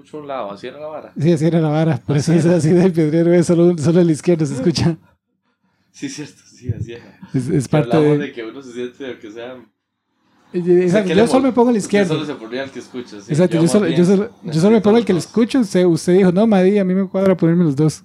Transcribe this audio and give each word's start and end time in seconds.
escucho 0.00 0.18
un 0.18 0.28
lado, 0.28 0.50
así 0.52 0.66
era 0.66 0.80
la 0.80 0.86
vara. 0.86 1.12
Sí, 1.18 1.32
así 1.32 1.46
era 1.46 1.60
la 1.60 1.68
vara. 1.68 1.96
Por 1.98 2.16
eso 2.16 2.32
es 2.32 2.46
así 2.46 2.70
del 2.70 2.92
pedrero, 2.92 3.32
es 3.32 3.46
solo, 3.46 3.76
solo 3.78 4.00
el 4.00 4.10
izquierdo 4.10 4.46
se 4.46 4.54
escucha. 4.54 4.96
Sí, 5.92 6.08
cierto, 6.08 6.42
sí, 6.46 6.70
así 6.70 6.92
era. 6.94 7.18
Es, 7.34 7.48
es 7.48 7.68
parte 7.68 7.96
de... 7.98 8.18
de 8.18 8.32
que 8.32 8.44
uno 8.44 8.62
se 8.62 8.72
siente 8.72 9.18
que 9.18 9.30
sea. 9.30 9.56
Exacto, 10.52 11.08
que 11.08 11.14
yo 11.14 11.22
le 11.22 11.28
solo 11.28 11.44
me 11.44 11.52
pongo 11.52 11.68
al 11.70 11.76
Usted 11.76 11.86
izquierdo. 11.86 12.14
solo 12.14 12.26
se 12.26 12.34
ponía 12.34 12.64
el 12.64 12.70
que 12.70 12.80
escucha. 12.80 13.20
sí, 13.20 13.30
Exacto, 13.32 13.56
yo 13.56 13.62
más 13.62 13.70
solo, 13.70 13.88
yo 13.88 14.04
solo, 14.04 14.30
yo 14.42 14.54
solo 14.54 14.70
me 14.72 14.80
pongo 14.80 14.98
el 14.98 15.04
que 15.04 15.12
le 15.12 15.18
necesito 15.18 15.40
escucho. 15.42 15.60
Usted, 15.60 15.84
usted 15.84 16.14
dijo, 16.14 16.32
no, 16.32 16.46
Maddy, 16.46 16.78
a 16.78 16.84
mí 16.84 16.94
me 16.94 17.06
cuadra 17.08 17.36
ponerme 17.36 17.64
los 17.64 17.76
dos. 17.76 18.02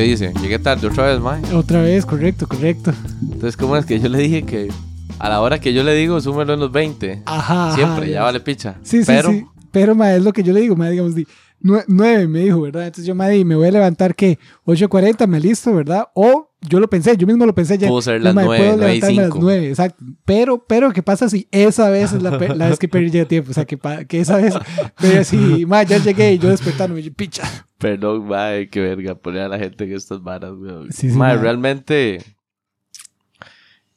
¿Qué 0.00 0.06
dice? 0.06 0.32
Llegué 0.40 0.58
tarde 0.58 0.86
otra 0.86 1.08
vez, 1.08 1.20
mae. 1.20 1.42
Otra 1.54 1.82
vez, 1.82 2.06
correcto, 2.06 2.48
correcto. 2.48 2.90
Entonces, 3.20 3.54
¿cómo 3.54 3.76
es 3.76 3.84
que 3.84 4.00
yo 4.00 4.08
le 4.08 4.16
dije 4.16 4.44
que 4.44 4.70
a 5.18 5.28
la 5.28 5.42
hora 5.42 5.60
que 5.60 5.74
yo 5.74 5.84
le 5.84 5.92
digo, 5.94 6.18
súmelo 6.22 6.54
en 6.54 6.60
los 6.60 6.72
20? 6.72 7.24
Ajá. 7.26 7.66
ajá, 7.66 7.76
Siempre, 7.76 8.10
ya 8.10 8.22
vale 8.22 8.40
picha. 8.40 8.76
Sí, 8.82 9.00
sí, 9.00 9.04
Pero, 9.06 9.28
sí. 9.28 9.44
Pero, 9.70 9.94
ma, 9.94 10.14
es 10.14 10.24
lo 10.24 10.32
que 10.32 10.42
yo 10.42 10.54
le 10.54 10.60
digo, 10.62 10.74
ma, 10.74 10.88
digamos, 10.88 11.14
di, 11.14 11.26
nue- 11.60 11.84
nueve 11.88 12.26
me 12.26 12.40
dijo, 12.40 12.60
¿verdad? 12.60 12.84
Entonces 12.86 13.06
yo, 13.06 13.14
ma, 13.14 13.28
di, 13.28 13.44
me 13.44 13.54
voy 13.54 13.68
a 13.68 13.70
levantar, 13.72 14.14
¿qué? 14.14 14.38
8.40, 14.66 15.26
me 15.26 15.40
listo, 15.40 15.74
¿verdad? 15.74 16.08
O 16.14 16.48
yo 16.68 16.78
lo 16.78 16.90
pensé, 16.90 17.16
yo 17.16 17.26
mismo 17.26 17.46
lo 17.46 17.54
pensé 17.54 17.78
ya. 17.78 17.88
Pudo 17.88 18.02
ser 18.02 18.18
no, 18.18 18.24
las 18.24 18.34
ma, 18.34 18.44
nueve, 18.44 18.64
puedo 18.64 18.76
nueve 18.76 18.94
y 18.96 19.00
levantarme 19.00 19.18
a 19.18 19.22
las 19.22 19.32
cinco. 19.32 19.44
9, 19.46 19.68
exacto. 19.68 20.04
Pero, 20.24 20.64
pero, 20.66 20.92
¿qué 20.92 21.02
pasa 21.02 21.28
si 21.28 21.48
esa 21.50 21.88
vez 21.88 22.12
es 22.12 22.22
la, 22.22 22.36
vez 22.36 22.78
que 22.78 22.88
perdí 22.88 23.10
ya 23.10 23.24
tiempo? 23.24 23.50
O 23.50 23.54
sea, 23.54 23.64
que, 23.64 23.78
que 24.06 24.20
esa 24.20 24.36
vez, 24.36 24.54
pero 25.00 25.24
si, 25.24 25.64
ma, 25.66 25.82
ya 25.84 25.98
llegué 25.98 26.34
y 26.34 26.38
yo 26.38 26.50
despertándome, 26.50 27.02
yo, 27.02 27.12
picha. 27.14 27.44
perdón, 27.78 28.26
mae, 28.28 28.68
qué 28.68 28.80
verga, 28.80 29.14
poner 29.14 29.42
a 29.42 29.48
la 29.48 29.58
gente 29.58 29.84
en 29.84 29.94
estas 29.94 30.22
varas, 30.22 30.52
weón. 30.52 30.92
Sí, 30.92 31.06
mae. 31.08 31.36
realmente 31.38 32.22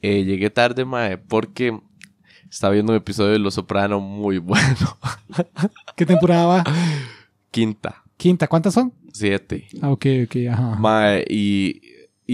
eh, 0.01 0.23
llegué 0.23 0.49
tarde, 0.49 0.85
mae, 0.85 1.17
porque 1.17 1.77
estaba 2.49 2.73
viendo 2.73 2.93
un 2.93 2.97
episodio 2.97 3.31
de 3.31 3.39
Los 3.39 3.55
Soprano 3.55 3.99
muy 3.99 4.37
bueno. 4.39 4.97
¿Qué 5.97 6.05
temporada 6.05 6.45
va? 6.45 6.63
Quinta, 7.53 8.03
Quinta, 8.17 8.47
¿cuántas 8.47 8.73
son? 8.73 8.91
siete. 9.13 9.67
Ah, 9.79 9.91
ok, 9.91 10.05
ok, 10.25 10.35
ajá. 10.51 10.75
Mae, 10.79 11.23
y, 11.29 11.79
y 11.82 11.82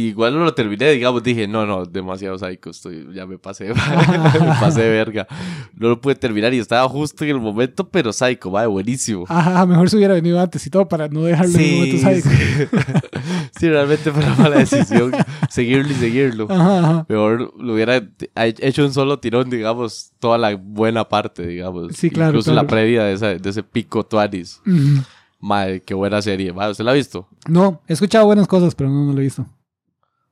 igual 0.08 0.34
no 0.34 0.44
lo 0.44 0.54
terminé, 0.54 0.90
digamos, 0.92 1.22
dije, 1.24 1.48
no, 1.48 1.66
no, 1.66 1.86
demasiado 1.86 2.38
psycho, 2.38 2.70
estoy, 2.72 3.08
ya 3.14 3.26
me 3.26 3.38
pasé, 3.38 3.70
me 3.74 3.74
pasé 4.60 4.82
de 4.82 4.90
verga. 4.90 5.28
No 5.76 5.90
lo 5.90 6.02
pude 6.02 6.16
terminar 6.16 6.54
y 6.54 6.60
estaba 6.60 6.88
justo 6.90 7.24
en 7.24 7.32
el 7.32 7.40
momento, 7.40 7.88
pero 7.90 8.12
psycho, 8.14 8.52
mae, 8.52 8.68
buenísimo. 8.68 9.26
Ajá, 9.28 9.66
mejor 9.66 9.90
se 9.90 9.98
hubiera 9.98 10.14
venido 10.14 10.40
antes 10.40 10.66
y 10.66 10.70
todo 10.70 10.88
para 10.88 11.08
no 11.08 11.24
dejarlo 11.24 11.58
en 11.58 11.64
el 11.66 11.76
momento, 11.76 11.98
¿sabes? 12.02 12.24
sí. 12.24 12.30
Sí, 13.60 13.68
realmente 13.68 14.10
fue 14.12 14.24
una 14.24 14.36
mala 14.36 14.56
decisión 14.58 15.12
seguirlo 15.50 15.92
y 15.92 15.96
seguirlo. 15.96 16.48
Ajá, 16.50 16.80
ajá. 16.80 17.06
Mejor 17.10 17.54
lo 17.62 17.74
hubiera 17.74 18.02
hecho 18.36 18.86
un 18.86 18.94
solo 18.94 19.20
tirón, 19.20 19.50
digamos, 19.50 20.12
toda 20.20 20.38
la 20.38 20.56
buena 20.56 21.08
parte, 21.10 21.46
digamos. 21.46 21.94
Sí, 21.96 22.10
claro, 22.10 22.30
Incluso 22.30 22.52
claro. 22.52 22.66
la 22.66 22.70
previa 22.70 23.04
de, 23.04 23.14
esa- 23.14 23.36
de 23.36 23.50
ese 23.50 23.62
pico 23.64 24.06
Tuanis. 24.06 24.62
Ujú. 24.66 25.04
Mae, 25.42 25.82
qué 25.82 25.94
buena 25.94 26.22
serie. 26.22 26.54
Mae, 26.54 26.70
¿usted 26.72 26.86
la 26.86 26.92
ha 26.92 26.94
visto? 26.94 27.28
No, 27.48 27.82
he 27.88 27.94
escuchado 27.94 28.26
buenas 28.26 28.48
cosas, 28.48 28.76
pero 28.76 28.90
no, 28.90 29.04
no 29.06 29.14
lo 29.14 29.20
he 29.20 29.24
visto. 29.24 29.46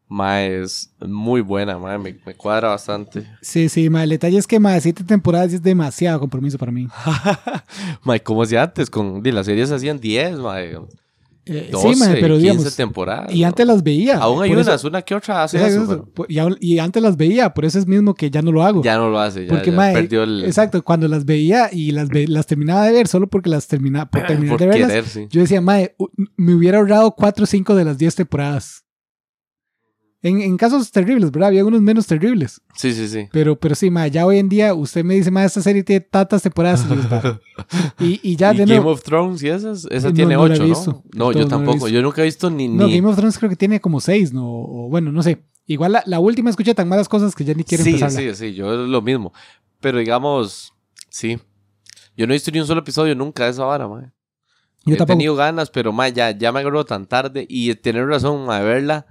Mae, 0.10 0.62
es 0.64 0.90
muy 1.06 1.42
buena, 1.42 1.78
mae, 1.78 1.98
me, 1.98 2.18
me 2.26 2.34
cuadra 2.34 2.70
bastante. 2.70 3.28
Sí, 3.42 3.68
sí, 3.68 3.90
ma, 3.90 4.04
el 4.04 4.10
detalle 4.12 4.38
es 4.38 4.48
que 4.48 4.58
de 4.58 4.82
siete 4.82 5.04
temporadas 5.04 5.52
es 5.52 5.62
demasiado 5.62 6.20
compromiso 6.20 6.58
para 6.58 6.72
mí. 6.72 6.88
mae, 8.04 8.22
como 8.22 8.44
hacía 8.44 8.64
antes, 8.64 8.90
con 8.90 9.22
las 9.24 9.46
series 9.46 9.70
hacían 9.72 10.00
10, 10.00 10.38
mae. 10.38 10.78
Eh, 11.50 11.70
12, 11.72 11.94
sí, 11.94 12.00
ma, 12.00 12.06
pero 12.20 12.36
15 12.36 12.40
digamos. 12.40 12.76
temporadas. 12.76 13.34
Y 13.34 13.44
antes 13.46 13.66
las 13.66 13.82
veía. 13.82 14.18
Aún 14.18 14.44
hay 14.44 14.52
unas, 14.52 14.68
eso- 14.68 14.88
una 14.88 15.02
que 15.02 15.16
otra 15.16 15.44
hace 15.44 15.58
eso, 15.66 15.84
eso, 15.84 16.06
y, 16.60 16.80
antes 16.80 17.02
las 17.02 17.16
veía, 17.16 17.54
por 17.54 17.64
eso 17.64 17.80
es 17.80 17.88
mismo 17.88 18.14
que 18.16 18.30
ya 18.30 18.42
no 18.42 18.52
lo 18.52 18.64
hago. 18.64 18.84
ya 18.84 18.98
no 18.98 19.10
lo 19.10 19.18
hace, 19.20 19.44
ya, 19.46 19.50
porque, 19.50 19.72
ya 19.72 19.94
perdió 19.94 20.24
el... 20.24 20.44
exacto, 20.44 20.84
cuando 20.84 21.08
las 21.08 21.24
veía 21.26 21.70
y 21.72 21.92
las, 21.92 22.10
ve- 22.10 22.28
las 22.28 22.48
terminaba 22.48 22.84
de 22.86 22.92
ver 22.92 23.08
solo 23.08 23.28
porque 23.28 23.50
las 23.50 23.68
terminaba, 23.68 24.10
por 24.10 24.22
terminar 24.28 24.52
por 24.58 24.60
de 24.60 24.68
verlas, 24.68 24.88
querer, 24.90 25.06
sí. 25.06 25.28
yo 25.30 25.40
decía, 25.42 25.62
mae, 25.62 25.96
me 26.36 26.54
hubiera 26.54 26.80
ahorrado 26.80 27.12
4 27.16 27.44
o 27.44 27.48
5 27.48 27.76
de 27.76 27.86
las 27.86 27.98
10 27.98 28.16
temporadas. 28.16 28.84
En, 30.24 30.42
en 30.42 30.58
casos 30.58 30.92
terribles, 30.92 31.32
¿verdad? 31.32 31.50
Había 31.50 31.64
unos 31.64 31.82
menos 31.82 32.08
terribles. 32.08 32.60
Sí, 32.76 32.92
sí, 32.94 33.08
sí. 33.08 33.28
Pero, 33.32 33.56
pero 33.56 33.76
sí, 33.76 33.92
ma, 33.92 34.08
ya 34.08 34.26
hoy 34.26 34.40
en 34.40 34.50
día 34.50 34.74
usted 34.74 35.04
me 35.04 35.14
dice, 35.14 35.30
ma, 35.30 35.46
esta 35.46 35.62
serie 35.62 35.84
tiene 35.84 36.02
tantas 36.02 36.42
temporadas. 36.42 36.86
y 38.00 38.04
y, 38.06 38.20
y 38.24 38.36
ya 38.36 38.54
¿Y 38.54 38.58
de 38.58 38.66
Game 38.66 38.90
of 38.90 39.04
Thrones 39.04 39.44
y 39.44 39.50
esas? 39.50 39.86
Esa 39.92 40.10
No, 40.10 40.14
tiene 40.16 40.34
no 40.34 40.42
ocho. 40.42 40.66
¿no? 40.66 41.04
No, 41.14 41.32
yo 41.32 41.42
no 41.42 41.48
tampoco. 41.48 41.88
Yo 41.88 42.02
nunca 42.02 42.22
he 42.22 42.26
visto 42.26 42.50
ni... 42.50 42.68
No, 42.68 42.88
ni... 42.88 42.96
Game 42.96 43.08
of 43.08 43.16
Thrones 43.16 43.38
creo 43.38 43.50
que 43.50 43.56
tiene 43.56 43.80
como 43.80 44.02
6, 44.02 44.34
¿no? 44.34 44.44
O 44.48 44.90
bueno, 44.90 45.12
no 45.12 45.22
sé. 45.22 45.44
Igual 45.68 45.92
la, 45.92 46.04
la 46.08 46.20
última 46.20 46.50
escuché 46.50 46.74
tan 46.74 46.88
malas 46.88 47.08
cosas 47.10 47.36
que 47.36 47.44
ya 47.44 47.54
ni 47.54 47.64
quiero 47.64 47.84
sí, 47.84 47.92
empezarla. 47.92 48.20
sí, 48.20 48.34
sí, 48.36 48.54
yo 48.54 48.74
es 48.74 48.90
lo 48.90 49.02
mismo. 49.02 49.34
Pero 49.82 50.00
digamos, 50.00 50.74
sí. 51.10 51.38
Yo 52.16 52.26
no 52.26 52.34
he 52.34 52.38
visto 52.38 52.50
ni 52.52 52.60
un 52.60 52.66
solo 52.66 52.80
episodio 52.82 53.14
nunca 53.14 53.44
de 53.44 53.52
esa 53.52 53.66
vara, 53.66 53.88
mae. 53.88 54.06
Yo 54.86 54.96
he 54.96 54.98
tampoco. 54.98 55.18
tenido 55.18 55.36
ganas, 55.36 55.70
pero 55.70 55.92
mae, 55.92 56.12
ya, 56.14 56.32
ya 56.32 56.52
me 56.52 56.62
agarró 56.62 56.86
tan 56.86 57.06
tarde 57.06 57.46
y 57.48 57.76
tener 57.76 58.08
razón, 58.08 58.46
mae, 58.46 58.64
verla. 58.64 59.06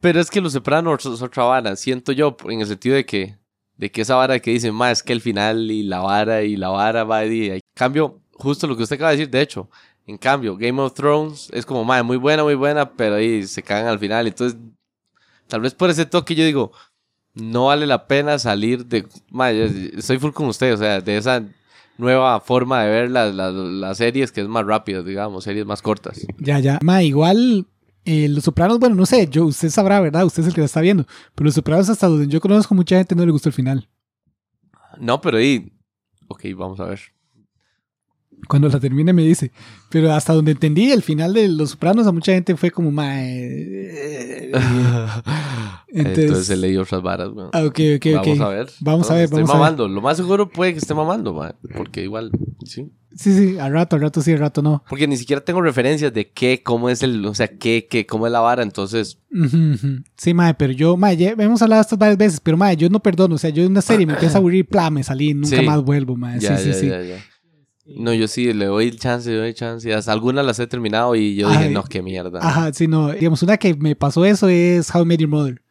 Pero 0.00 0.20
es 0.20 0.30
que 0.30 0.40
Los 0.40 0.52
Sopranos 0.52 1.04
es 1.06 1.22
otra 1.22 1.44
vara, 1.44 1.76
siento 1.76 2.12
yo, 2.12 2.36
en 2.48 2.60
el 2.60 2.66
sentido 2.66 2.94
de 2.94 3.04
que, 3.04 3.36
de 3.76 3.90
que 3.90 4.02
esa 4.02 4.14
vara 4.14 4.38
que 4.38 4.52
dicen, 4.52 4.74
mae, 4.74 4.92
es 4.92 5.02
que 5.02 5.12
el 5.12 5.20
final 5.20 5.70
y 5.70 5.82
la 5.82 6.00
vara 6.00 6.42
y 6.42 6.56
la 6.56 6.68
vara, 6.68 7.04
mae, 7.04 7.34
y 7.34 7.50
en 7.50 7.60
cambio, 7.74 8.20
justo 8.34 8.66
lo 8.66 8.76
que 8.76 8.84
usted 8.84 8.96
acaba 8.96 9.10
de 9.10 9.16
decir, 9.16 9.30
de 9.30 9.40
hecho, 9.40 9.68
en 10.06 10.16
cambio, 10.16 10.56
Game 10.56 10.80
of 10.80 10.94
Thrones 10.94 11.50
es 11.52 11.66
como, 11.66 11.84
mae, 11.84 12.02
muy 12.02 12.16
buena, 12.16 12.42
muy 12.42 12.54
buena, 12.54 12.90
pero 12.92 13.16
ahí 13.16 13.46
se 13.46 13.62
cagan 13.62 13.88
al 13.88 13.98
final. 13.98 14.26
Entonces, 14.26 14.58
tal 15.48 15.60
vez 15.60 15.74
por 15.74 15.90
ese 15.90 16.06
toque 16.06 16.34
yo 16.34 16.44
digo, 16.44 16.72
no 17.34 17.66
vale 17.66 17.86
la 17.86 18.06
pena 18.06 18.38
salir 18.38 18.86
de... 18.86 19.02
Yo 19.02 19.98
estoy 19.98 20.18
full 20.18 20.32
con 20.32 20.46
usted, 20.46 20.72
o 20.72 20.76
sea, 20.78 21.00
de 21.00 21.16
esa 21.18 21.44
nueva 21.98 22.40
forma 22.40 22.84
de 22.84 22.90
ver 22.90 23.10
las, 23.10 23.34
las, 23.34 23.52
las 23.52 23.98
series 23.98 24.32
que 24.32 24.40
es 24.40 24.48
más 24.48 24.64
rápidas, 24.64 25.04
digamos, 25.04 25.44
series 25.44 25.66
más 25.66 25.82
cortas. 25.82 26.26
Ya, 26.38 26.58
ya. 26.58 26.78
Ma, 26.82 27.02
igual 27.02 27.66
eh, 28.10 28.28
Los 28.28 28.44
Sopranos, 28.44 28.78
bueno, 28.78 28.94
no 28.94 29.04
sé, 29.06 29.28
yo, 29.28 29.44
usted 29.46 29.68
sabrá, 29.70 30.00
¿verdad? 30.00 30.24
Usted 30.24 30.42
es 30.42 30.48
el 30.48 30.54
que 30.54 30.60
la 30.62 30.66
está 30.66 30.80
viendo. 30.80 31.06
Pero 31.34 31.44
Los 31.46 31.54
Sopranos, 31.54 31.88
hasta 31.88 32.08
donde 32.08 32.26
yo 32.26 32.40
conozco, 32.40 32.74
mucha 32.74 32.96
gente 32.96 33.14
no 33.14 33.26
le 33.26 33.32
gustó 33.32 33.48
el 33.48 33.52
final. 33.54 33.88
No, 34.98 35.20
pero 35.20 35.36
ahí... 35.38 35.72
Ok, 36.28 36.44
vamos 36.56 36.80
a 36.80 36.84
ver. 36.86 37.00
Cuando 38.48 38.68
la 38.68 38.78
termine 38.78 39.12
me 39.12 39.22
dice. 39.22 39.50
Pero 39.90 40.12
hasta 40.12 40.32
donde 40.32 40.52
entendí, 40.52 40.92
el 40.92 41.02
final 41.02 41.34
de 41.34 41.48
Los 41.48 41.70
Sopranos 41.70 42.06
a 42.06 42.12
mucha 42.12 42.32
gente 42.32 42.56
fue 42.56 42.70
como, 42.70 42.90
eh, 43.02 44.50
Entonces, 45.88 46.18
Entonces- 46.24 46.46
se 46.46 46.56
leí 46.56 46.76
otras 46.76 47.02
varas, 47.02 47.30
weón. 47.32 47.50
ah, 47.52 47.64
ok, 47.64 47.80
ok. 47.96 48.06
Vamos 48.14 48.40
a 48.40 48.48
ver. 48.48 48.70
Vamos 48.80 49.10
a 49.10 49.14
ver, 49.14 49.24
estoy 49.24 49.38
ver. 49.42 49.46
mamando. 49.48 49.88
Lo 49.88 50.00
más 50.00 50.16
seguro 50.16 50.48
puede 50.48 50.72
que 50.72 50.78
esté 50.78 50.94
mamando, 50.94 51.32
man, 51.34 51.54
porque 51.76 52.02
igual, 52.02 52.30
sí. 52.64 52.90
Sí, 53.18 53.36
sí, 53.36 53.58
al 53.58 53.72
rato, 53.72 53.96
al 53.96 54.02
rato 54.02 54.22
sí, 54.22 54.30
al 54.32 54.38
rato 54.38 54.62
no. 54.62 54.84
Porque 54.88 55.08
ni 55.08 55.16
siquiera 55.16 55.42
tengo 55.44 55.60
referencias 55.60 56.12
de 56.14 56.30
qué, 56.30 56.62
cómo 56.62 56.88
es 56.88 57.02
el, 57.02 57.26
o 57.26 57.34
sea, 57.34 57.48
qué, 57.48 57.88
qué, 57.90 58.06
cómo 58.06 58.26
es 58.26 58.32
la 58.32 58.38
vara, 58.38 58.62
entonces. 58.62 59.18
Sí, 60.16 60.34
mae, 60.34 60.54
pero 60.54 60.72
yo, 60.72 60.96
mae, 60.96 61.16
ya 61.16 61.30
hemos 61.36 61.60
hablado 61.60 61.80
de 61.80 61.82
esto 61.82 61.96
varias 61.96 62.16
veces, 62.16 62.38
pero 62.40 62.56
mae, 62.56 62.76
yo 62.76 62.88
no 62.88 63.00
perdono. 63.00 63.34
O 63.34 63.38
sea, 63.38 63.50
yo 63.50 63.64
en 63.64 63.72
una 63.72 63.82
serie 63.82 64.06
me 64.06 64.12
empieza 64.12 64.36
a 64.36 64.38
aburrir, 64.38 64.68
pla, 64.68 64.88
me 64.90 65.02
salí, 65.02 65.34
nunca 65.34 65.56
Sí. 65.58 65.66
más 65.66 65.82
vuelvo, 65.82 66.16
ya, 66.38 66.56
sí, 66.58 66.72
sí, 66.72 66.88
ya, 66.88 67.02
sí. 67.02 67.08
ya. 67.08 67.24
No, 67.96 68.12
yo 68.12 68.28
sí, 68.28 68.52
le 68.52 68.66
doy 68.66 68.90
chance, 68.92 69.28
le 69.30 69.38
doy 69.38 69.54
chance. 69.54 69.92
Hasta 69.92 70.12
algunas 70.12 70.44
las 70.44 70.58
he 70.60 70.66
terminado 70.66 71.16
y 71.16 71.34
yo 71.34 71.48
dije, 71.50 71.70
no, 71.70 71.82
qué 71.84 72.02
mierda. 72.02 72.38
Ajá, 72.40 72.72
sí, 72.72 72.86
no. 72.86 73.12
Digamos, 73.12 73.42
una 73.42 73.56
que 73.56 73.74
me 73.74 73.96
pasó 73.96 74.24
eso 74.26 74.48
es 74.48 74.94
How 74.94 75.02
I 75.02 75.06
Met 75.06 75.20
Your 75.20 75.30
Mother. 75.30 75.62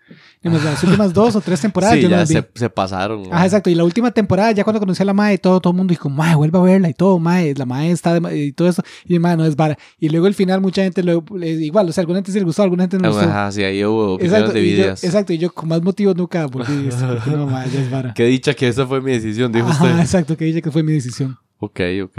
Digamos, 0.41 0.63
las 0.63 0.83
últimas 0.83 1.13
dos 1.13 1.35
o 1.35 1.41
tres 1.41 1.59
temporadas 1.61 1.95
sí, 1.95 2.01
yo 2.03 2.09
ya 2.09 2.17
las 2.17 2.29
se, 2.29 2.47
se 2.53 2.69
pasaron. 2.69 3.23
Ajá, 3.31 3.45
exacto. 3.45 3.69
Y 3.69 3.75
la 3.75 3.83
última 3.83 4.11
temporada, 4.11 4.51
ya 4.51 4.63
cuando 4.63 4.79
conocí 4.79 5.01
a 5.01 5.05
la 5.05 5.13
madre, 5.13 5.37
todo, 5.37 5.59
todo 5.59 5.71
el 5.71 5.77
mundo 5.77 5.91
dijo, 5.91 6.09
madre, 6.09 6.35
vuelve 6.35 6.57
a 6.57 6.61
verla 6.61 6.89
y 6.89 6.93
todo, 6.93 7.19
madre, 7.19 7.53
la 7.55 7.65
madre 7.65 7.91
está 7.91 8.19
de 8.19 8.37
y 8.37 8.51
todo 8.51 8.69
eso. 8.69 8.83
Y 9.05 9.19
madre, 9.19 9.37
no 9.37 9.45
es 9.45 9.55
vara. 9.55 9.77
Y 9.99 10.09
luego 10.09 10.27
el 10.27 10.33
final, 10.33 10.61
mucha 10.61 10.83
gente 10.83 11.03
lo, 11.03 11.23
igual, 11.41 11.89
o 11.89 11.91
sea, 11.91 12.01
alguna 12.01 12.19
gente 12.19 12.31
sí 12.31 12.39
le 12.39 12.45
gustó, 12.45 12.63
alguna 12.63 12.83
gente 12.83 12.97
no 12.97 13.03
le 13.03 13.09
gustó. 13.09 13.29
Ajá, 13.29 13.51
sí, 13.51 13.63
ahí 13.63 13.83
hubo 13.83 14.13
opiniones 14.13 14.39
Exacto 14.41 14.59
y, 14.59 14.75
yo, 14.75 14.83
exacto, 14.85 15.33
y 15.33 15.37
yo 15.37 15.51
con 15.51 15.69
más 15.69 15.81
motivos 15.81 16.15
nunca 16.15 16.45
volví. 16.45 16.89
no, 17.27 17.47
madre, 17.47 17.71
ya 17.71 17.81
es 17.81 17.91
vara. 17.91 18.13
Qué 18.15 18.25
dicha 18.25 18.53
que 18.53 18.67
esa 18.67 18.85
fue 18.85 19.01
mi 19.01 19.11
decisión, 19.11 19.51
dijo 19.51 19.67
Ajá, 19.67 19.85
usted. 19.85 19.99
exacto, 19.99 20.37
que 20.37 20.45
dije 20.45 20.61
que 20.61 20.71
fue 20.71 20.83
mi 20.83 20.93
decisión. 20.93 21.37
Ok, 21.59 21.79
ok. 22.03 22.17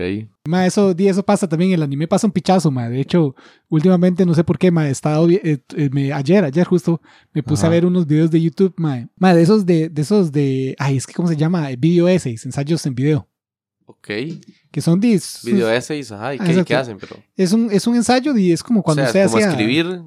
Ma, 0.48 0.66
eso, 0.66 0.92
di, 0.94 1.06
eso 1.06 1.22
pasa 1.22 1.48
también, 1.48 1.70
el 1.72 1.82
anime 1.82 2.08
pasa 2.08 2.26
un 2.26 2.32
pichazo, 2.32 2.70
ma. 2.72 2.88
De 2.88 3.00
hecho, 3.00 3.36
últimamente, 3.68 4.26
no 4.26 4.34
sé 4.34 4.42
por 4.42 4.58
qué, 4.58 4.70
ma, 4.72 4.88
he 4.88 4.90
estado, 4.90 5.28
eh, 5.30 5.40
eh, 5.76 5.90
me- 5.92 6.12
ayer, 6.12 6.44
ayer 6.44 6.66
justo, 6.66 7.00
me 7.32 7.42
puse 7.42 7.60
Ajá. 7.62 7.68
a 7.68 7.70
ver 7.70 7.86
unos 7.86 8.04
videos 8.06 8.30
de 8.32 8.40
YouTube, 8.40 8.74
ma. 8.76 9.08
Ma, 9.16 9.34
de 9.34 9.42
esos 9.42 9.64
de, 9.64 9.88
de 9.88 10.02
esos 10.02 10.32
de, 10.32 10.74
ay, 10.78 10.96
es 10.96 11.06
que, 11.06 11.12
¿cómo 11.14 11.28
se 11.28 11.36
llama? 11.36 11.68
Video 11.78 12.08
essays, 12.08 12.44
ensayos 12.46 12.84
en 12.86 12.94
video. 12.96 13.28
Ok. 13.86 14.08
Que 14.70 14.80
son 14.82 14.98
dis. 15.00 15.40
Video 15.44 15.70
essays, 15.70 16.10
ajá. 16.12 16.34
¿Y 16.34 16.38
Ah, 16.40 16.44
qué, 16.44 16.64
qué 16.64 16.74
hacen? 16.74 16.98
Pero, 16.98 17.16
Es 17.36 17.52
un, 17.52 17.70
es 17.70 17.86
un 17.86 17.94
ensayo 17.96 18.36
y 18.36 18.52
es 18.52 18.62
como 18.62 18.82
cuando 18.82 19.02
o 19.02 19.06
sea, 19.06 19.24
usted 19.26 19.32
como 19.32 19.36
hacía. 19.38 19.50
escribir. 19.50 20.02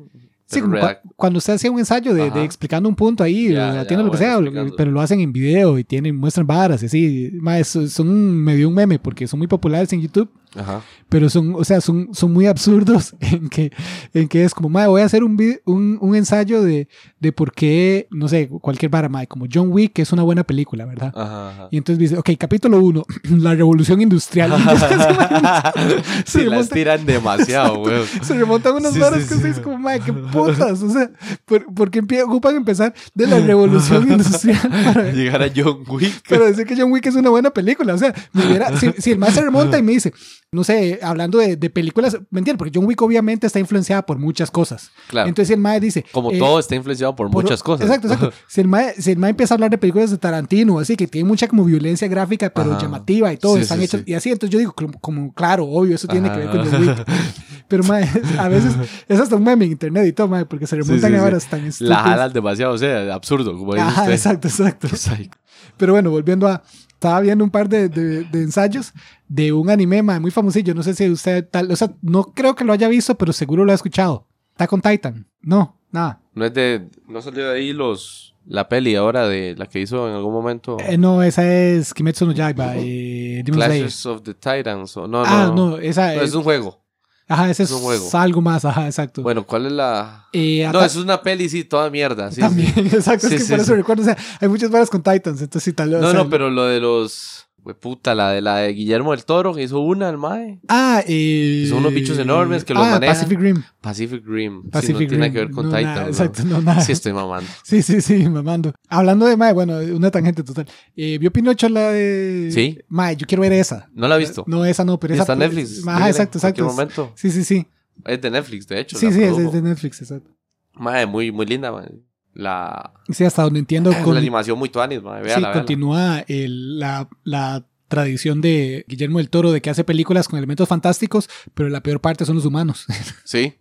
Sí, 0.52 0.62
como 0.62 0.78
cuando 1.16 1.38
usted 1.38 1.54
hacía 1.54 1.72
un 1.72 1.80
ensayo 1.80 2.14
de, 2.14 2.28
explicando 2.44 2.90
un 2.90 2.96
punto 2.96 3.24
ahí, 3.24 3.54
Ya, 3.54 3.82
atiendo 3.82 4.06
lo 4.06 4.12
que 4.12 4.18
sea, 4.18 4.34
explicando. 4.34 4.76
pero 4.76 4.92
lo 4.92 5.02
hacen 5.02 5.20
en 5.22 5.32
video 5.32 5.80
y 5.80 5.84
tienen, 5.84 6.16
muestran 6.16 6.46
varas 6.46 6.84
y 6.84 6.88
así. 6.88 7.32
Son, 7.64 7.90
son 7.90 8.36
medio 8.44 8.68
un 8.68 8.76
meme 8.76 9.00
porque 9.00 9.28
son 9.28 9.40
muy 9.40 9.48
populares 9.48 9.92
en 9.94 10.02
YouTube, 10.02 10.30
Ajá. 10.56 10.82
pero 11.08 11.30
son, 11.30 11.56
o 11.56 11.64
sea, 11.64 11.80
son, 11.82 12.10
son 12.14 12.34
muy 12.34 12.46
absurdos 12.46 13.16
en 13.22 13.48
que, 13.50 13.72
en 14.14 14.28
que 14.28 14.44
es 14.44 14.54
como, 14.54 14.68
mae, 14.70 14.88
voy 14.88 15.02
a 15.02 15.06
hacer 15.06 15.24
un, 15.24 15.38
un, 15.66 15.98
un 16.02 16.16
ensayo 16.16 16.62
de, 16.62 16.88
de 17.20 17.32
por 17.32 17.54
qué, 17.54 18.08
no 18.12 18.28
sé, 18.28 18.48
cualquier 18.50 18.92
vara, 18.92 19.08
mae, 19.10 19.28
como 19.28 19.46
John 19.52 19.70
Wick, 19.72 19.94
que 19.94 20.02
es 20.02 20.12
una 20.12 20.24
buena 20.24 20.44
película, 20.44 20.86
¿verdad? 20.86 21.14
Ajá. 21.16 21.50
ajá. 21.52 21.68
Y 21.72 21.78
entonces 21.78 22.00
dice, 22.00 22.18
ok, 22.18 22.32
capítulo 22.38 22.80
1, 22.80 23.04
la 23.40 23.56
revolución 23.56 24.02
industrial. 24.02 24.52
Se 26.26 26.40
la 26.40 26.46
remonta- 26.46 26.60
estiran 26.62 27.06
demasiado, 27.06 27.78
güey. 27.80 28.06
se 28.22 28.34
remontan 28.34 28.76
unas 28.76 28.94
Sí, 28.94 29.00
varas 29.00 29.22
sí, 29.24 29.28
que 29.28 29.30
sí. 29.30 29.36
ustedes 29.36 29.60
como, 29.60 29.78
madre, 29.78 30.02
qué 30.06 30.14
putas. 30.14 30.82
O 30.82 30.90
sea, 30.90 31.10
¿por, 31.46 31.66
por 31.74 31.92
qué 31.92 32.04
empie- 32.04 32.24
ocupan 32.24 32.56
empezar 32.56 32.94
de 33.14 33.28
la 33.28 33.40
revolución 33.40 34.12
industrial 34.12 34.60
para, 34.94 35.12
Llegar 35.12 35.42
a 35.44 35.50
John 35.56 35.84
Wick. 35.88 36.28
para 36.28 36.46
decir 36.46 36.66
que 36.66 36.76
John 36.78 36.92
Wick 36.92 37.06
es 37.06 37.16
una 37.16 37.30
buena 37.30 37.50
película? 37.52 37.94
O 37.94 37.98
sea, 37.98 38.14
me 38.34 38.46
hubiera- 38.48 38.78
si, 38.78 38.92
si 38.98 39.12
el 39.12 39.18
más 39.20 39.34
se 39.34 39.42
remonta 39.42 39.78
y 39.78 39.84
me 39.84 39.94
dice, 39.94 40.14
no 40.54 40.66
sé, 40.66 41.00
hablando 41.02 41.38
de, 41.38 41.56
de 41.56 41.70
películas, 41.70 42.18
¿me 42.30 42.40
entiendes? 42.40 42.58
Porque 42.58 42.72
John 42.78 42.86
Wick 42.86 43.02
obviamente 43.02 43.48
está 43.48 43.58
influenciada 43.60 44.06
por 44.06 44.18
muchas 44.20 44.52
cosas. 44.52 44.92
Claro. 45.08 45.30
Entonces 45.30 45.48
si 45.48 45.54
el 45.54 45.62
mae 45.62 45.80
dice... 45.80 46.04
Como 46.12 46.30
eh, 46.32 46.40
todo 46.40 46.60
está 46.60 46.76
influenciado 46.76 47.16
por, 47.16 47.32
por- 47.32 47.42
muchas 47.44 47.64
cosas. 47.64 47.86
Exacto, 47.88 48.08
exacto. 48.12 48.34
Si 48.50 48.60
el, 48.60 48.68
mae, 48.68 48.94
si 49.02 49.12
el 49.12 49.18
mae 49.18 49.30
empieza 49.30 49.54
a 49.54 49.56
hablar 49.56 49.70
de 49.70 49.78
películas 49.78 50.12
de 50.12 50.18
Tarantino, 50.18 50.78
así 50.80 50.98
que 50.98 51.08
tiene 51.08 51.26
mucha 51.26 51.48
como 51.48 51.64
violencia 51.64 52.06
gráfica, 52.10 52.50
pero 52.50 52.72
Ajá. 52.74 52.82
llamativa 52.82 53.32
y 53.32 53.38
todo, 53.38 53.56
Sí, 53.56 53.62
están 53.62 53.78
sí, 53.78 53.86
hechos 53.86 54.02
sí. 54.06 54.12
y 54.12 54.14
así, 54.14 54.30
entonces 54.30 54.52
yo 54.52 54.60
digo, 54.60 54.74
como, 54.74 55.00
como, 55.00 55.34
claro, 55.34 55.64
obvio, 55.66 55.96
eso 55.96 56.08
tiene 56.10 56.30
que 56.30 56.38
ver 56.40 56.50
con. 56.50 56.70
John 56.70 56.82
Wick. 56.88 57.06
Pero 57.70 57.84
mae, 57.86 58.06
a 58.38 58.50
veces 58.50 58.74
es 59.08 59.20
hasta 59.22 59.38
un 59.38 59.44
meme 59.46 59.64
en 59.64 59.72
internet 59.72 60.06
y 60.06 60.12
todo, 60.12 60.28
mae, 60.28 60.44
porque 60.46 60.68
se 60.68 60.76
remontan 60.76 61.16
a 61.16 61.22
varas 61.22 61.46
tan 61.50 61.62
La 61.62 61.68
estúpidas. 61.70 62.02
jalan 62.02 62.34
demasiado, 62.34 62.74
o 62.74 62.78
sea, 62.78 63.14
absurdo, 63.14 63.58
como 63.58 63.74
Ajá, 63.76 64.02
usted. 64.02 64.12
exacto, 64.14 64.50
exacto. 64.50 64.88
Psycho. 64.94 65.32
Pero 65.78 65.94
bueno, 65.94 66.10
volviendo 66.12 66.50
a. 66.50 66.62
Estaba 67.02 67.20
viendo 67.22 67.44
un 67.44 67.50
par 67.50 67.68
de, 67.68 67.90
de- 67.90 68.26
de 68.26 68.44
ensayos 68.44 68.94
de 69.28 69.52
un 69.52 69.72
anime 69.72 70.04
muy 70.20 70.30
famosillo. 70.30 70.76
No 70.76 70.84
sé 70.84 70.94
si 70.94 71.10
usted 71.10 71.48
tal. 71.50 71.72
O 71.72 71.76
sea, 71.76 71.92
no 72.04 72.26
creo 72.26 72.54
que 72.54 72.64
lo 72.64 72.74
haya 72.74 72.88
visto, 72.90 73.16
pero 73.16 73.34
seguro 73.34 73.66
lo 73.66 73.72
ha 73.72 73.76
escuchado. 73.76 74.28
Está 74.52 74.68
con 74.68 74.82
Titan. 74.82 75.26
No, 75.42 75.80
nada. 75.90 76.22
No 76.36 76.46
es 76.46 76.54
de. 76.54 76.88
No 77.08 77.20
salió 77.24 77.50
de 77.50 77.58
ahí 77.58 77.74
los. 77.74 78.36
La 78.46 78.70
peli 78.70 78.94
ahora 78.96 79.28
de 79.28 79.56
la 79.58 79.66
que 79.66 79.80
hizo 79.80 80.08
en 80.08 80.14
algún 80.14 80.32
momento. 80.32 80.78
Eh, 80.80 80.96
no, 81.00 81.24
esa 81.24 81.52
es 81.52 81.92
Kimetsu 81.96 82.28
no 82.28 82.34
Yaiba. 82.34 82.74
Eh. 82.78 83.44
Clashes 83.52 84.06
of 84.06 84.22
the 84.22 84.36
Titans. 84.36 84.96
o- 84.96 85.08
no, 85.08 85.24
Ah, 85.26 85.52
no. 85.56 85.72
no, 85.72 85.78
esa 85.80 86.14
No, 86.14 86.22
es. 86.22 86.30
es 86.30 86.36
un 86.36 86.44
juego. 86.44 86.81
Ajá, 87.28 87.50
ese 87.50 87.64
es, 87.64 87.72
algo 88.14 88.42
más. 88.42 88.66
Ajá, 88.66 88.86
exacto. 88.86 89.22
Bueno, 89.22 89.46
¿cuál 89.46 89.68
es 89.68 89.72
la.? 89.72 90.28
Eh, 90.34 90.70
No, 90.72 90.84
es 90.84 90.96
una 90.96 91.22
peli, 91.22 91.48
sí, 91.48 91.64
toda 91.64 91.90
mierda. 91.90 92.32
Sí, 92.32 92.42
También, 92.42 92.74
sí. 92.74 92.80
exacto. 92.94 93.30
Sí, 93.30 93.36
es 93.36 93.44
que 93.44 93.50
por 93.50 93.60
eso 93.60 93.76
recuerdo. 93.76 94.04
O 94.04 94.06
sea, 94.06 94.18
hay 94.40 94.48
muchas 94.48 94.70
varas 94.70 94.90
con 94.90 95.02
Titans. 95.02 95.42
Entonces, 95.42 95.64
sí, 95.64 95.74
tal 95.74 95.90
vez. 95.90 96.02
No, 96.02 96.08
o 96.08 96.12
sea, 96.12 96.24
no, 96.24 96.30
pero 96.30 96.50
lo 96.50 96.66
de 96.66 96.80
los. 96.80 97.48
Hue 97.64 97.76
puta, 97.76 98.16
la 98.16 98.32
de 98.32 98.42
la 98.42 98.58
de 98.58 98.74
Guillermo 98.74 99.12
del 99.12 99.24
Toro, 99.24 99.54
que 99.54 99.62
hizo 99.62 99.80
una, 99.82 100.10
el 100.10 100.18
Mae. 100.18 100.60
Ah, 100.68 101.04
eh. 101.08 101.68
Son 101.70 101.78
unos 101.80 101.94
bichos 101.94 102.18
enormes 102.18 102.64
que 102.66 102.74
los 102.74 102.84
ah, 102.84 102.92
manejan. 102.92 103.16
Pacific 103.16 103.40
Rim. 103.40 103.64
Pacific 103.82 104.24
Rim. 104.26 104.64
sí, 104.64 104.70
Pacific 104.70 105.02
no 105.02 105.08
tiene 105.10 105.24
Rim. 105.26 105.34
que 105.34 105.40
ver 105.40 105.52
con 105.52 105.66
No, 105.70 105.78
Titan. 105.78 105.84
nada, 105.94 106.02
¿no? 106.02 106.08
exacto, 106.08 106.44
no, 106.46 106.62
nada. 106.62 106.82
Sí, 106.82 106.92
estoy 106.92 107.14
mamando. 107.14 107.50
Sí, 107.64 107.84
sí, 107.84 108.02
sí, 108.02 108.28
mamando. 108.28 108.74
Hablando 108.90 109.28
de 109.28 109.38
Mae, 109.38 109.54
bueno, 109.54 109.78
una 109.78 110.10
tangente 110.10 110.42
total. 110.44 110.68
Eh, 110.96 111.18
¿Vio 111.20 111.32
Pinocho 111.32 111.70
la 111.70 111.92
de. 111.92 112.50
Sí. 112.52 112.80
Mae, 112.88 113.16
yo 113.16 113.28
quiero 113.28 113.42
ver 113.42 113.54
esa. 113.54 113.90
No 113.94 114.08
la 114.08 114.16
he 114.16 114.20
visto. 114.20 114.44
No, 114.48 114.66
esa 114.66 114.84
no, 114.84 115.00
pero 115.00 115.14
esa. 115.14 115.24
está 115.24 115.34
en 115.34 115.40
Netflix. 115.40 115.86
Ajá, 115.88 115.98
dígale, 115.98 116.10
exacto, 116.12 116.38
en 116.38 116.42
cualquier 116.42 116.66
exacto. 116.66 117.02
momento. 117.02 117.14
Sí, 117.16 117.30
sí, 117.30 117.44
sí. 117.44 117.68
Es 118.06 118.20
de 118.22 118.32
Netflix, 118.32 118.68
de 118.68 118.80
hecho. 118.80 118.98
Sí, 118.98 119.12
sí, 119.12 119.20
produjo. 119.20 119.42
es 119.42 119.54
de 119.54 119.62
Netflix, 119.62 120.02
exacto. 120.02 120.32
Mae, 120.74 121.06
muy, 121.06 121.32
muy 121.32 121.46
linda, 121.46 121.72
mae. 121.72 121.92
La, 122.34 122.94
Sí, 123.10 123.24
hasta 123.26 123.44
donde 123.44 123.60
entiendo. 123.60 123.92
la 123.92 124.04
Con, 124.04 124.16
animación 124.18 124.58
muy 124.58 124.70
tuanis, 124.70 125.00
sí, 125.00 125.24
Véala, 125.24 125.52
continúa 125.52 126.20
el- 126.28 126.80
la, 126.80 127.10
la 127.24 127.66
tradición 127.90 128.40
de 128.40 128.86
Guillermo 128.88 129.18
del 129.18 129.30
Toro 129.30 129.52
de 129.52 129.62
que 129.62 129.70
hace 129.70 129.84
películas 129.84 130.30
con 130.30 130.38
elementos 130.38 130.70
fantásticos, 130.70 131.30
pero 131.54 131.68
la 131.68 131.82
peor 131.84 132.00
parte 132.00 132.24
son 132.26 132.36
los 132.36 132.46
humanos. 132.46 132.86
Sí. 133.26 133.56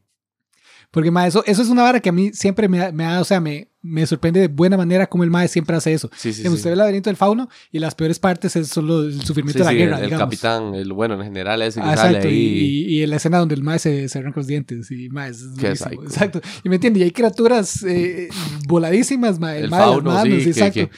Porque, 0.93 1.11
mae, 1.13 1.29
eso, 1.29 1.43
eso 1.47 1.63
es 1.63 1.69
una 1.69 1.83
vara 1.85 2.01
que 2.01 2.09
a 2.09 2.13
mí 2.13 2.31
siempre 2.33 2.69
me, 2.69 2.83
ha- 2.83 2.93
me 2.93 3.05
ha, 3.05 3.21
o 3.21 3.25
sea, 3.25 3.41
me, 3.41 3.70
me 3.83 4.07
sorprende 4.07 4.41
de 4.41 4.49
buena 4.49 4.77
manera 4.77 5.07
como 5.09 5.25
el 5.25 5.31
mae 5.31 5.49
siempre 5.49 5.75
hace 5.77 5.93
eso. 5.95 6.11
Sí, 6.17 6.33
sí, 6.33 6.43
sí. 6.43 6.49
Usted 6.49 6.67
ve 6.71 6.73
el 6.73 6.79
laberinto 6.79 7.09
del 7.09 7.17
fauno 7.17 7.49
y 7.73 7.79
las 7.79 7.95
peores 7.95 8.19
partes 8.19 8.55
es 8.57 8.69
solo 8.69 9.03
el 9.05 9.23
sufrimiento 9.23 9.61
de 9.61 9.65
la 9.65 9.73
guerra. 9.73 9.97
el, 9.99 10.05
digamos. 10.05 10.25
capitán, 10.27 10.75
el 10.75 10.93
bueno, 10.93 11.15
en 11.15 11.23
general 11.25 11.63
ese 11.63 11.81
que 11.81 11.87
Ah, 11.87 11.97
sale 11.97 12.09
exacto, 12.19 12.29
ahí. 12.29 12.85
y, 12.89 13.03
y, 13.03 13.07
la 13.07 13.17
escena 13.17 13.39
donde 13.39 13.55
el 13.55 13.63
mae 13.63 13.79
se, 13.79 14.09
se 14.09 14.19
arranca 14.19 14.41
los 14.41 14.47
dientes. 14.47 14.91
Y 14.91 15.09
mae, 15.09 15.31
es. 15.31 15.45
Exacto. 15.63 16.41
Y 16.63 16.69
me 16.69 16.75
entiende, 16.77 17.01
y 17.01 17.05
hay 17.05 17.11
criaturas 17.11 17.83
eh, 17.85 18.29
voladísimas, 18.69 19.39
mae, 19.39 19.59
el, 19.59 19.65
el 19.65 19.71
mae 19.71 19.81
fauno, 19.81 20.11
manos, 20.11 20.25
que, 20.45 20.51
exacto. 20.51 20.75
que, 20.75 20.91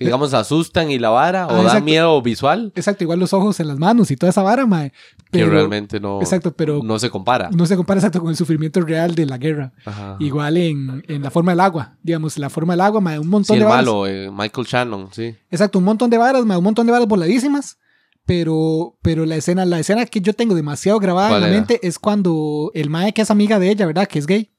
que, 0.00 0.06
digamos, 0.06 0.34
asustan 0.34 0.90
y 0.90 0.98
la 0.98 1.10
vara, 1.10 1.44
Ah, 1.44 1.48
o 1.52 1.54
da 1.56 1.62
exacto. 1.62 1.84
miedo 1.84 2.22
visual, 2.22 2.72
Exacto, 2.74 3.04
igual 3.04 3.20
los 3.20 3.32
ojos 3.32 3.60
en 3.60 3.68
las 3.68 3.78
manos 3.78 4.10
y 4.10 4.16
toda 4.16 4.30
esa 4.30 4.42
vara, 4.42 4.66
mae. 4.66 4.92
Pero, 5.30 5.46
que 5.46 5.52
realmente 5.52 6.00
no, 6.00 6.20
Exacto, 6.20 6.52
pero 6.52 6.80
no 6.82 6.98
se 6.98 7.10
compara. 7.10 7.50
no 7.52 7.66
se 7.66 7.76
compara 7.76 8.00
exacto 8.00 8.20
con 8.20 8.30
el 8.30 8.36
sufrimiento 8.36 8.80
real 8.80 9.14
de 9.14 9.26
la 9.26 9.38
guerra. 9.38 9.72
Ajá. 9.84 10.16
Igual 10.18 10.56
en, 10.56 11.04
en 11.06 11.22
la 11.22 11.30
forma 11.30 11.52
del 11.52 11.60
agua, 11.60 11.96
digamos, 12.02 12.36
la 12.38 12.50
forma 12.50 12.72
del 12.72 12.80
agua, 12.80 13.00
mae, 13.00 13.18
un 13.18 13.24
Sí, 13.26 13.30
montón 13.30 13.56
el 13.56 13.60
de 13.60 13.64
varas. 13.66 13.84
malo, 13.86 14.06
eh, 14.06 14.30
Michael 14.32 14.66
Shannon, 14.66 15.08
sí. 15.12 15.36
Exacto, 15.50 15.78
un 15.78 15.84
montón 15.84 16.10
de 16.10 16.18
varas, 16.18 16.44
mae, 16.44 16.58
un 16.58 16.64
montón 16.64 16.86
de 16.86 16.92
varas 16.92 17.06
voladísimas. 17.06 17.78
Pero, 18.26 18.96
pero 19.02 19.26
la 19.26 19.36
escena, 19.36 19.64
la 19.64 19.80
escena 19.80 20.06
que 20.06 20.20
yo 20.20 20.34
tengo 20.34 20.54
demasiado 20.54 20.98
grabada 21.00 21.28
en 21.28 21.32
¿Cuál 21.32 21.40
la 21.40 21.48
era? 21.48 21.56
mente 21.56 21.80
es 21.86 21.98
cuando 21.98 22.70
el 22.74 22.88
mae 22.90 23.12
que 23.12 23.22
es 23.22 23.30
amiga 23.30 23.58
de 23.58 23.70
ella, 23.70 23.86
¿verdad? 23.86 24.06
Que 24.06 24.18
es 24.18 24.26
gay. 24.26 24.50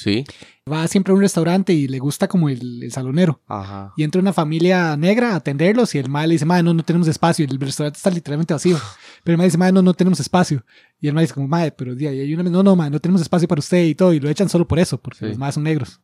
Sí. 0.00 0.24
Va 0.70 0.86
siempre 0.86 1.10
a 1.12 1.16
un 1.16 1.20
restaurante 1.22 1.72
y 1.72 1.88
le 1.88 1.98
gusta 1.98 2.28
como 2.28 2.48
el, 2.48 2.84
el 2.84 2.92
salonero. 2.92 3.40
Ajá. 3.48 3.92
Y 3.96 4.04
entra 4.04 4.20
una 4.20 4.32
familia 4.32 4.96
negra 4.96 5.32
a 5.32 5.36
atenderlos 5.36 5.92
y 5.96 5.98
el 5.98 6.08
mae 6.08 6.28
le 6.28 6.34
dice, 6.34 6.44
mae, 6.44 6.62
no, 6.62 6.72
no 6.72 6.84
tenemos 6.84 7.08
espacio. 7.08 7.44
Y 7.44 7.50
el 7.52 7.58
restaurante 7.58 7.96
está 7.96 8.08
literalmente 8.10 8.54
vacío. 8.54 8.78
Pero 9.24 9.32
el 9.34 9.38
mae 9.38 9.46
dice, 9.48 9.58
mae, 9.58 9.72
no, 9.72 9.82
no 9.82 9.94
tenemos 9.94 10.20
espacio. 10.20 10.64
Y 11.00 11.08
el 11.08 11.14
mae 11.14 11.22
dice 11.24 11.34
como, 11.34 11.48
mae, 11.48 11.72
pero 11.72 11.94
ya, 11.94 12.12
y 12.12 12.20
hay 12.20 12.32
una, 12.34 12.44
no, 12.44 12.62
no, 12.62 12.76
mae, 12.76 12.90
no 12.90 13.00
tenemos 13.00 13.22
espacio 13.22 13.48
para 13.48 13.58
usted 13.58 13.86
y 13.86 13.94
todo. 13.96 14.12
Y 14.14 14.20
lo 14.20 14.28
echan 14.30 14.48
solo 14.48 14.68
por 14.68 14.78
eso, 14.78 14.98
porque 15.00 15.18
Sí. 15.18 15.26
los 15.26 15.38
maes 15.38 15.54
son 15.54 15.64
negros. 15.64 16.00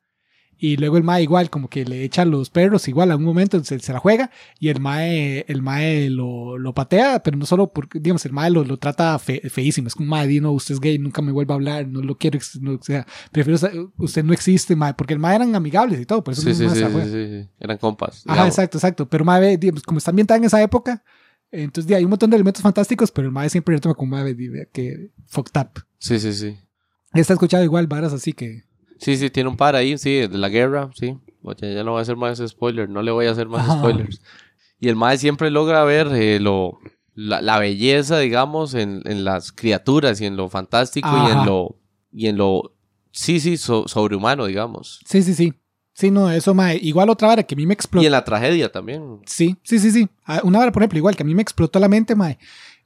Y 0.67 0.77
luego 0.79 0.97
el 0.97 1.05
mae 1.05 1.23
igual, 1.23 1.51
como 1.51 1.69
que 1.69 1.85
le 1.85 2.05
echan 2.05 2.31
los 2.31 2.49
perros 2.49 2.89
igual 2.89 3.11
a 3.11 3.17
un 3.17 3.23
momento, 3.25 3.63
se, 3.65 3.79
se 3.81 3.93
la 3.93 3.99
juega 3.99 4.31
y 4.59 4.69
el 4.71 4.81
mae, 4.81 5.45
el 5.49 5.61
mae 5.61 6.09
lo, 6.09 6.57
lo 6.57 6.73
patea, 6.73 7.23
pero 7.23 7.37
no 7.37 7.45
solo 7.45 7.71
porque, 7.73 8.01
digamos, 8.01 8.25
el 8.25 8.33
mae 8.33 8.51
lo, 8.51 8.65
lo 8.65 8.79
trata 8.79 9.19
fe- 9.19 9.43
feísimo. 9.51 9.89
Es 9.89 9.95
como, 9.95 10.09
mae, 10.09 10.27
di, 10.27 10.41
no, 10.41 10.53
usted 10.53 10.75
es 10.75 10.81
gay, 10.81 10.99
nunca 10.99 11.21
me 11.21 11.33
vuelva 11.33 11.55
a 11.55 11.57
hablar, 11.57 11.87
no 11.89 12.01
lo 12.01 12.17
quiero, 12.17 12.39
no, 12.63 12.73
o 12.75 12.83
sea, 12.83 13.07
prefiero, 13.31 13.59
usted 13.99 14.25
no 14.25 14.33
existe, 14.33 14.75
mae, 14.75 14.95
porque 14.95 15.13
el 15.13 15.19
mae 15.21 15.37
eran 15.37 15.55
amigables 15.55 16.01
y 16.01 16.07
todo, 16.07 16.25
por 16.25 16.33
eso 16.33 16.41
Sí, 16.43 16.49
el 16.51 16.55
sí, 16.57 16.69
sí, 16.69 16.75
se 16.77 16.81
la 16.81 16.91
juega. 16.91 17.07
sí. 17.07 17.49
Eran 17.61 17.77
compas. 17.79 18.23
Ajá, 18.25 18.35
digamos. 18.35 18.55
exacto, 18.55 18.79
exacto. 18.79 19.09
Pero 19.09 19.25
Mae, 19.25 19.59
digamos, 19.59 19.83
como 19.83 19.99
está 19.99 20.13
ambientada 20.13 20.39
en 20.39 20.45
esa 20.45 20.63
época, 20.63 21.05
entonces 21.51 21.87
di, 21.89 21.95
hay 21.95 22.05
un 22.05 22.11
montón 22.11 22.31
de 22.31 22.37
elementos 22.37 22.63
fantásticos, 22.63 23.11
pero 23.11 23.27
el 23.29 23.33
Mae 23.33 23.51
siempre 23.51 23.75
lo 23.75 23.81
toma 23.83 23.95
como 23.95 24.17
Mae, 24.17 24.35
que 24.73 25.11
fucked 25.27 25.61
up. 25.61 25.85
Sí, 25.99 26.19
sí, 26.19 26.33
sí. 26.33 26.57
Está 27.13 27.35
escuchado 27.35 27.63
igual 27.65 27.87
varas 27.87 28.13
así 28.13 28.33
que. 28.33 28.63
Sí, 28.99 29.17
sí, 29.17 29.31
tiene 29.31 29.49
un 29.49 29.57
par 29.57 29.77
ahí, 29.77 29.99
sí, 29.99 30.27
de 30.27 30.39
la 30.39 30.49
guerra, 30.49 30.91
sí. 30.95 31.17
Oye, 31.43 31.75
ya 31.75 31.85
no 31.85 31.93
voy 31.93 31.99
a 31.99 32.03
hacer 32.03 32.17
más 32.17 32.39
spoilers, 32.47 32.89
no 32.91 33.03
le 33.03 33.11
voy 33.11 33.27
a 33.27 33.31
hacer 33.33 33.49
más 33.49 33.63
Ajá. 33.69 33.79
spoilers. 33.79 34.21
Y 34.81 34.89
el 34.89 34.97
Mae 34.97 35.19
siempre 35.19 35.51
logra 35.51 35.85
ver 35.85 36.09
eh, 36.15 36.41
lo, 36.41 36.79
la, 37.15 37.41
la 37.43 37.59
belleza, 37.59 38.19
digamos, 38.19 38.75
en, 38.75 39.03
en 39.05 39.25
las 39.25 39.53
criaturas 39.53 40.21
y 40.21 40.27
en 40.27 40.37
lo 40.37 40.49
fantástico 40.49 41.09
y 41.17 41.31
en 41.31 41.45
lo, 41.47 41.77
y 42.13 42.27
en 42.29 42.37
lo, 42.37 42.75
sí, 43.13 43.41
sí, 43.41 43.57
so- 43.57 43.87
sobrehumano, 43.89 44.47
digamos. 44.47 45.01
Sí, 45.07 45.23
sí, 45.23 45.35
sí. 45.35 45.53
Sí, 45.97 46.11
no, 46.11 46.29
eso, 46.29 46.55
Mae. 46.55 46.77
Igual 46.83 47.09
otra 47.09 47.29
vara 47.29 47.43
que 47.45 47.55
a 47.55 47.57
mí 47.57 47.67
me 47.67 47.75
explotó. 47.75 48.03
Y 48.03 48.07
en 48.07 48.13
la 48.13 48.25
tragedia 48.25 48.73
también. 48.73 49.21
Sí, 49.27 49.57
sí, 49.63 49.79
sí, 49.79 49.93
sí. 49.93 50.09
Ah, 50.25 50.41
Una 50.43 50.59
vara, 50.59 50.73
por 50.73 50.83
ejemplo, 50.83 50.99
igual 50.99 51.15
que 51.15 51.23
a 51.23 51.27
mí 51.27 51.37
me 51.37 51.43
explotó 51.43 51.79
la 51.79 51.89
mente, 51.89 52.17
Mae. 52.17 52.37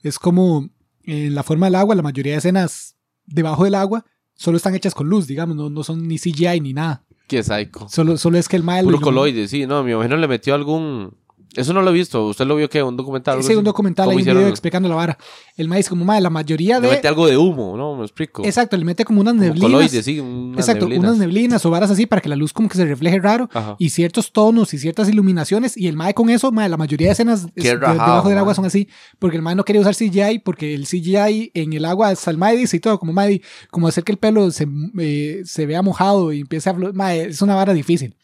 Es 0.02 0.18
como 0.18 0.68
en 1.04 1.34
la 1.34 1.42
forma 1.42 1.66
del 1.66 1.76
agua, 1.76 1.94
la 1.94 2.02
mayoría 2.02 2.32
de 2.32 2.38
escenas 2.38 2.96
debajo 3.24 3.64
del 3.64 3.74
agua 3.76 4.04
solo 4.38 4.56
están 4.56 4.74
hechas 4.74 4.94
con 4.94 5.08
luz, 5.08 5.26
digamos, 5.26 5.56
no, 5.56 5.68
no 5.68 5.82
son 5.82 6.06
ni 6.06 6.16
CGI 6.18 6.60
ni 6.60 6.72
nada. 6.72 7.02
Qué 7.26 7.42
psycho. 7.42 7.88
Solo, 7.90 8.16
solo 8.16 8.38
es 8.38 8.48
que 8.48 8.56
el 8.56 8.62
Mae. 8.62 8.84
Puro 8.84 9.00
coloide, 9.00 9.48
sí, 9.48 9.66
no, 9.66 9.82
mi 9.84 9.92
imagino 9.92 10.16
le 10.16 10.28
metió 10.28 10.54
algún... 10.54 11.12
Eso 11.56 11.72
no 11.72 11.80
lo 11.80 11.90
he 11.90 11.94
visto, 11.94 12.26
¿usted 12.26 12.44
lo 12.46 12.56
vio 12.56 12.68
qué? 12.68 12.82
¿Un 12.82 12.96
documental? 12.96 13.42
Sí, 13.42 13.54
un 13.54 13.64
documental, 13.64 14.04
¿Cómo 14.06 14.18
hay 14.18 14.22
un 14.28 14.34
video 14.34 14.48
explicando 14.48 14.88
la 14.88 14.94
vara. 14.94 15.18
El 15.56 15.72
es 15.72 15.88
como, 15.88 16.04
Mae, 16.04 16.20
la 16.20 16.28
mayoría 16.30 16.78
Le 16.78 16.88
de. 16.88 16.94
mete 16.94 17.08
algo 17.08 17.26
de 17.26 17.36
humo, 17.38 17.74
¿no? 17.76 17.96
Me 17.96 18.02
explico. 18.02 18.44
Exacto, 18.44 18.76
le 18.76 18.84
mete 18.84 19.04
como 19.04 19.22
unas 19.22 19.32
Como 19.32 19.44
neblinas. 19.44 19.70
coloides, 19.70 20.04
sí, 20.04 20.20
unas 20.20 20.60
Exacto, 20.60 20.84
neblinas. 20.84 21.08
unas 21.08 21.18
neblinas 21.18 21.64
o 21.66 21.70
varas 21.70 21.90
así 21.90 22.04
para 22.06 22.20
que 22.20 22.28
la 22.28 22.36
luz 22.36 22.52
como 22.52 22.68
que 22.68 22.76
se 22.76 22.84
refleje 22.84 23.18
raro 23.18 23.48
Ajá. 23.54 23.76
y 23.78 23.88
ciertos 23.90 24.30
tonos 24.32 24.74
y 24.74 24.78
ciertas 24.78 25.08
iluminaciones 25.08 25.76
y 25.76 25.86
el 25.88 25.96
mae 25.96 26.12
con 26.14 26.28
eso, 26.30 26.52
mae, 26.52 26.68
la 26.68 26.76
mayoría 26.76 27.08
de 27.08 27.12
escenas 27.14 27.46
de- 27.54 27.76
rajado, 27.76 27.94
debajo 28.10 28.28
del 28.28 28.38
agua 28.38 28.54
son 28.54 28.66
así 28.66 28.88
porque 29.18 29.36
el 29.36 29.42
mae 29.42 29.54
no 29.54 29.64
quería 29.64 29.80
usar 29.80 29.94
CGI 29.94 30.40
porque 30.40 30.74
el 30.74 30.86
CGI 30.86 31.50
en 31.54 31.72
el 31.72 31.84
agua 31.86 32.08
hasta 32.10 32.30
el 32.30 32.36
mae 32.36 32.56
dice 32.56 32.76
y 32.76 32.80
todo 32.80 32.98
como 32.98 33.12
mae, 33.12 33.40
como 33.70 33.88
hacer 33.88 34.04
que 34.04 34.12
el 34.12 34.18
pelo 34.18 34.50
se, 34.50 34.66
eh, 34.98 35.42
se 35.44 35.66
vea 35.66 35.80
mojado 35.82 36.32
y 36.32 36.40
empiece 36.40 36.68
a 36.68 36.74
mae, 36.74 37.22
es 37.28 37.40
una 37.42 37.54
vara 37.54 37.72
difícil 37.72 38.14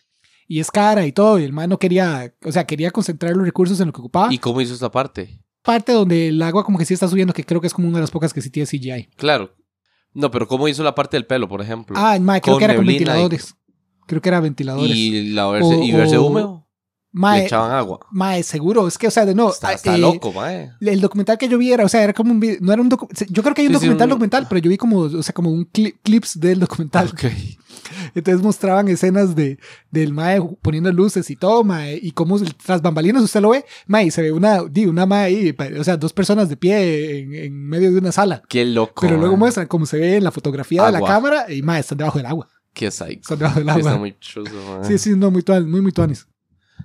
y 0.47 0.61
es 0.61 0.71
cara 0.71 1.07
y 1.07 1.13
todo 1.13 1.39
y 1.39 1.45
el 1.45 1.53
mae 1.53 1.67
no 1.69 1.79
quería, 1.79 2.35
o 2.45 2.53
sea, 2.53 2.65
quería 2.65 2.91
concentrar 2.91 3.35
los 3.37 3.45
recursos 3.47 3.79
en 3.81 3.87
lo 3.89 3.93
que 3.93 4.01
ocupaba. 4.01 4.33
¿Y 4.33 4.39
cómo 4.39 4.61
hizo 4.61 4.75
esta 4.75 4.91
parte? 4.91 5.41
parte 5.63 5.93
donde 5.93 6.29
el 6.29 6.43
agua 6.43 6.63
como 6.63 6.77
que 6.79 6.85
sí 6.85 6.93
está 6.93 7.09
subiendo 7.09 7.33
que 7.33 7.43
creo 7.43 7.59
que 7.61 7.67
es 7.67 7.73
como 7.73 7.89
una 7.89 7.97
de 7.97 8.03
las 8.03 8.11
pocas 8.11 8.35
que 8.35 8.43
sí 8.43 8.51
tiene 8.51 8.67
CGI. 8.67 9.09
Claro. 9.17 9.55
No, 10.13 10.31
pero 10.31 10.47
¿cómo 10.47 10.69
hizo 10.69 10.83
la 10.85 10.95
parte 10.95 11.17
del 11.17 11.27
pelo, 11.27 11.49
por 11.49 11.63
ejemplo? 11.63 11.97
Ah, 11.99 12.19
mae, 12.21 12.41
creo 12.43 12.55
Con 12.55 12.59
que 12.59 12.65
era 12.67 12.77
con 12.77 12.85
y- 12.85 12.89
ventiladores. 12.89 13.55
Creo 14.07 14.21
que 14.21 14.29
era 14.29 14.41
ventiladores. 14.41 14.95
y 14.95 15.31
la 15.33 15.47
verse, 15.49 15.75
O- 15.75 15.83
y 15.83 15.91
verse 15.93 16.19
o- 16.19 16.64
húmedo. 17.15 17.33
Le 17.35 17.39
Mae, 17.39 17.45
echaban 17.47 17.71
agua. 17.73 18.01
mae, 18.11 18.43
seguro. 18.43 18.89
Es 18.89 18.99
que, 18.99 19.07
o 19.07 19.11
sea, 19.11 19.25
de 19.25 19.35
no. 19.35 19.51
está 19.51 19.69
ah, 19.69 19.73
está 19.75 19.95
eh, 19.95 19.99
loco, 19.99 20.33
mae. 20.33 20.71
El 20.81 21.01
documental 21.01 21.39
que 21.39 21.49
yo 21.49 21.57
vi 21.59 21.73
era, 21.73 21.85
o 21.85 21.89
sea, 21.89 22.03
era 22.03 22.13
como 22.13 22.33
un 22.33 22.41
video, 22.41 22.59
no 22.61 22.73
era 22.73 22.83
un 22.83 22.89
Yo 22.89 23.43
creo 23.43 23.55
que 23.55 23.63
hay 23.63 23.69
un 23.69 23.75
Sí, 23.75 23.79
sí, 23.81 23.87
documental 23.87 24.07
un- 24.07 24.11
documental, 24.11 24.47
pero 24.49 24.59
yo 24.61 24.69
vi 24.71 24.77
como, 24.77 24.99
o 24.99 25.23
sea, 25.23 25.33
como 25.33 25.51
un 25.51 25.65
cli- 25.71 25.95
clips 26.03 26.39
del 26.41 26.61
documental. 26.61 27.09
Ok. 27.13 27.25
Entonces 28.15 28.43
mostraban 28.43 28.89
escenas 28.89 29.35
de, 29.35 29.59
del 29.91 30.13
mae 30.13 30.41
poniendo 30.63 30.91
luces 30.93 31.29
y 31.31 31.37
todo, 31.37 31.65
mae, 31.65 31.99
y 32.01 32.13
como 32.13 32.39
tras 32.65 32.81
bambalinas 32.81 33.23
usted 33.23 33.41
lo 33.41 33.51
ve, 33.51 33.65
mae, 33.87 34.11
se 34.11 34.23
ve 34.23 34.33
una, 34.33 34.63
di, 34.65 34.87
una 34.87 35.07
mae 35.07 35.25
ahí, 35.25 35.57
o 35.79 35.85
sea, 35.85 35.97
dos 35.97 36.13
personas 36.13 36.49
de 36.49 36.57
pie 36.57 37.19
en, 37.21 37.35
en 37.35 37.67
medio 37.69 37.93
de 37.93 37.99
una 37.99 38.13
sala. 38.13 38.43
Qué 38.49 38.65
loco. 38.65 39.03
Pero 39.03 39.17
luego 39.19 39.33
mae. 39.35 39.39
muestran 39.41 39.67
cómo 39.67 39.87
se 39.87 39.99
ve 39.99 40.17
en 40.17 40.25
la 40.25 40.31
fotografía 40.31 40.85
de 40.87 40.93
la 40.93 40.99
Agua. 40.99 41.09
cámara 41.11 41.53
y 41.53 41.63
mae, 41.63 41.81
están 41.81 41.99
debajo 41.99 42.19
del 42.19 42.27
agua. 42.27 42.49
Qué 42.73 42.91
psycho. 42.91 43.21
Están 43.21 43.39
debajo 43.39 43.59
del 43.61 43.69
Sí, 43.69 43.79
está 43.79 43.89
agua. 43.91 43.99
muy 44.01 44.17
chuzo, 44.19 44.51
mae. 44.81 44.85
Sí, 44.89 44.99
sí, 44.99 45.11
no, 45.17 45.31
muy 45.31 45.45
muy, 45.67 45.81
muy 45.81 45.93
tuanis. 45.93 46.27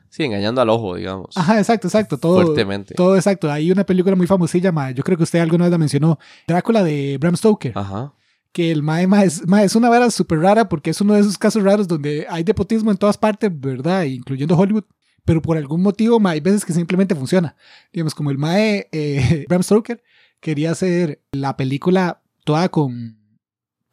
Sí, 0.09 0.23
engañando 0.23 0.61
al 0.61 0.69
ojo, 0.69 0.95
digamos. 0.95 1.37
Ajá, 1.37 1.59
exacto, 1.59 1.87
exacto. 1.87 2.17
Todo, 2.17 2.41
Fuertemente. 2.41 2.95
todo 2.95 3.15
exacto. 3.15 3.51
Hay 3.51 3.71
una 3.71 3.85
película 3.85 4.15
muy 4.15 4.27
famosilla, 4.27 4.71
mae, 4.71 4.93
yo 4.93 5.03
creo 5.03 5.17
que 5.17 5.23
usted 5.23 5.39
alguna 5.39 5.65
vez 5.65 5.71
la 5.71 5.77
mencionó, 5.77 6.17
Drácula 6.47 6.83
de 6.83 7.17
Bram 7.19 7.35
Stoker. 7.35 7.73
Ajá. 7.75 8.13
que 8.51 8.71
el 8.71 8.81
mae, 8.81 9.05
mae, 9.05 9.27
es, 9.27 9.43
es 9.63 9.75
una 9.75 9.89
vara 9.89 10.09
súper 10.09 10.39
rara 10.39 10.67
porque 10.67 10.89
es 10.89 10.99
uno 11.01 11.13
de 11.13 11.19
esos 11.21 11.37
casos 11.37 11.63
raros 11.63 11.87
donde 11.87 12.25
hay 12.29 12.43
nepotismo 12.43 12.89
en 12.89 12.97
todas 12.97 13.17
partes, 13.17 13.51
¿verdad? 13.53 14.03
Incluyendo 14.03 14.57
Hollywood. 14.57 14.85
Pero 15.25 15.41
por 15.41 15.57
algún 15.57 15.81
motivo, 15.83 16.19
mae, 16.19 16.33
hay 16.35 16.39
veces 16.39 16.65
que 16.65 16.73
simplemente 16.73 17.13
funciona. 17.13 17.55
Digamos, 17.93 18.15
como 18.15 18.31
el 18.31 18.39
mae 18.39 18.87
eh, 18.91 19.45
Bram 19.49 19.61
Stoker 19.61 20.01
quería 20.39 20.71
hacer 20.71 21.21
la 21.31 21.55
película 21.55 22.23
toda 22.43 22.69
con, 22.69 23.19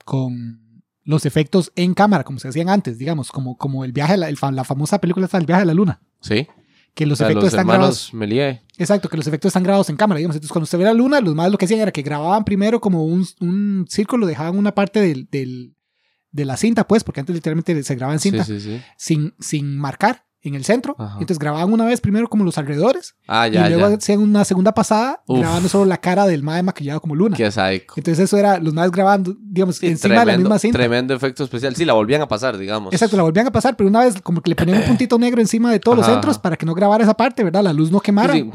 con 0.04 0.82
los 1.04 1.24
efectos 1.24 1.72
en 1.76 1.94
cámara, 1.94 2.24
como 2.24 2.38
se 2.38 2.48
hacían 2.48 2.68
antes, 2.68 2.98
digamos, 2.98 3.30
como, 3.30 3.56
como 3.56 3.84
el 3.84 3.92
viaje, 3.92 4.16
la, 4.16 4.28
el 4.28 4.36
la 4.52 4.64
famosa 4.64 5.00
película 5.00 5.26
está 5.26 5.38
El 5.38 5.46
viaje 5.46 5.62
a 5.62 5.66
la 5.66 5.74
luna. 5.74 6.00
Sí. 6.20 6.46
Que 6.94 7.04
los 7.06 7.16
O 7.16 7.18
sea, 7.18 7.26
efectos 7.26 7.44
los 7.44 7.52
están 7.52 7.66
grabados. 7.66 8.14
Melie. 8.14 8.62
Exacto, 8.78 9.08
que 9.08 9.16
los 9.18 9.26
efectos 9.26 9.50
están 9.50 9.62
grabados 9.62 9.90
en 9.90 9.96
cámara, 9.96 10.18
digamos. 10.18 10.36
Entonces, 10.36 10.52
cuando 10.52 10.66
se 10.66 10.76
ve 10.78 10.84
la 10.84 10.94
luna, 10.94 11.20
los 11.20 11.34
más 11.34 11.50
lo 11.50 11.58
que 11.58 11.66
hacían 11.66 11.80
era 11.80 11.92
que 11.92 12.02
grababan 12.02 12.44
primero 12.44 12.80
como 12.80 13.04
un, 13.04 13.26
un 13.40 13.84
círculo, 13.88 14.26
dejaban 14.26 14.56
una 14.56 14.74
parte 14.74 15.00
del, 15.00 15.28
del- 15.30 15.74
de 16.30 16.44
la 16.44 16.56
cinta, 16.56 16.86
pues, 16.86 17.02
porque 17.04 17.20
antes 17.20 17.34
literalmente 17.34 17.82
se 17.82 17.94
grababa 17.94 18.14
en 18.14 18.20
Sí, 18.20 18.30
cinta, 18.30 18.44
sí, 18.44 18.60
sí. 18.60 18.80
Sin, 18.98 19.34
sin 19.40 19.78
marcar 19.78 20.24
en 20.48 20.54
el 20.54 20.64
centro. 20.64 20.94
Ajá. 20.98 21.12
Entonces 21.14 21.38
grababan 21.38 21.72
una 21.72 21.84
vez 21.84 22.00
primero 22.00 22.28
como 22.28 22.44
los 22.44 22.58
alrededores 22.58 23.14
Ah, 23.26 23.48
ya, 23.48 23.66
y 23.66 23.72
luego 23.72 23.88
ya. 23.90 23.96
hacían 23.96 24.20
una 24.20 24.44
segunda 24.44 24.72
pasada 24.72 25.22
Uf. 25.26 25.38
grabando 25.40 25.68
solo 25.68 25.84
la 25.84 25.96
cara 25.98 26.26
del 26.26 26.42
mae 26.42 26.62
maquillado 26.62 27.00
como 27.00 27.14
luna. 27.14 27.36
Qué 27.36 27.50
psycho. 27.50 27.94
Entonces 27.96 28.18
eso 28.20 28.36
era 28.36 28.58
los 28.58 28.74
más 28.74 28.90
grabando, 28.90 29.34
digamos, 29.40 29.76
Sí, 29.76 29.86
encima 29.88 30.20
de 30.20 30.26
la 30.32 30.38
misma 30.38 30.58
cinta. 30.58 30.78
Tremendo 30.78 31.14
efecto 31.14 31.44
especial. 31.44 31.74
Sí, 31.76 31.84
la 31.84 31.92
volvían 31.94 32.22
a 32.22 32.28
pasar, 32.28 32.56
digamos. 32.58 32.92
Exacto, 32.92 33.16
la 33.16 33.22
volvían 33.22 33.46
a 33.46 33.52
pasar, 33.52 33.76
pero 33.76 33.88
una 33.88 34.00
vez 34.04 34.20
como 34.22 34.40
que 34.40 34.50
le 34.50 34.56
ponían 34.56 34.78
un 34.78 34.84
puntito 34.84 35.18
negro 35.18 35.40
encima 35.40 35.70
de 35.72 35.80
todos 35.80 35.96
los 35.98 36.06
centros 36.06 36.38
para 36.38 36.56
que 36.56 36.66
no 36.66 36.74
grabara 36.74 37.04
esa 37.04 37.14
parte, 37.14 37.42
¿verdad? 37.44 37.62
La 37.62 37.72
luz 37.72 37.90
no 37.90 38.00
quemara. 38.00 38.34
Sí, 38.34 38.50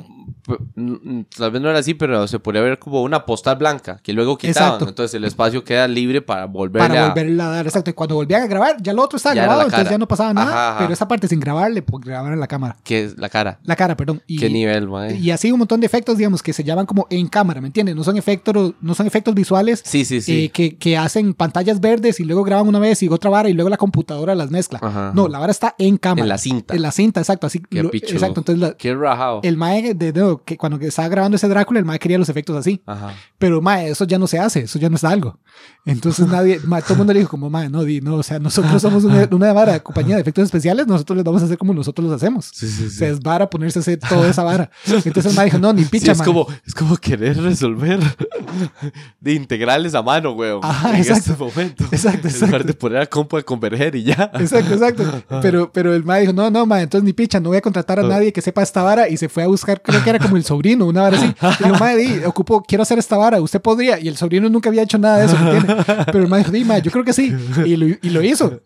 tal 0.45 1.51
vez 1.51 1.61
no 1.61 1.69
era 1.69 1.79
así, 1.79 1.93
pero 1.93 2.27
se 2.27 2.39
podría 2.39 2.61
ver 2.61 2.79
como 2.79 3.01
una 3.01 3.25
postal 3.25 3.57
blanca 3.57 3.99
que 4.03 4.13
luego 4.13 4.37
quitaban. 4.37 4.69
Exacto. 4.73 4.89
Entonces 4.89 5.13
el 5.15 5.25
espacio 5.25 5.63
queda 5.63 5.87
libre 5.87 6.21
para 6.21 6.45
volverle 6.45 6.87
para 6.87 7.05
a... 7.05 7.09
volverla 7.09 7.47
a 7.47 7.49
dar. 7.49 7.65
Exacto. 7.67 7.89
Y 7.89 7.93
cuando 7.93 8.15
volvían 8.15 8.43
a 8.43 8.47
grabar, 8.47 8.77
ya 8.81 8.93
lo 8.93 9.03
otro 9.03 9.17
estaba 9.17 9.35
Ya 9.35 9.43
grabado, 9.43 9.63
entonces 9.63 9.89
ya 9.89 9.97
no 9.97 10.07
pasaba 10.07 10.33
nada. 10.33 10.51
Ajá, 10.51 10.69
ajá. 10.71 10.79
Pero 10.79 10.93
esa 10.93 11.07
parte 11.07 11.27
sin 11.27 11.39
grabarle, 11.39 11.81
pues 11.81 12.03
grabar 12.03 12.33
en 12.33 12.39
la 12.39 12.47
cámara. 12.47 12.77
Que 12.83 13.03
es 13.05 13.17
la 13.17 13.29
cara. 13.29 13.59
La 13.63 13.75
cara, 13.75 13.95
perdón. 13.95 14.21
Y, 14.27 14.37
Qué 14.37 14.49
nivel, 14.49 14.87
mae. 14.87 15.15
y 15.17 15.31
así 15.31 15.51
un 15.51 15.59
montón 15.59 15.79
de 15.79 15.85
efectos, 15.85 16.17
digamos, 16.17 16.41
que 16.43 16.53
se 16.53 16.63
llaman 16.63 16.85
como 16.85 17.07
en 17.09 17.27
cámara, 17.27 17.61
¿me 17.61 17.67
entiendes? 17.67 17.95
No 17.95 18.03
son 18.03 18.17
efectos, 18.17 18.73
no 18.81 18.95
son 18.95 19.07
efectos 19.07 19.33
visuales 19.35 19.81
Sí, 19.85 20.05
sí, 20.05 20.21
sí. 20.21 20.45
eh, 20.45 20.49
que, 20.49 20.77
que 20.77 20.97
hacen 20.97 21.33
pantallas 21.33 21.79
verdes 21.79 22.19
y 22.19 22.23
luego 22.23 22.43
graban 22.43 22.67
una 22.67 22.79
vez 22.79 23.01
y 23.03 23.07
otra 23.09 23.29
vara 23.29 23.49
y 23.49 23.53
luego 23.53 23.69
la 23.69 23.77
computadora 23.77 24.35
las 24.35 24.51
mezcla. 24.51 24.79
Ajá. 24.81 25.11
No, 25.13 25.27
la 25.27 25.39
vara 25.39 25.51
está 25.51 25.75
en 25.77 25.97
cámara. 25.97 26.23
En 26.23 26.29
la 26.29 26.37
cinta. 26.37 26.75
En 26.75 26.81
la 26.81 26.91
cinta, 26.91 27.19
exacto. 27.19 27.47
Así, 27.47 27.59
Qué 27.69 27.83
lo- 27.83 27.89
exacto. 27.93 28.39
Entonces, 28.41 28.57
la- 28.59 28.73
Qué 28.73 28.93
rajado. 28.95 29.39
el 29.43 29.57
mae, 29.57 29.93
de, 29.93 30.11
de- 30.11 30.30
que 30.39 30.57
cuando 30.57 30.79
estaba 30.79 31.07
grabando 31.07 31.35
ese 31.35 31.47
Drácula, 31.47 31.79
el 31.79 31.85
mae 31.85 31.99
quería 31.99 32.17
los 32.17 32.29
efectos 32.29 32.55
así. 32.55 32.81
Ajá. 32.85 33.13
Pero, 33.37 33.61
mae, 33.61 33.89
eso 33.89 34.05
ya 34.05 34.17
no 34.17 34.27
se 34.27 34.39
hace, 34.39 34.61
eso 34.61 34.79
ya 34.79 34.89
no 34.89 34.95
es 34.95 35.03
algo. 35.03 35.39
Entonces 35.85 36.27
nadie, 36.29 36.59
mae, 36.65 36.81
todo 36.81 36.93
el 36.93 36.97
mundo 36.99 37.13
le 37.13 37.19
dijo 37.19 37.31
como, 37.31 37.49
mae, 37.49 37.69
no, 37.69 37.83
di, 37.83 38.01
no, 38.01 38.15
o 38.15 38.23
sea, 38.23 38.39
nosotros 38.39 38.81
somos 38.81 39.03
una, 39.03 39.27
una 39.31 39.53
vara, 39.53 39.79
compañía 39.79 40.15
de 40.15 40.21
efectos 40.21 40.45
especiales, 40.45 40.87
nosotros 40.87 41.17
les 41.17 41.25
vamos 41.25 41.41
a 41.41 41.45
hacer 41.45 41.57
como 41.57 41.73
nosotros 41.73 42.05
los 42.07 42.15
hacemos. 42.15 42.51
Sí, 42.53 42.67
sí, 42.67 42.85
O 42.85 42.89
sí. 42.89 42.97
sea, 42.97 43.09
es 43.09 43.19
vara 43.19 43.49
ponerse 43.49 43.79
a 43.79 43.81
hacer 43.81 43.99
toda 43.99 44.29
esa 44.29 44.43
vara. 44.43 44.69
Entonces 44.85 45.25
el 45.27 45.35
mae 45.35 45.45
dijo, 45.45 45.57
no, 45.59 45.73
ni 45.73 45.83
picha, 45.91 46.11
es, 46.11 46.17
mae. 46.19 46.25
como, 46.27 46.47
es 46.65 46.73
como 46.73 46.97
querer 46.97 47.37
resolver 47.41 47.99
de 49.19 49.33
integrales 49.33 49.95
a 49.95 50.01
mano, 50.01 50.31
weón. 50.31 50.61
Ajá, 50.63 50.91
en 50.91 50.95
exacto. 50.97 51.31
este 51.31 51.43
momento. 51.43 51.83
Exacto, 51.91 52.27
En 52.27 52.33
lugar 52.33 52.49
exacto. 52.49 52.67
de 52.67 52.73
poner 52.73 53.01
a 53.01 53.05
compo 53.05 53.37
a 53.37 53.43
converger 53.43 53.95
y 53.95 54.03
ya. 54.03 54.31
Exacto, 54.35 54.73
exacto. 54.73 55.23
Pero, 55.41 55.71
pero 55.71 55.93
el 55.93 56.03
mae 56.03 56.21
dijo, 56.21 56.33
no, 56.33 56.49
no, 56.49 56.65
mae, 56.65 56.83
entonces 56.83 57.03
ni 57.05 57.13
picha, 57.13 57.39
no 57.39 57.49
voy 57.49 57.57
a 57.57 57.61
contratar 57.61 57.99
a 57.99 58.03
nadie 58.03 58.31
que 58.31 58.41
sepa 58.41 58.61
esta 58.61 58.81
vara. 58.83 59.09
Y 59.09 59.17
se 59.17 59.29
fue 59.29 59.43
a 59.43 59.47
buscar, 59.47 59.81
creo 59.81 60.03
que 60.03 60.09
era 60.09 60.19
como 60.21 60.37
el 60.37 60.43
sobrino, 60.43 60.85
una 60.85 61.01
vara 61.01 61.17
así. 61.17 61.33
Y 61.59 61.63
dijo, 61.63 61.77
mae, 61.79 61.97
di, 61.97 62.23
ocupo, 62.25 62.61
quiero 62.63 62.81
hacer 62.83 62.99
esta 62.99 63.17
vara, 63.17 63.41
usted 63.41 63.61
podría. 63.61 63.99
Y 63.99 64.07
el 64.07 64.17
sobrino 64.17 64.49
nunca 64.49 64.69
había 64.69 64.83
hecho 64.83 64.97
nada 64.97 65.17
de 65.19 65.25
eso, 65.25 65.37
¿me 65.37 65.57
entiende? 65.57 65.83
Pero 66.05 66.19
el 66.19 66.27
mae 66.27 66.39
dijo, 66.39 66.51
di, 66.51 66.63
mae, 66.65 66.81
yo 66.81 66.91
creo 66.91 67.03
que 67.03 67.13
sí. 67.13 67.33
Y 67.65 67.75
lo, 67.75 67.87
y 67.87 68.09
lo 68.09 68.21
hizo. 68.21 68.61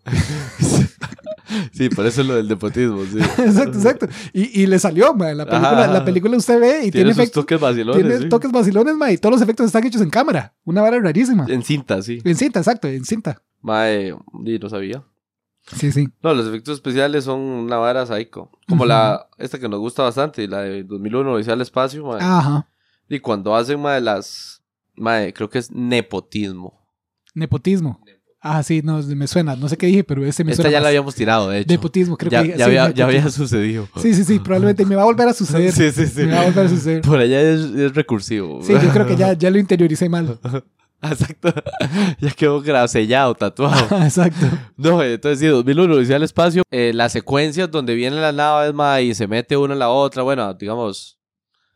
Sí, 1.71 1.89
por 1.89 2.05
eso 2.05 2.23
lo 2.23 2.35
del 2.35 2.47
nepotismo, 2.47 3.03
sí. 3.05 3.19
exacto, 3.41 3.77
exacto. 3.77 4.07
Y, 4.33 4.63
y 4.63 4.67
le 4.67 4.79
salió, 4.79 5.13
mae. 5.13 5.35
La 5.35 5.45
película, 5.45 5.69
Ajá, 5.71 5.83
ajá. 5.83 5.93
la 5.93 6.05
película 6.05 6.37
usted 6.37 6.59
ve 6.59 6.67
y 6.85 6.91
tiene, 6.91 6.91
Tiene 6.91 7.11
efectos. 7.11 7.43
toques 7.43 7.59
vacilones. 7.59 8.01
Tiene 8.03 8.17
sí. 8.23 8.29
toques 8.29 8.51
vacilones, 8.51 8.95
mae, 8.95 9.13
y 9.13 9.17
todos 9.17 9.33
los 9.33 9.41
efectos 9.41 9.67
están 9.67 9.85
hechos 9.85 10.01
en 10.01 10.09
cámara. 10.09 10.53
Una 10.63 10.81
vara 10.81 10.99
rarísima. 10.99 11.45
En 11.47 11.61
cinta, 11.63 12.01
sí. 12.01 12.19
En 12.23 12.35
cinta, 12.35 12.59
exacto, 12.59 12.87
en 12.87 13.05
cinta. 13.05 13.41
Mae, 13.61 14.15
y 14.45 14.59
no 14.59 14.69
sabía. 14.69 15.03
Sí, 15.73 15.91
sí. 15.91 16.07
No, 16.21 16.33
los 16.33 16.47
efectos 16.47 16.75
especiales 16.75 17.23
son 17.23 17.39
una 17.39 17.77
vara 17.77 18.05
psycho. 18.05 18.51
Como 18.67 18.85
la, 18.85 19.27
esta 19.37 19.59
que 19.59 19.67
nos 19.67 19.79
gusta 19.79 20.03
bastante, 20.03 20.47
la 20.47 20.61
de 20.61 20.83
2001, 20.83 21.33
Odisea 21.33 21.53
al 21.53 21.61
Espacio. 21.61 22.13
Ajá. 22.13 22.67
Y 23.09 23.19
cuando 23.19 23.55
hacen, 23.55 23.79
mae, 23.81 24.01
las, 24.01 24.63
mae, 24.95 25.33
creo 25.33 25.49
que 25.49 25.59
es 25.59 25.71
nepotismo. 25.71 26.87
Nepotismo. 27.33 27.99
Ah, 28.47 28.61
sí, 28.61 28.81
no, 28.83 29.01
me 29.01 29.25
suena. 29.25 29.55
No 29.55 29.67
sé 29.67 29.75
qué 29.75 29.87
dije, 29.87 30.03
pero 30.03 30.23
ese 30.23 30.43
me 30.43 30.51
Esta 30.51 30.61
suena. 30.61 30.77
ya 30.77 30.81
la 30.81 30.89
habíamos 30.89 31.15
tirado, 31.15 31.49
de 31.49 31.61
hecho. 31.61 31.73
Nepotismo, 31.73 32.15
creo 32.15 32.29
ya, 32.31 32.43
que 32.43 32.49
ya, 32.49 32.55
sí, 32.57 32.61
había, 32.61 32.91
ya 32.91 33.05
había 33.05 33.29
sucedido. 33.31 33.87
Sí, 33.97 34.13
sí, 34.13 34.23
sí, 34.23 34.37
probablemente 34.37 34.85
me 34.85 34.95
va 34.95 35.01
a 35.01 35.05
volver 35.05 35.27
a 35.29 35.33
suceder. 35.33 35.71
Sí, 35.73 35.91
sí, 35.91 36.05
sí. 36.05 36.25
Me 36.25 36.33
va 36.33 36.41
a 36.41 36.45
volver 36.45 36.67
a 36.67 36.69
suceder. 36.69 37.01
Por 37.01 37.17
allá 37.17 37.41
es, 37.41 37.61
es 37.61 37.95
recursivo. 37.95 38.61
Sí, 38.61 38.73
yo 38.73 38.89
creo 38.91 39.07
que 39.07 39.15
ya, 39.15 39.33
ya 39.33 39.49
lo 39.49 39.57
interioricé 39.57 40.09
mal. 40.09 40.39
Exacto. 41.11 41.53
Ya 42.19 42.31
quedó 42.31 42.61
gra- 42.63 42.87
sellado, 42.87 43.33
tatuado. 43.35 43.97
Exacto. 44.03 44.45
No, 44.77 45.01
entonces 45.03 45.39
sí, 45.39 45.47
2001, 45.47 45.93
Odisea 45.95 46.15
al 46.17 46.23
Espacio. 46.23 46.63
Eh, 46.71 46.91
las 46.93 47.11
secuencias 47.11 47.69
donde 47.71 47.95
vienen 47.95 48.21
las 48.21 48.33
naves, 48.33 48.73
ma, 48.73 49.01
y 49.01 49.13
se 49.15 49.27
mete 49.27 49.57
una 49.57 49.73
en 49.73 49.79
la 49.79 49.89
otra, 49.89 50.23
bueno, 50.23 50.53
digamos... 50.53 51.17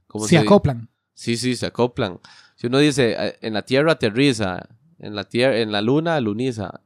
¿cómo 0.08 0.26
Se 0.26 0.32
se 0.32 0.38
acoplan. 0.40 0.90
Sí, 1.14 1.38
sí, 1.38 1.56
se 1.56 1.66
acoplan. 1.68 2.20
Si 2.56 2.68
uno 2.68 2.80
dice, 2.80 3.16
eh, 3.18 3.38
en 3.42 3.54
la 3.54 3.62
Tierra 3.64 3.94
aterriza, 3.94 4.68
en 5.00 5.16
la, 5.16 5.24
tierra, 5.24 5.58
en 5.58 5.72
la 5.72 5.82
Luna 5.82 6.16
aluniza, 6.16 6.82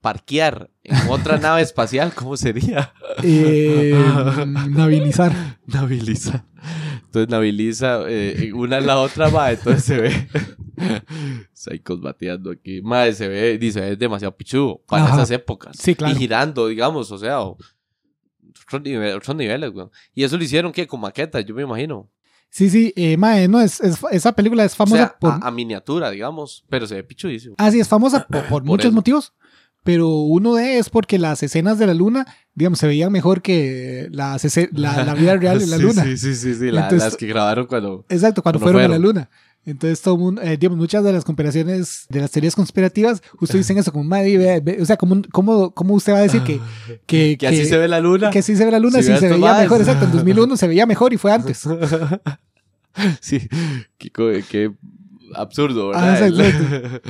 parquear 0.00 0.70
en 0.84 0.96
otra 1.08 1.36
nave 1.40 1.62
espacial, 1.62 2.12
¿cómo 2.14 2.36
sería? 2.36 2.92
Eh, 3.22 3.94
navinizar. 4.68 5.32
Naviliza. 5.66 6.44
Entonces 7.20 7.30
naviliza 7.30 8.00
eh, 8.08 8.50
una 8.54 8.78
en 8.78 8.86
la 8.86 8.98
otra, 8.98 9.30
ma, 9.30 9.50
entonces 9.50 9.84
se 9.84 9.96
ve. 10.00 10.28
Psychos 11.54 12.00
bateando 12.00 12.50
aquí. 12.50 12.82
Madre, 12.82 13.14
se 13.14 13.28
ve, 13.28 13.58
dice, 13.58 13.92
es 13.92 13.98
demasiado 13.98 14.36
pichudo 14.36 14.82
para 14.86 15.04
Ajá. 15.04 15.14
esas 15.16 15.30
épocas. 15.30 15.76
Sí, 15.78 15.94
claro. 15.94 16.14
Y 16.14 16.18
girando, 16.18 16.68
digamos, 16.68 17.10
o 17.10 17.18
sea, 17.18 17.40
otros, 17.40 18.82
nive- 18.82 19.14
otros 19.16 19.34
niveles, 19.36 19.70
weón. 19.72 19.90
Y 20.14 20.24
eso 20.24 20.36
lo 20.36 20.44
hicieron, 20.44 20.72
¿qué? 20.72 20.86
Con 20.86 21.00
maquetas, 21.00 21.44
yo 21.44 21.54
me 21.54 21.62
imagino. 21.62 22.10
Sí, 22.50 22.70
sí, 22.70 22.92
eh, 22.96 23.16
mae, 23.16 23.48
no, 23.48 23.60
es, 23.60 23.80
es- 23.80 23.98
esa 24.12 24.32
película 24.32 24.64
es 24.64 24.72
O 24.72 24.76
famosa 24.76 24.96
sea, 25.08 25.18
por... 25.18 25.32
a, 25.32 25.36
a 25.36 25.50
miniatura, 25.50 26.10
digamos, 26.10 26.64
pero 26.68 26.86
se 26.86 26.94
ve 26.96 27.04
pichudísimo. 27.04 27.54
Ah, 27.58 27.70
sí, 27.70 27.80
es 27.80 27.88
famosa 27.88 28.26
por, 28.26 28.44
por 28.46 28.62
muchos 28.64 28.86
eso. 28.86 28.94
motivos. 28.94 29.32
Pero 29.86 30.08
uno 30.10 30.54
de 30.54 30.76
es 30.78 30.90
porque 30.90 31.18
las 31.18 31.42
escenas 31.42 31.78
de 31.78 31.86
la 31.86 31.94
luna, 31.94 32.26
digamos, 32.54 32.78
se 32.78 32.86
veían 32.86 33.10
mejor 33.10 33.40
que 33.40 34.08
las 34.10 34.44
la, 34.72 35.04
la 35.04 35.14
vida 35.14 35.34
real 35.38 35.58
de 35.58 35.66
la 35.66 35.78
luna. 35.78 36.04
Sí, 36.04 36.16
sí, 36.18 36.34
sí, 36.34 36.54
sí, 36.54 36.68
Entonces- 36.68 36.98
las 36.98 37.16
que 37.16 37.26
grabaron 37.26 37.66
cuando... 37.66 38.04
Exacto, 38.10 38.42
cuando, 38.42 38.58
Cuando 38.60 38.78
fueron, 38.78 38.92
a 38.92 38.98
la 38.98 38.98
luna. 38.98 39.30
Entonces, 39.64 40.00
todo 40.00 40.16
mundo, 40.16 40.42
eh, 40.42 40.56
digamos, 40.56 40.78
muchas 40.78 41.02
de 41.02 41.12
las 41.12 41.24
conspiraciones, 41.24 42.06
de 42.08 42.20
las 42.20 42.30
teorías 42.30 42.54
conspirativas, 42.54 43.20
justo 43.36 43.56
dicen 43.56 43.76
eso, 43.78 43.90
como, 43.90 44.04
madre, 44.04 44.38
ve- 44.38 44.60
ve- 44.60 44.78
o 44.80 44.84
sea, 44.84 44.96
¿cómo, 44.96 45.22
cómo, 45.32 45.72
cómo 45.74 45.94
usted 45.94 46.12
va 46.12 46.18
a 46.18 46.22
decir 46.22 46.42
que, 46.42 46.60
que, 47.06 47.36
Que 47.36 47.48
así 47.48 47.64
se 47.64 47.76
ve 47.76 47.88
la 47.88 47.98
luna. 48.00 48.30
que 48.30 48.42
sí 48.42 48.54
se 48.54 48.64
ve 48.64 48.70
la 48.70 48.78
luna, 48.78 49.02
Si 49.02 49.16
se 49.16 49.28
veía 49.28 49.54
mejor, 49.58 49.80
exacto, 49.80 50.04
en 50.04 50.12
2001 50.12 50.56
se 50.56 50.68
veía 50.68 50.86
mejor 50.86 51.12
y 51.12 51.16
fue 51.16 51.32
antes. 51.32 51.64
sí, 53.20 53.40
qué, 53.98 54.72
absurdo, 55.34 55.90
Ah, 55.94 56.16
¿verdad? 56.20 56.26
el, 56.28 57.00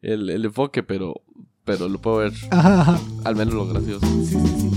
el, 0.02 0.30
el 0.30 0.44
enfoque, 0.44 0.82
pero, 0.84 1.20
pero 1.66 1.88
lo 1.88 2.00
puedo 2.00 2.18
ver, 2.18 2.32
Ajá, 2.50 2.80
ajá. 2.80 3.00
al 3.24 3.36
menos 3.36 3.52
lo 3.52 3.66
gracioso. 3.66 4.06
Sí, 4.06 4.24
sí, 4.26 4.36
sí. 4.38 4.70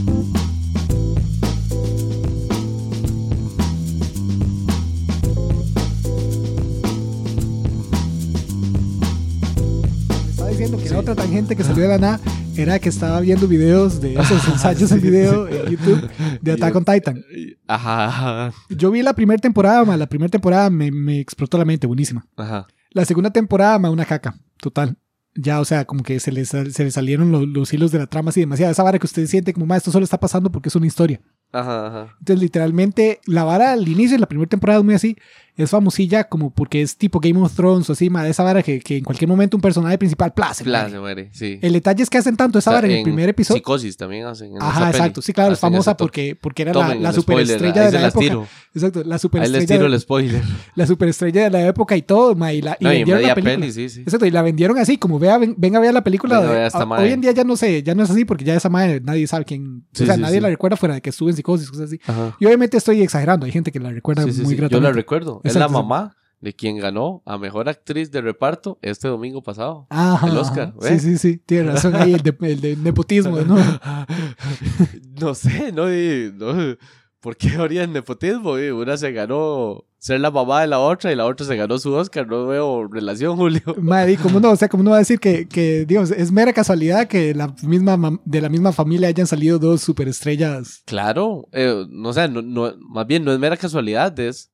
que 10.84 10.90
la 10.90 11.00
otra 11.00 11.16
tangente 11.16 11.56
que 11.56 11.64
salió 11.64 11.84
de 11.84 11.90
la 11.90 11.98
nada 11.98 12.20
era 12.58 12.80
que 12.80 12.90
estaba 12.90 13.20
viendo 13.22 13.48
videos 13.48 14.02
de 14.02 14.16
esos 14.16 14.46
ensayos 14.48 14.92
en 14.92 15.02
video 15.02 15.48
en 15.48 15.72
YouTube 15.72 16.10
de 16.42 16.52
Attack 16.52 16.76
on 16.76 16.86
Titan. 16.86 17.24
Ajá, 17.68 18.06
ajá. 18.08 18.54
Yo 18.70 18.92
vi 18.92 19.02
la 19.02 19.14
primera 19.14 19.40
temporada, 19.40 19.86
ma, 19.86 19.96
la 19.96 20.08
primera 20.08 20.30
temporada 20.30 20.70
me, 20.70 20.92
me 20.92 21.20
explotó 21.20 21.58
la 21.58 21.66
mente, 21.66 21.88
buenísima. 21.88 22.26
Ajá. 22.36 22.68
La 22.92 23.06
segunda 23.06 23.32
temporada, 23.32 23.80
ma, 23.80 23.90
una 23.90 24.06
caca, 24.06 24.36
total. 24.58 24.98
Ya, 25.36 25.60
o 25.60 25.66
sea, 25.66 25.86
como 25.86 26.04
que 26.04 26.20
se 26.20 26.32
les, 26.32 26.50
se 26.50 26.64
les 26.84 26.94
salieron 26.94 27.32
los, 27.32 27.48
los 27.48 27.72
hilos 27.74 27.92
de 27.92 28.00
la 28.00 28.08
trama 28.08 28.30
así 28.30 28.40
demasiado. 28.42 28.72
Esa 28.72 28.84
vara 28.84 29.00
que 29.00 29.06
usted 29.06 29.26
siente 29.28 29.54
como, 29.54 29.66
ma, 29.66 29.78
esto 29.78 29.92
solo 29.92 30.04
está 30.04 30.20
pasando 30.20 30.52
porque 30.52 30.70
es 30.70 30.76
una 30.76 30.88
historia. 30.88 31.22
Ajá, 31.52 31.88
ajá. 31.88 32.16
Entonces, 32.20 32.42
literalmente, 32.44 33.20
la 33.26 33.44
vara 33.44 33.72
al 33.72 33.88
inicio 33.88 34.12
de 34.12 34.20
la 34.20 34.28
primera 34.28 34.48
temporada 34.50 34.80
es 34.80 34.86
muy 34.86 34.94
así. 34.96 35.16
Es 35.56 35.72
famosilla 35.72 36.24
como 36.26 36.52
porque 36.54 36.82
es 36.82 36.96
tipo 36.96 37.20
Game 37.20 37.40
of 37.42 37.54
Thrones 37.54 37.90
o 37.90 37.94
así, 37.94 38.10
ma, 38.10 38.26
esa 38.28 38.44
vara 38.44 38.64
que, 38.64 38.80
que 38.80 38.98
en 38.98 39.04
cualquier 39.04 39.28
momento 39.28 39.58
un 39.58 39.62
personaje 39.62 39.98
principal, 39.98 40.32
¡pla! 40.34 40.54
se 40.54 40.64
Plan, 40.64 40.92
muere. 41.00 41.30
sí. 41.34 41.60
El 41.62 41.74
detalle 41.74 42.02
es 42.04 42.10
que 42.10 42.18
hacen 42.18 42.38
tanto 42.38 42.60
esa 42.60 42.70
O 42.70 42.74
sea, 42.74 42.78
vara 42.82 42.88
en 42.92 42.98
el 43.00 43.04
primer 43.04 43.28
episodio. 43.30 43.58
Psicosis 43.58 43.98
también 43.98 44.26
hacen. 44.26 44.52
en 44.56 44.62
Ajá, 44.62 44.80
peli. 44.86 44.92
exacto. 44.92 45.22
Sí, 45.22 45.34
claro, 45.34 45.54
es 45.54 45.60
famosa 45.60 45.98
porque, 45.98 46.38
porque 46.40 46.62
era 46.64 46.74
la, 46.74 46.82
Tomen 46.88 47.04
la 47.04 47.14
superestrella 47.14 47.86
de 47.88 47.92
la 47.92 48.02
las 48.02 48.14
época. 48.14 48.26
tiro. 48.26 48.48
Exacto, 48.74 49.00
la 49.00 49.06
Ahí 49.06 49.12
les 49.14 49.22
superestrella, 49.22 49.66
tiro 49.68 49.86
el 49.88 50.00
spoiler. 50.00 50.42
la 50.76 50.86
superestrella 50.86 51.44
de 51.46 51.50
la 51.50 51.66
época 51.68 51.98
y 51.98 52.04
todo, 52.04 52.36
ma, 52.36 52.54
y, 52.54 52.62
la, 52.62 52.78
y 52.80 52.84
No, 52.84 52.90
vendieron 52.92 53.24
la 53.24 53.34
película. 53.36 53.56
peli, 53.56 53.72
sí, 53.72 53.90
sí. 53.90 54.02
Exacto, 54.02 54.26
y 54.28 54.32
la 54.32 54.42
vendieron 54.44 54.78
así, 54.78 54.98
como 54.98 55.18
vea, 55.18 55.38
ven- 55.40 55.56
venga 55.58 55.80
a 55.80 55.82
ver 55.82 55.94
la 55.94 56.04
película. 56.04 56.40
Venga 56.40 56.54
de- 56.54 56.70
a- 56.72 56.86
mae. 56.86 57.04
hoy 57.06 57.12
en 57.14 57.22
día 57.22 57.32
ya 57.32 57.44
no 57.44 57.58
sé, 57.58 57.82
ya 57.82 57.96
no 57.96 58.04
es 58.04 58.10
así 58.12 58.26
porque 58.26 58.44
ya 58.46 58.54
esa 58.56 58.70
madre 58.70 59.02
nadie 59.02 59.26
sabe 59.28 59.46
quién. 59.46 59.86
Sí, 59.94 60.04
o 60.04 60.06
sea, 60.06 60.18
nadie 60.18 60.40
la 60.40 60.50
recuerda 60.50 60.78
fuera 60.78 60.94
de 60.96 61.02
que 61.02 61.10
estuvo 61.10 61.30
en 61.30 61.36
psicosis, 61.36 61.70
cosas 61.70 61.86
así. 61.88 62.00
Ajá. 62.06 62.36
Y 62.40 62.46
obviamente 62.46 62.78
estoy 62.78 63.02
exagerando, 63.02 63.46
hay 63.48 63.52
gente 63.52 63.72
que 63.72 63.80
la 63.80 63.90
recuerda 63.92 64.24
muy 64.24 64.34
sí. 64.34 64.44
Yo 64.44 64.50
la 64.52 64.56
gratamente. 64.58 64.92
recuerdo. 64.94 65.42
Es 65.44 65.56
la 65.56 65.68
mamá 65.68 66.16
de 66.42 66.54
quien 66.54 66.78
ganó 66.78 67.22
a 67.26 67.38
mejor 67.38 67.68
actriz 67.68 68.12
de 68.12 68.22
reparto 68.22 68.78
este 68.82 69.08
domingo 69.10 69.42
pasado. 69.44 69.88
Ajá, 69.90 70.28
el 70.28 70.38
Oscar. 70.38 70.74
Sí, 70.80 71.00
sí, 71.00 71.18
sí, 71.18 71.42
tiene 71.46 71.72
razón 71.72 71.96
ahí 71.96 72.14
el 72.14 72.22
de, 72.22 72.34
el 72.42 72.62
de 72.62 72.76
nepotismo, 72.78 73.38
¿no? 73.42 73.58
no 75.22 75.34
sé, 75.36 75.72
no, 75.74 75.86
no. 75.88 76.78
¿Por 77.22 77.36
qué 77.36 77.50
habría 77.58 77.86
nepotismo? 77.86 78.54
Una 78.54 78.96
se 78.96 79.12
ganó 79.12 79.84
ser 79.98 80.22
la 80.22 80.32
mamá 80.32 80.62
de 80.62 80.68
la 80.68 80.80
otra 80.80 81.12
y 81.12 81.16
la 81.16 81.26
otra 81.26 81.46
se 81.46 81.56
ganó 81.58 81.78
su 81.78 81.92
Oscar. 81.94 82.26
No 82.26 82.48
veo 82.48 82.88
relación, 82.88 83.36
Julio. 83.36 83.62
Madre, 83.82 84.16
¿cómo 84.18 84.40
no? 84.40 84.52
O 84.52 84.56
sea, 84.56 84.70
¿cómo 84.70 84.84
no 84.84 84.92
va 84.92 84.96
a 84.96 85.00
decir 85.00 85.20
que, 85.20 85.46
que 85.48 85.86
digamos, 85.86 86.12
es 86.12 86.32
mera 86.32 86.54
casualidad 86.54 87.08
que 87.08 87.34
la 87.36 87.54
misma, 87.64 88.20
de 88.24 88.40
la 88.42 88.48
misma 88.48 88.72
familia 88.72 89.10
hayan 89.10 89.28
salido 89.28 89.60
dos 89.60 89.82
superestrellas? 89.82 90.82
Claro, 90.86 91.48
eh, 91.52 91.86
no, 91.90 92.10
o 92.10 92.14
sea, 92.14 92.28
no, 92.30 92.42
no- 92.42 92.74
más 92.80 93.06
bien 93.06 93.26
no 93.26 93.34
es 93.34 93.40
mera 93.40 93.58
casualidad, 93.58 94.18
es... 94.20 94.52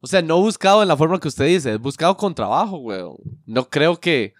O 0.00 0.06
sea, 0.06 0.20
no 0.20 0.38
buscado 0.40 0.82
en 0.82 0.88
la 0.88 0.96
forma 0.98 1.18
que 1.18 1.28
usted 1.28 1.46
dice, 1.46 1.72
es 1.74 1.78
buscado 1.80 2.14
con 2.16 2.34
trabajo, 2.34 2.76
weón. 2.78 3.16
No 3.46 3.68
creo 3.70 3.98
que... 3.98 4.34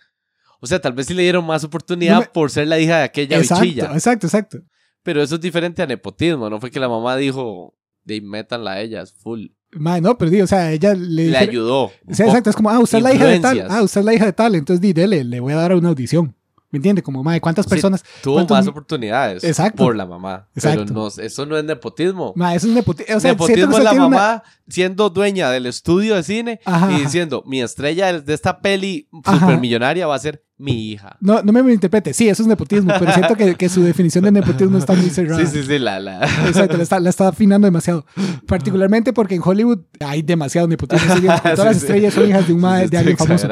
O 0.60 0.66
sea, 0.66 0.80
tal 0.80 0.92
vez 0.92 1.06
sí 1.06 1.14
le 1.14 1.22
dieron 1.22 1.46
más 1.46 1.62
oportunidad 1.64 2.14
No 2.14 2.20
me- 2.22 2.26
por 2.26 2.50
ser 2.50 2.66
la 2.66 2.78
hija 2.80 2.98
de 2.98 3.04
aquella 3.04 3.38
Exacto, 3.38 3.62
bichilla. 3.62 3.92
exacto, 3.94 4.26
exacto. 4.26 4.58
Pero 5.04 5.22
eso 5.22 5.36
es 5.36 5.40
diferente 5.40 5.80
a 5.82 5.86
nepotismo, 5.86 6.50
no 6.50 6.58
fue 6.60 6.72
que 6.72 6.80
la 6.80 6.88
mamá 6.88 7.16
dijo, 7.16 7.74
de 8.04 8.20
métanla 8.20 8.72
a 8.72 8.80
ella, 8.80 9.02
es 9.02 9.12
full. 9.12 9.46
Madre, 9.70 10.00
no, 10.00 10.18
pero 10.18 10.30
digo, 10.30 10.44
o 10.44 10.48
sea, 10.48 10.72
ella 10.72 10.94
le, 10.94 11.26
Le 11.28 11.36
ayudó. 11.38 11.84
O 12.06 12.14
sea, 12.14 12.26
exacto, 12.26 12.50
es 12.50 12.56
como, 12.56 12.70
ah, 12.70 12.78
usted 12.80 12.98
es 12.98 13.04
la 13.04 13.14
hija 13.14 13.26
de 13.26 13.38
tal, 13.40 13.66
ah, 13.70 13.82
usted 13.82 14.00
es 14.00 14.04
la 14.04 14.14
hija 14.14 14.24
de 14.26 14.32
tal, 14.32 14.54
entonces 14.56 14.80
di, 14.80 14.92
dele, 14.92 15.22
le 15.24 15.38
voy 15.40 15.52
a 15.52 15.56
dar 15.56 15.74
una 15.74 15.90
audición. 15.90 16.34
¿Me 16.70 16.78
entiende? 16.78 17.04
Como, 17.04 17.22
madre, 17.22 17.40
¿cuántas 17.40 17.66
Sí. 17.66 17.70
personas? 17.70 18.02
Tuvo 18.20 18.34
¿cuántos- 18.34 18.56
más 18.56 18.66
oportunidades 18.66 19.44
Exacto. 19.44 19.84
por 19.84 19.94
la 19.94 20.06
mamá. 20.06 20.48
Exacto. 20.56 20.82
Pero 20.86 20.94
no, 20.94 21.06
eso 21.06 21.46
no 21.46 21.56
es 21.56 21.62
nepotismo. 21.64 22.32
Madre, 22.34 22.56
eso 22.56 22.66
es 22.66 22.72
nepotismo. 22.74 23.16
O 23.16 23.20
sea, 23.20 23.30
nepotismo 23.30 23.78
es 23.78 23.84
la 23.84 23.92
una- 23.92 24.00
mamá 24.08 24.42
siendo 24.68 25.08
dueña 25.08 25.50
del 25.52 25.66
estudio 25.66 26.16
de 26.16 26.24
cine 26.24 26.60
Ajá, 26.64 26.90
y 26.92 27.02
diciendo, 27.02 27.44
mi 27.46 27.62
estrella 27.62 28.18
de 28.20 28.34
esta 28.34 28.58
peli 28.60 29.08
supermillonaria 29.24 30.08
va 30.08 30.16
a 30.16 30.18
ser 30.18 30.42
mi 30.56 30.92
hija. 30.92 31.16
No, 31.20 31.42
no 31.42 31.52
me 31.52 31.62
malinterprete, 31.64 32.14
sí, 32.14 32.28
eso 32.28 32.42
es 32.42 32.46
nepotismo, 32.48 32.92
pero 32.98 33.12
siento 33.12 33.34
que, 33.34 33.56
que 33.56 33.68
su 33.68 33.82
definición 33.82 34.22
de 34.24 34.30
nepotismo 34.30 34.78
está 34.78 34.92
muy 34.92 35.10
cerrada. 35.10 35.44
Sí, 35.44 35.58
sí, 35.60 35.66
sí, 35.66 35.78
la, 35.80 35.98
la. 35.98 36.24
Exacto, 36.46 36.76
la 36.76 36.82
está, 36.84 37.00
la 37.00 37.10
está 37.10 37.28
afinando 37.28 37.66
demasiado. 37.66 38.06
Particularmente 38.46 39.12
porque 39.12 39.34
en 39.34 39.42
Hollywood 39.44 39.80
hay 40.00 40.22
demasiado 40.22 40.68
nepotismo. 40.68 41.14
Todas 41.42 41.58
Sí, 41.58 41.64
las 41.64 41.76
sí. 41.76 41.82
estrellas 41.86 42.14
son 42.14 42.28
hijas 42.28 42.46
de, 42.46 42.52
un 42.54 42.60
ma- 42.60 42.80
Sí, 42.82 42.88
de 42.88 42.98
alguien 42.98 43.16
famoso. 43.16 43.48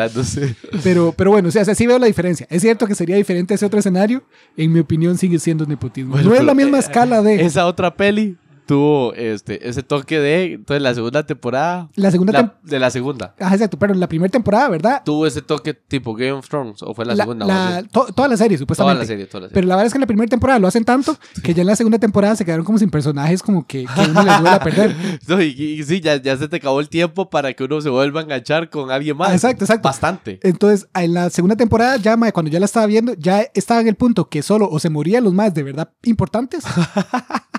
Pero, 0.85 1.13
pero 1.17 1.31
bueno, 1.33 1.49
o 1.49 1.51
sea, 1.53 1.65
sí 1.75 1.87
veo 1.87 1.99
la 1.99 2.07
diferencia. 2.07 2.47
Es 2.51 2.63
cierto 2.63 2.87
que 2.87 2.95
sería 2.95 3.17
diferente 3.17 3.55
ese 3.55 3.67
otro 3.67 3.81
escenario. 3.81 4.23
En 4.57 4.73
mi 4.73 4.81
opinión, 4.81 5.19
sigue 5.19 5.39
siendo 5.39 5.67
nepotismo. 5.67 6.13
Bueno, 6.13 6.31
no 6.31 6.37
es 6.37 6.45
la 6.45 6.55
misma 6.55 6.77
eh, 6.77 6.81
escala 6.81 7.23
de. 7.23 7.45
Esa 7.45 7.67
otra 7.67 7.95
peli 7.95 8.37
tuvo 8.67 9.15
este, 9.15 9.69
ese 9.69 9.83
toque 9.83 10.19
de. 10.19 10.53
Entonces, 10.55 10.83
la 10.83 10.95
segunda 10.95 11.25
temporada. 11.27 11.89
la 11.95 12.11
segunda 12.11 12.33
la- 12.33 12.39
temporada. 12.41 12.61
de 12.65 12.79
la 12.79 12.91
segunda. 12.91 13.35
Ajá, 13.39 13.55
exacto, 13.55 13.79
pero 13.79 13.93
en 13.95 14.01
la 14.01 14.09
primera 14.09 14.31
temporada, 14.31 14.69
¿verdad? 14.69 15.03
Tuvo 15.05 15.27
ese 15.27 15.43
toque 15.43 15.75
tipo 15.75 16.15
Game 16.15 16.33
of 16.33 16.49
Thrones. 16.49 16.83
¿O 16.83 16.95
fue 16.95 17.05
la, 17.05 17.17
segunda? 17.17 17.47
la- 17.47 17.83
to- 17.85 18.07
toda 18.15 18.29
la 18.29 18.37
serie, 18.37 18.57
Toda 18.57 18.65
supuestamente. 18.65 19.01
la 19.01 19.07
serie, 19.07 19.27
toda 19.27 19.41
la 19.43 19.47
serie. 19.49 19.55
Pero 19.55 19.67
la 19.69 19.75
verdad 19.77 19.87
es 19.87 19.93
que 19.93 19.97
en 19.99 20.01
la 20.03 20.07
primera 20.07 20.29
temporada 20.29 20.59
lo 20.59 20.67
hacen 20.69 20.85
tanto 20.85 21.17
que 21.43 21.55
ya 21.55 21.63
en 21.63 21.67
la 21.67 21.77
segunda 21.77 21.99
temporada 21.99 22.37
se 22.37 22.45
quedaron 22.45 22.65
como 22.65 22.79
sin 22.79 22.91
personajes 22.91 23.43
como 23.43 23.67
que, 23.67 23.85
que 23.85 24.01
uno 24.11 24.23
les 24.23 24.39
duele 24.39 24.57
a 24.57 24.61
perder. 24.61 24.95
No, 25.29 25.41
y, 25.41 25.47
y 25.49 25.83
sí, 25.85 26.01
ya, 26.01 26.17
ya 26.21 26.37
se 26.37 26.49
te 26.49 26.57
acabó 26.57 26.81
el 26.81 26.89
tiempo 26.89 27.31
para 27.31 27.53
que 27.53 27.65
uno 27.65 27.81
se 27.81 27.89
vuelva 27.89 28.21
a 28.21 28.23
enganchar 28.25 28.71
con 28.71 28.91
alguien 28.91 29.17
más. 29.17 29.31
Ah, 29.31 29.35
exacto, 29.35 29.65
exacto. 29.65 29.89
Bastante. 29.89 30.41
Entonces, 30.43 30.89
en 30.95 31.15
la 31.15 31.31
segunda 31.31 31.57
temporada, 31.57 31.97
ya 31.97 32.17
mae, 32.17 32.33
cuando 32.33 32.51
ya 32.51 32.59
la 32.59 32.67
estaba 32.67 32.87
viendo, 32.87 33.15
ya 33.15 33.47
estaba 33.55 33.81
en 33.81 33.89
el 33.89 33.95
punto 33.95 34.29
que 34.29 34.43
solo 34.43 34.69
o 34.71 34.79
se 34.79 34.91
morían 34.91 35.25
los 35.25 35.33
más 35.33 35.55
de 35.55 35.63
verdad 35.63 35.91
importantes. 36.05 36.65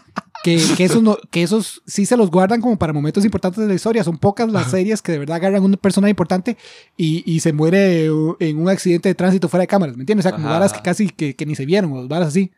Que, 0.43 0.61
que, 0.75 0.83
esos 0.83 1.01
no, 1.03 1.17
que 1.31 1.43
esos 1.43 1.81
sí 1.85 2.05
se 2.05 2.17
los 2.17 2.29
guardan 2.29 2.61
como 2.61 2.77
para 2.77 2.93
momentos 2.93 3.23
importantes 3.25 3.61
de 3.61 3.67
la 3.67 3.75
historia. 3.75 4.03
Son 4.03 4.17
pocas 4.17 4.51
las 4.51 4.69
series 4.69 5.01
que 5.01 5.13
de 5.13 5.19
verdad 5.19 5.37
agarran 5.37 5.63
una 5.63 5.77
persona 5.77 6.09
importante 6.09 6.57
y, 6.97 7.23
y 7.31 7.39
se 7.39 7.53
muere 7.53 8.05
en 8.39 8.57
un 8.57 8.69
accidente 8.69 9.09
de 9.09 9.15
tránsito 9.15 9.49
fuera 9.49 9.61
de 9.61 9.67
cámaras, 9.67 9.95
¿me 9.95 10.03
entiendes? 10.03 10.25
O 10.25 10.29
sea, 10.29 10.35
como 10.35 10.47
Ajá, 10.47 10.59
varas 10.59 10.73
que 10.73 10.81
casi 10.81 11.09
que, 11.09 11.35
que 11.35 11.45
ni 11.45 11.55
se 11.55 11.65
vieron, 11.65 11.91
o 11.93 12.07
varas 12.07 12.29
así. 12.29 12.51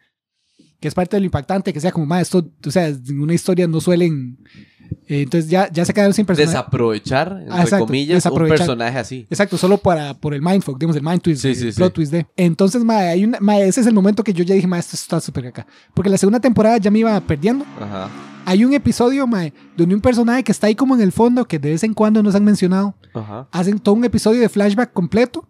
Que 0.80 0.88
es 0.88 0.94
parte 0.94 1.16
de 1.16 1.22
lo 1.22 1.26
impactante, 1.26 1.72
que 1.72 1.80
sea 1.80 1.92
como, 1.92 2.06
más 2.06 2.24
esto, 2.24 2.52
o 2.66 2.72
sea, 2.72 2.88
en 2.88 3.20
una 3.20 3.34
historia 3.34 3.68
no 3.68 3.80
suelen... 3.80 4.38
eh, 5.08 5.22
entonces 5.24 5.50
ya, 5.50 5.70
ya 5.72 5.86
se 5.86 5.94
quedaron 5.94 6.14
sin 6.14 6.26
personaje. 6.26 6.52
Desaprovechar, 6.56 7.38
entre 7.40 7.54
Ah, 7.54 7.62
exacto, 7.64 7.86
comillas, 7.86 8.16
desaprovechar. 8.18 8.54
un 8.56 8.58
personaje 8.58 8.98
así. 8.98 9.28
Exacto, 9.30 9.58
solo 9.58 9.78
para, 9.78 10.14
por 10.14 10.34
el 10.34 10.42
mindfuck, 10.42 10.78
digamos, 10.78 10.96
el 10.96 11.04
mind 11.04 11.22
twist, 11.22 11.42
Sí, 11.42 11.50
el 11.50 11.56
sí, 11.56 11.72
sí. 11.72 11.78
plot 11.78 11.94
twist 11.94 12.12
de. 12.12 12.26
Entonces, 12.36 12.84
mae, 12.84 13.10
hay 13.10 13.24
una, 13.24 13.40
mae, 13.40 13.68
ese 13.68 13.82
es 13.82 13.88
el 13.88 13.94
momento 13.94 14.24
que 14.24 14.34
yo 14.34 14.44
ya 14.44 14.56
dije, 14.56 14.68
mae, 14.68 14.80
esto 14.80 14.96
está 14.96 15.20
súper 15.22 15.48
acá. 15.48 15.66
Porque 15.94 16.10
la 16.10 16.18
segunda 16.18 16.40
temporada 16.40 16.78
ya 16.78 16.90
me 16.92 17.00
iba 17.00 17.20
perdiendo. 17.22 17.66
Ajá. 17.80 18.10
Hay 18.48 18.64
un 18.64 18.74
episodio, 18.74 19.26
mae, 19.26 19.54
donde 19.76 19.96
un 19.96 20.02
personaje 20.02 20.44
que 20.44 20.52
está 20.52 20.68
ahí 20.68 20.76
como 20.76 20.94
en 20.96 21.02
el 21.02 21.12
fondo, 21.12 21.46
que 21.46 21.58
de 21.60 21.72
vez 21.72 21.84
en 21.84 21.94
cuando 21.94 22.22
nos 22.22 22.36
han 22.36 22.44
mencionado, 22.44 22.96
Ajá. 23.14 23.48
hacen 23.52 23.80
todo 23.80 23.96
un 23.96 24.06
episodio 24.06 24.40
de 24.42 24.50
flashback 24.50 24.94
completo, 24.94 25.48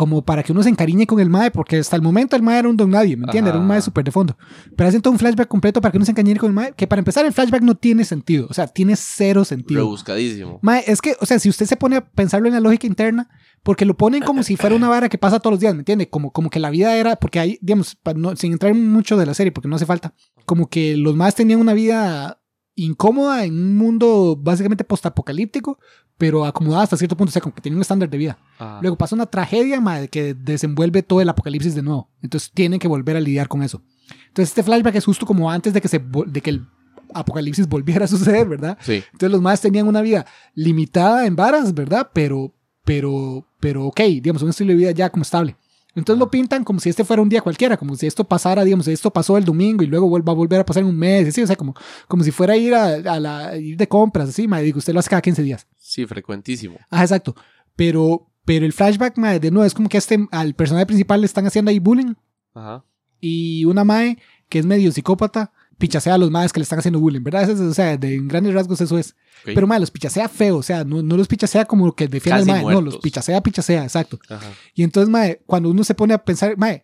como 0.00 0.22
para 0.24 0.42
que 0.42 0.50
uno 0.52 0.62
se 0.62 0.70
encariñe 0.70 1.06
con 1.06 1.20
el 1.20 1.28
mae, 1.28 1.50
porque 1.50 1.76
hasta 1.76 1.94
el 1.94 2.00
momento 2.00 2.34
el 2.34 2.40
mae 2.40 2.58
era 2.60 2.70
un 2.70 2.74
don 2.78 2.88
nadie, 2.88 3.18
¿me 3.18 3.24
entiendes? 3.24 3.50
Era 3.52 3.60
un 3.60 3.66
mae 3.66 3.82
súper 3.82 4.02
de 4.02 4.10
fondo. 4.10 4.34
Pero 4.74 4.88
hacen 4.88 5.02
todo 5.02 5.12
un 5.12 5.18
flashback 5.18 5.46
completo 5.46 5.82
para 5.82 5.92
que 5.92 5.98
uno 5.98 6.06
se 6.06 6.12
encariñe 6.12 6.38
con 6.38 6.48
el 6.48 6.54
mae, 6.54 6.72
que 6.74 6.86
para 6.86 7.00
empezar 7.00 7.26
el 7.26 7.34
flashback 7.34 7.60
no 7.60 7.74
tiene 7.74 8.06
sentido, 8.06 8.46
o 8.48 8.54
sea, 8.54 8.66
tiene 8.66 8.96
cero 8.96 9.44
sentido. 9.44 9.82
Rebuscadísimo. 9.82 10.58
Mae, 10.62 10.84
es 10.86 11.02
que, 11.02 11.16
o 11.20 11.26
sea, 11.26 11.38
si 11.38 11.50
usted 11.50 11.66
se 11.66 11.76
pone 11.76 11.96
a 11.96 12.00
pensarlo 12.10 12.48
en 12.48 12.54
la 12.54 12.60
lógica 12.60 12.86
interna, 12.86 13.28
porque 13.62 13.84
lo 13.84 13.94
ponen 13.94 14.22
como 14.22 14.42
si 14.42 14.56
fuera 14.56 14.74
una 14.74 14.88
vara 14.88 15.10
que 15.10 15.18
pasa 15.18 15.38
todos 15.38 15.52
los 15.52 15.60
días, 15.60 15.74
¿me 15.74 15.80
entiende? 15.80 16.08
Como, 16.08 16.32
como 16.32 16.48
que 16.48 16.60
la 16.60 16.70
vida 16.70 16.96
era, 16.96 17.16
porque 17.16 17.38
hay, 17.38 17.58
digamos, 17.60 17.98
no- 18.16 18.34
sin 18.36 18.52
entrar 18.52 18.72
mucho 18.74 19.18
de 19.18 19.26
la 19.26 19.34
serie, 19.34 19.52
porque 19.52 19.68
no 19.68 19.76
hace 19.76 19.84
falta, 19.84 20.14
como 20.46 20.70
que 20.70 20.96
los 20.96 21.14
más 21.14 21.34
tenían 21.34 21.60
una 21.60 21.74
vida 21.74 22.39
incómoda 22.84 23.44
en 23.44 23.54
un 23.54 23.76
mundo 23.76 24.36
básicamente 24.40 24.84
postapocalíptico, 24.84 25.78
pero 26.16 26.44
acomodada 26.44 26.84
hasta 26.84 26.96
cierto 26.96 27.16
punto, 27.16 27.30
o 27.30 27.32
sea, 27.32 27.42
como 27.42 27.54
que 27.54 27.60
tienen 27.60 27.76
un 27.76 27.82
estándar 27.82 28.08
de 28.08 28.18
vida. 28.18 28.38
Ajá. 28.58 28.78
Luego 28.82 28.96
pasa 28.96 29.14
una 29.14 29.26
tragedia 29.26 29.80
que 30.10 30.34
desenvuelve 30.34 31.02
todo 31.02 31.20
el 31.20 31.28
apocalipsis 31.28 31.74
de 31.74 31.82
nuevo. 31.82 32.10
Entonces 32.22 32.50
tienen 32.52 32.78
que 32.78 32.88
volver 32.88 33.16
a 33.16 33.20
lidiar 33.20 33.48
con 33.48 33.62
eso. 33.62 33.82
Entonces 34.28 34.50
este 34.50 34.62
flashback 34.62 34.96
es 34.96 35.04
justo 35.04 35.26
como 35.26 35.50
antes 35.50 35.72
de 35.72 35.80
que, 35.80 35.88
se, 35.88 35.98
de 35.98 36.40
que 36.40 36.50
el 36.50 36.66
apocalipsis 37.14 37.66
volviera 37.68 38.04
a 38.04 38.08
suceder, 38.08 38.48
¿verdad? 38.48 38.78
Sí. 38.80 39.02
Entonces 39.12 39.30
los 39.30 39.40
más 39.40 39.60
tenían 39.60 39.86
una 39.88 40.02
vida 40.02 40.26
limitada 40.54 41.26
en 41.26 41.36
varas, 41.36 41.74
¿verdad? 41.74 42.10
Pero, 42.12 42.54
pero, 42.84 43.46
pero, 43.58 43.86
ok, 43.86 44.00
digamos, 44.00 44.42
un 44.42 44.50
estilo 44.50 44.70
de 44.70 44.76
vida 44.76 44.90
ya 44.92 45.10
como 45.10 45.22
estable. 45.22 45.56
Entonces 45.94 46.18
lo 46.20 46.30
pintan 46.30 46.62
como 46.64 46.78
si 46.80 46.88
este 46.88 47.04
fuera 47.04 47.20
un 47.22 47.28
día 47.28 47.40
cualquiera, 47.40 47.76
como 47.76 47.96
si 47.96 48.06
esto 48.06 48.22
pasara, 48.24 48.62
digamos, 48.64 48.86
esto 48.88 49.10
pasó 49.12 49.36
el 49.36 49.44
domingo 49.44 49.82
y 49.82 49.86
luego 49.86 50.08
va 50.22 50.32
a 50.32 50.36
volver 50.36 50.60
a 50.60 50.64
pasar 50.66 50.82
en 50.82 50.88
un 50.88 50.96
mes, 50.96 51.28
así, 51.28 51.42
o 51.42 51.46
sea, 51.46 51.56
como, 51.56 51.74
como 52.06 52.22
si 52.22 52.30
fuera 52.30 52.52
a 52.54 52.56
ir, 52.56 52.74
a, 52.74 52.94
a 52.94 53.18
la, 53.20 53.56
ir 53.56 53.76
de 53.76 53.88
compras, 53.88 54.28
así, 54.28 54.46
madre, 54.46 54.64
digo, 54.66 54.78
usted 54.78 54.92
lo 54.94 55.00
hace 55.00 55.10
cada 55.10 55.22
15 55.22 55.42
días. 55.42 55.66
Sí, 55.78 56.06
frecuentísimo. 56.06 56.76
Ah, 56.90 57.02
exacto. 57.02 57.34
Pero, 57.76 58.30
pero 58.44 58.64
el 58.66 58.72
flashback, 58.72 59.18
madre, 59.18 59.40
de 59.40 59.50
nuevo, 59.50 59.64
es 59.66 59.74
como 59.74 59.88
que 59.88 59.98
este, 59.98 60.26
al 60.30 60.54
personaje 60.54 60.86
principal 60.86 61.20
le 61.20 61.26
están 61.26 61.46
haciendo 61.46 61.70
ahí 61.70 61.78
bullying 61.78 62.14
Ajá. 62.54 62.84
y 63.20 63.64
una 63.64 63.84
mae 63.84 64.18
que 64.48 64.58
es 64.58 64.66
medio 64.66 64.90
psicópata 64.92 65.52
pichasea 65.78 66.14
a 66.14 66.18
los 66.18 66.30
maes 66.30 66.52
que 66.52 66.60
le 66.60 66.64
están 66.64 66.78
haciendo 66.78 67.00
bullying, 67.00 67.22
¿verdad? 67.22 67.44
Eso 67.44 67.52
es- 67.52 67.60
o 67.60 67.74
sea, 67.74 67.96
de, 67.96 68.14
en 68.14 68.28
grandes 68.28 68.52
rasgos 68.54 68.80
eso 68.80 68.98
es. 68.98 69.16
Ok. 69.42 69.52
Pero 69.54 69.66
mae, 69.66 69.80
los 69.80 69.90
pichasea 69.90 70.28
feo, 70.28 70.58
o 70.58 70.62
sea, 70.62 70.84
no, 70.84 71.02
no 71.02 71.16
los 71.16 71.28
pichasea 71.28 71.64
como 71.64 71.86
lo 71.86 71.92
que 71.94 72.08
defiende 72.08 72.40
el 72.42 72.46
Casi 72.46 72.50
mae, 72.50 72.58
no, 72.58 72.80
muertos. 72.80 72.84
los 72.84 73.02
pichasea, 73.02 73.40
pichasea, 73.42 73.84
exacto. 73.84 74.18
Ajá. 74.28 74.46
Y 74.74 74.82
entonces, 74.82 75.08
mae, 75.10 75.40
cuando 75.46 75.70
uno 75.70 75.84
se 75.84 75.94
pone 75.94 76.14
a 76.14 76.18
pensar, 76.18 76.56
mae, 76.56 76.82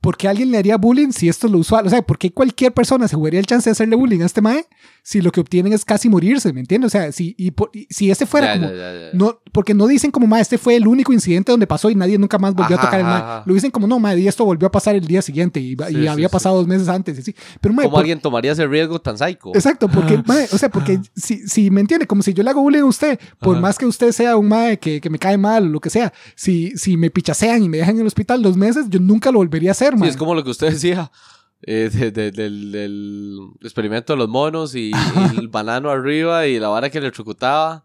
¿por 0.00 0.16
qué 0.16 0.28
alguien 0.28 0.50
le 0.50 0.58
haría 0.58 0.76
bullying 0.76 1.10
si 1.10 1.28
esto 1.28 1.46
es 1.46 1.52
lo 1.52 1.58
usual? 1.58 1.86
O 1.86 1.90
sea, 1.90 2.02
¿por 2.02 2.18
qué 2.18 2.32
cualquier 2.32 2.72
persona 2.72 3.08
se 3.08 3.16
jugaría 3.16 3.40
el 3.40 3.46
chance 3.46 3.68
de 3.68 3.72
hacerle 3.72 3.96
bullying 3.96 4.20
a 4.22 4.26
este 4.26 4.40
mae 4.40 4.64
si 5.10 5.22
lo 5.22 5.32
que 5.32 5.40
obtienen 5.40 5.72
es 5.72 5.86
casi 5.86 6.10
morirse, 6.10 6.52
¿me 6.52 6.60
entiendes? 6.60 6.88
O 6.88 6.90
sea, 6.90 7.12
si, 7.12 7.34
y 7.38 7.50
por- 7.50 7.70
y 7.72 7.86
si 7.88 8.10
este 8.10 8.26
fuera 8.26 8.48
Ya, 8.48 8.60
como... 8.60 8.68
ya, 8.74 8.76
ya, 8.76 8.92
ya. 8.92 9.08
No, 9.14 9.40
porque 9.52 9.72
no 9.72 9.86
dicen 9.86 10.10
como, 10.10 10.26
ma, 10.26 10.38
este 10.38 10.58
fue 10.58 10.76
el 10.76 10.86
único 10.86 11.14
incidente 11.14 11.50
donde 11.50 11.66
pasó 11.66 11.88
y 11.88 11.94
nadie 11.94 12.18
nunca 12.18 12.36
más 12.36 12.52
volvió 12.54 12.76
a 12.76 12.78
Ajá, 12.78 12.88
tocar 12.88 13.00
el 13.00 13.06
ma. 13.06 13.42
Lo 13.46 13.54
dicen 13.54 13.70
como, 13.70 13.86
no, 13.86 13.98
ma, 13.98 14.14
y 14.14 14.28
esto 14.28 14.44
volvió 14.44 14.68
a 14.68 14.70
pasar 14.70 14.96
el 14.96 15.06
día 15.06 15.22
siguiente 15.22 15.60
y, 15.60 15.72
y 15.72 15.76
Sí, 15.76 15.94
sí, 16.02 16.06
había 16.08 16.28
sí. 16.28 16.32
pasado 16.32 16.56
dos 16.56 16.66
meses 16.66 16.88
antes. 16.90 17.16
y 17.16 17.20
así. 17.22 17.34
Pero, 17.58 17.72
ma, 17.72 17.84
¿Cómo 17.84 17.92
por- 17.92 18.00
alguien 18.00 18.20
tomaría 18.20 18.52
ese 18.52 18.66
riesgo 18.66 19.00
tan 19.00 19.16
psycho? 19.16 19.52
Exacto, 19.54 19.88
porque, 19.88 20.22
mae, 20.26 20.46
o 20.52 20.58
sea, 20.58 20.68
porque 20.68 21.00
si, 21.16 21.38
si 21.48 21.70
me 21.70 21.80
entiende, 21.80 22.06
como 22.06 22.20
si 22.22 22.34
yo 22.34 22.42
le 22.42 22.50
hago 22.50 22.60
bullying 22.60 22.82
a 22.82 22.84
usted, 22.84 23.18
por 23.40 23.54
Ajá. 23.54 23.62
más 23.62 23.78
que 23.78 23.86
usted 23.86 24.12
sea 24.12 24.36
un 24.36 24.46
mae 24.48 24.78
que, 24.78 25.00
que 25.00 25.08
me 25.08 25.18
cae 25.18 25.38
mal 25.38 25.64
o 25.64 25.68
lo 25.70 25.80
que 25.80 25.88
sea, 25.88 26.12
si, 26.34 26.72
si 26.76 26.98
me 26.98 27.08
pichasean 27.10 27.62
y 27.62 27.70
me 27.70 27.78
dejan 27.78 27.94
en 27.94 28.02
el 28.02 28.06
hospital 28.08 28.42
dos 28.42 28.58
meses, 28.58 28.84
yo 28.90 29.00
nunca 29.00 29.32
lo 29.32 29.38
volvería 29.38 29.70
a 29.70 29.72
hacer, 29.72 29.94
Sí, 29.94 30.00
mae. 30.00 30.10
es 30.10 30.18
como 30.18 30.34
lo 30.34 30.44
que 30.44 30.50
usted 30.50 30.70
decía 30.70 31.10
eh, 31.62 31.90
de- 31.92 32.10
de- 32.10 32.30
del, 32.30 32.72
del 32.72 33.38
experimento 33.62 34.12
de 34.12 34.18
los 34.18 34.28
monos 34.28 34.74
y, 34.74 34.90
y 34.90 34.92
el 35.38 35.48
banano 35.48 35.90
arriba 35.90 36.46
y 36.46 36.58
la 36.58 36.68
vara 36.68 36.90
que 36.90 37.00
le 37.00 37.06
electrocutaba. 37.06 37.84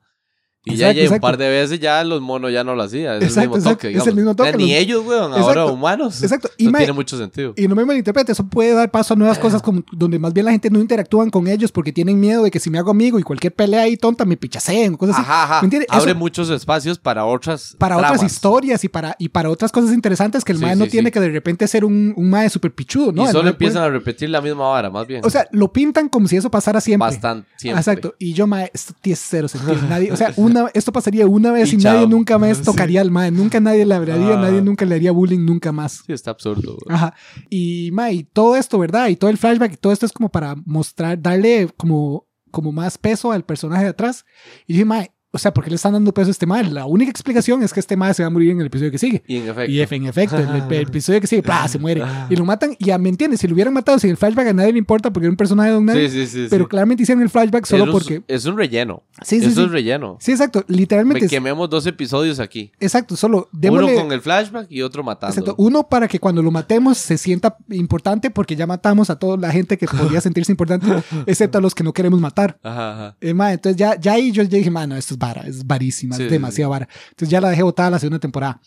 Y 0.66 0.78
ya, 0.78 0.92
Exacto, 0.92 1.10
ya 1.10 1.16
un 1.16 1.20
par 1.20 1.38
de 1.38 1.50
veces 1.50 1.78
ya 1.82 2.02
los 2.06 2.22
monos 2.22 2.52
ya 2.54 2.64
no 2.64 2.74
lo 2.74 2.84
hacían. 2.84 3.18
Es 3.22 3.24
Exacto, 3.30 3.42
el 3.56 3.58
mismo 3.58 3.72
toque. 3.72 3.92
es 3.98 4.08
el 4.08 4.16
mismo 4.16 4.34
toque, 4.36 4.52
Ya 4.52 4.58
Ni 4.58 4.70
los- 4.72 4.78
ellos, 4.82 5.06
weón, 5.06 5.34
ahora 5.34 5.66
humanos. 5.66 6.24
Exacto. 6.24 6.50
Y, 6.58 6.68
No 6.68 6.78
tiene 6.78 6.94
mucho 6.94 7.18
sentido. 7.18 7.54
y 7.58 7.68
no 7.68 7.76
me 7.76 7.84
malinterprete, 7.84 8.32
eso 8.32 8.46
puede 8.48 8.74
dar 8.74 8.90
paso 8.90 9.14
a 9.14 9.18
nuevas 9.18 9.38
cosas 9.40 9.62
como, 9.62 9.84
donde 9.92 10.20
más 10.20 10.32
bien 10.34 10.46
la 10.46 10.52
gente 10.54 10.70
no 10.70 10.80
interactúan 10.80 11.30
con 11.30 11.48
ellos 11.48 11.72
porque 11.72 11.92
tienen 11.92 12.18
miedo 12.18 12.44
de 12.44 12.52
que 12.52 12.62
si 12.62 12.70
me 12.70 12.78
hago 12.80 12.92
amigo 12.92 13.20
y 13.20 13.24
cualquier 13.24 13.54
pelea 13.54 13.82
ahí 13.82 13.98
tonta 13.98 14.24
me 14.24 14.38
pichaseen, 14.38 14.96
cosas 14.96 15.16
así. 15.18 15.26
Ajá, 15.30 15.44
ajá. 15.44 15.60
Abre 15.90 16.12
Eso- 16.12 16.16
muchos 16.20 16.50
espacios 16.50 16.98
para 16.98 17.26
otras 17.26 17.76
para 17.78 17.98
otras 17.98 18.24
historias 18.24 18.84
y 18.86 18.88
para, 18.90 19.16
y 19.20 19.28
para 19.30 19.50
otras 19.50 19.72
cosas 19.72 19.94
interesantes 19.94 20.46
que 20.46 20.54
el 20.54 20.60
Sí, 20.60 20.64
mae 20.64 20.76
no 20.78 20.86
sí, 20.86 20.92
tiene 20.92 21.10
sí. 21.10 21.12
que 21.12 21.20
de 21.20 21.30
repente 21.30 21.68
ser 21.68 21.84
un, 21.84 22.14
un 22.16 22.30
mae 22.30 22.50
super 22.50 22.74
pichudo, 22.74 23.12
¿no? 23.12 23.24
y 23.24 23.28
solo 23.28 23.40
puede- 23.42 23.50
empiezan 23.50 23.84
a 23.84 23.90
repetir 23.90 24.30
la 24.30 24.40
misma 24.40 24.70
vara, 24.70 24.90
más 24.90 25.06
bien. 25.08 25.22
O 25.26 25.30
sea, 25.30 25.46
lo 25.52 25.74
pintan 25.74 26.08
como 26.08 26.28
si 26.30 26.38
eso 26.38 26.50
pasara 26.50 26.80
siempre. 26.80 27.08
bastante. 27.10 27.50
Siempre. 27.58 27.80
Exacto. 27.82 28.16
Y 28.18 28.32
yo, 28.34 28.48
mae, 28.48 28.72
esto 28.74 28.94
tiene 29.02 29.18
cero 29.18 29.48
sentido. 29.50 29.76
Nadie, 29.90 30.12
o 30.12 30.16
sea, 30.16 30.32
una, 30.62 30.70
esto 30.74 30.92
pasaría 30.92 31.28
una 31.28 31.52
vez 31.52 31.74
Y 31.74 31.78
nadie 31.78 32.08
nunca 32.08 32.38
más 32.38 32.62
tocaría 32.62 33.02
al 33.02 33.12
mae. 33.12 33.32
Nunca 33.32 33.60
nadie 33.60 33.86
le 33.86 33.94
hablaría, 33.96 34.38
Ah. 34.38 34.42
nadie 34.42 34.62
nunca 34.62 34.86
le 34.86 34.96
haría 34.96 35.12
bullying, 35.12 35.46
nunca 35.46 35.72
más. 35.72 36.04
Sí, 36.06 36.14
está 36.14 36.32
absurdo. 36.32 36.78
Ajá. 36.90 37.14
Y, 37.50 37.90
mae, 37.92 38.14
y 38.14 38.24
todo 38.24 38.56
esto, 38.56 38.80
¿verdad? 38.80 39.08
Y 39.10 39.16
todo 39.16 39.30
el 39.30 39.38
flashback 39.38 39.74
y 39.74 39.78
todo 39.78 39.92
esto 39.94 40.06
es 40.06 40.12
como 40.14 40.30
para 40.30 40.56
mostrar, 40.66 41.22
darle 41.22 41.70
como, 41.78 42.28
como 42.52 42.72
más 42.72 42.98
peso 42.98 43.32
al 43.32 43.44
personaje 43.44 43.84
de 43.84 43.90
atrás. 43.90 44.26
Y 44.68 44.74
dije, 44.74 44.86
mae, 44.86 45.12
o 45.36 45.40
sea, 45.40 45.52
¿por 45.52 45.64
qué 45.64 45.72
le 45.72 45.78
están 45.78 45.94
dando 45.94 46.14
peso 46.14 46.28
a 46.28 46.32
este 46.32 46.46
mae? 46.46 46.64
La 46.64 46.86
única 46.86 47.10
explicación 47.10 47.64
es 47.64 47.74
que 47.74 47.80
este 47.80 47.98
mae 47.98 48.14
se 48.14 48.22
va 48.22 48.28
a 48.28 48.30
morir 48.30 48.52
en 48.52 48.60
el 48.62 48.68
episodio 48.68 48.92
que 48.92 49.00
sigue. 49.00 49.24
Y 49.28 49.38
en 49.38 49.50
efecto. 49.50 49.72
Y 49.72 49.82
en 49.82 50.06
efecto, 50.06 50.38
el, 50.38 50.48
el 50.72 50.82
episodio 50.88 51.20
que 51.20 51.26
sigue, 51.28 51.42
¡plá! 51.42 51.68
se 51.68 51.80
muere. 51.80 52.04
Y 52.30 52.36
lo 52.36 52.46
matan. 52.46 52.76
Y 52.78 52.86
ya 52.86 52.98
me 53.00 53.10
entiendes, 53.10 53.40
si 53.40 53.48
lo 53.48 53.56
hubieran 53.56 53.74
matado 53.74 53.98
sin 53.98 54.12
el 54.12 54.18
flashback 54.18 54.48
a 54.50 54.54
nadie 54.54 54.72
le 54.74 54.78
importa 54.78 55.12
porque 55.12 55.26
era 55.26 55.32
un 55.32 55.38
personaje 55.38 55.72
de 55.72 55.78
un 55.78 55.86
nadie. 55.86 56.08
Sí, 56.10 56.28
sí, 56.28 56.44
sí. 56.44 56.48
pero 56.50 56.68
claramente 56.68 57.02
hicieron 57.02 57.24
el 57.24 57.30
flashback 57.32 57.66
solo 57.66 57.84
Es 57.84 57.88
un- 57.88 57.94
porque. 57.94 58.22
Es 58.28 58.46
un 58.46 58.58
relleno. 58.58 59.02
Sí, 59.24 59.40
sí, 59.40 59.48
Eso 59.48 59.56
sí. 59.62 59.66
es 59.66 59.72
relleno. 59.72 60.18
Sí, 60.20 60.32
exacto. 60.34 60.64
Me 60.68 60.76
Literalmente. 60.78 61.26
es- 61.26 61.32
quememos 61.32 61.70
dos 61.70 61.86
episodios 61.88 62.40
aquí. 62.40 62.72
Exacto, 62.80 63.16
solo 63.16 63.38
Uno 63.38 63.60
démosle. 63.60 63.96
con 63.96 64.12
el 64.12 64.22
flashback 64.22 64.68
y 64.72 64.84
otro 64.84 65.04
matando. 65.04 65.32
Exacto, 65.34 65.56
uno 65.58 65.84
para 65.90 66.08
que 66.08 66.20
cuando 66.20 66.44
lo 66.44 66.52
matemos 66.52 66.98
se 67.00 67.18
sienta 67.18 67.58
importante 67.72 68.30
porque 68.30 68.56
ya 68.56 68.68
matamos 68.68 69.10
a 69.10 69.18
toda 69.18 69.38
la 69.38 69.52
gente 69.52 69.78
que 69.78 69.88
podría 69.88 70.22
sentirse 70.22 70.52
importante, 70.52 70.86
excepto 71.26 71.58
a 71.58 71.62
los 71.62 71.74
que 71.74 71.84
no 71.84 71.92
queremos 71.92 72.20
matar. 72.20 72.60
Ajá, 72.62 72.92
ajá. 72.94 73.18
Eh, 73.20 73.34
ma, 73.34 73.52
entonces 73.52 73.78
ya, 73.78 74.00
ya 74.00 74.14
ahí 74.14 74.32
yo 74.32 74.44
ya 74.44 74.58
dije, 74.58 74.70
mano, 74.70 74.96
esto 74.96 75.16
es 75.16 75.18
vara, 75.26 75.42
es 75.48 75.66
varísima, 75.66 76.16
Sí, 76.18 76.24
es 76.24 76.32
demasiado 76.32 76.72
vara. 76.72 76.88
Entonces 77.10 77.30
ya 77.30 77.40
la 77.42 77.50
dejé 77.50 77.64
botada 77.64 77.90
la 77.92 78.00
segunda 78.00 78.20
temporada. 78.20 78.60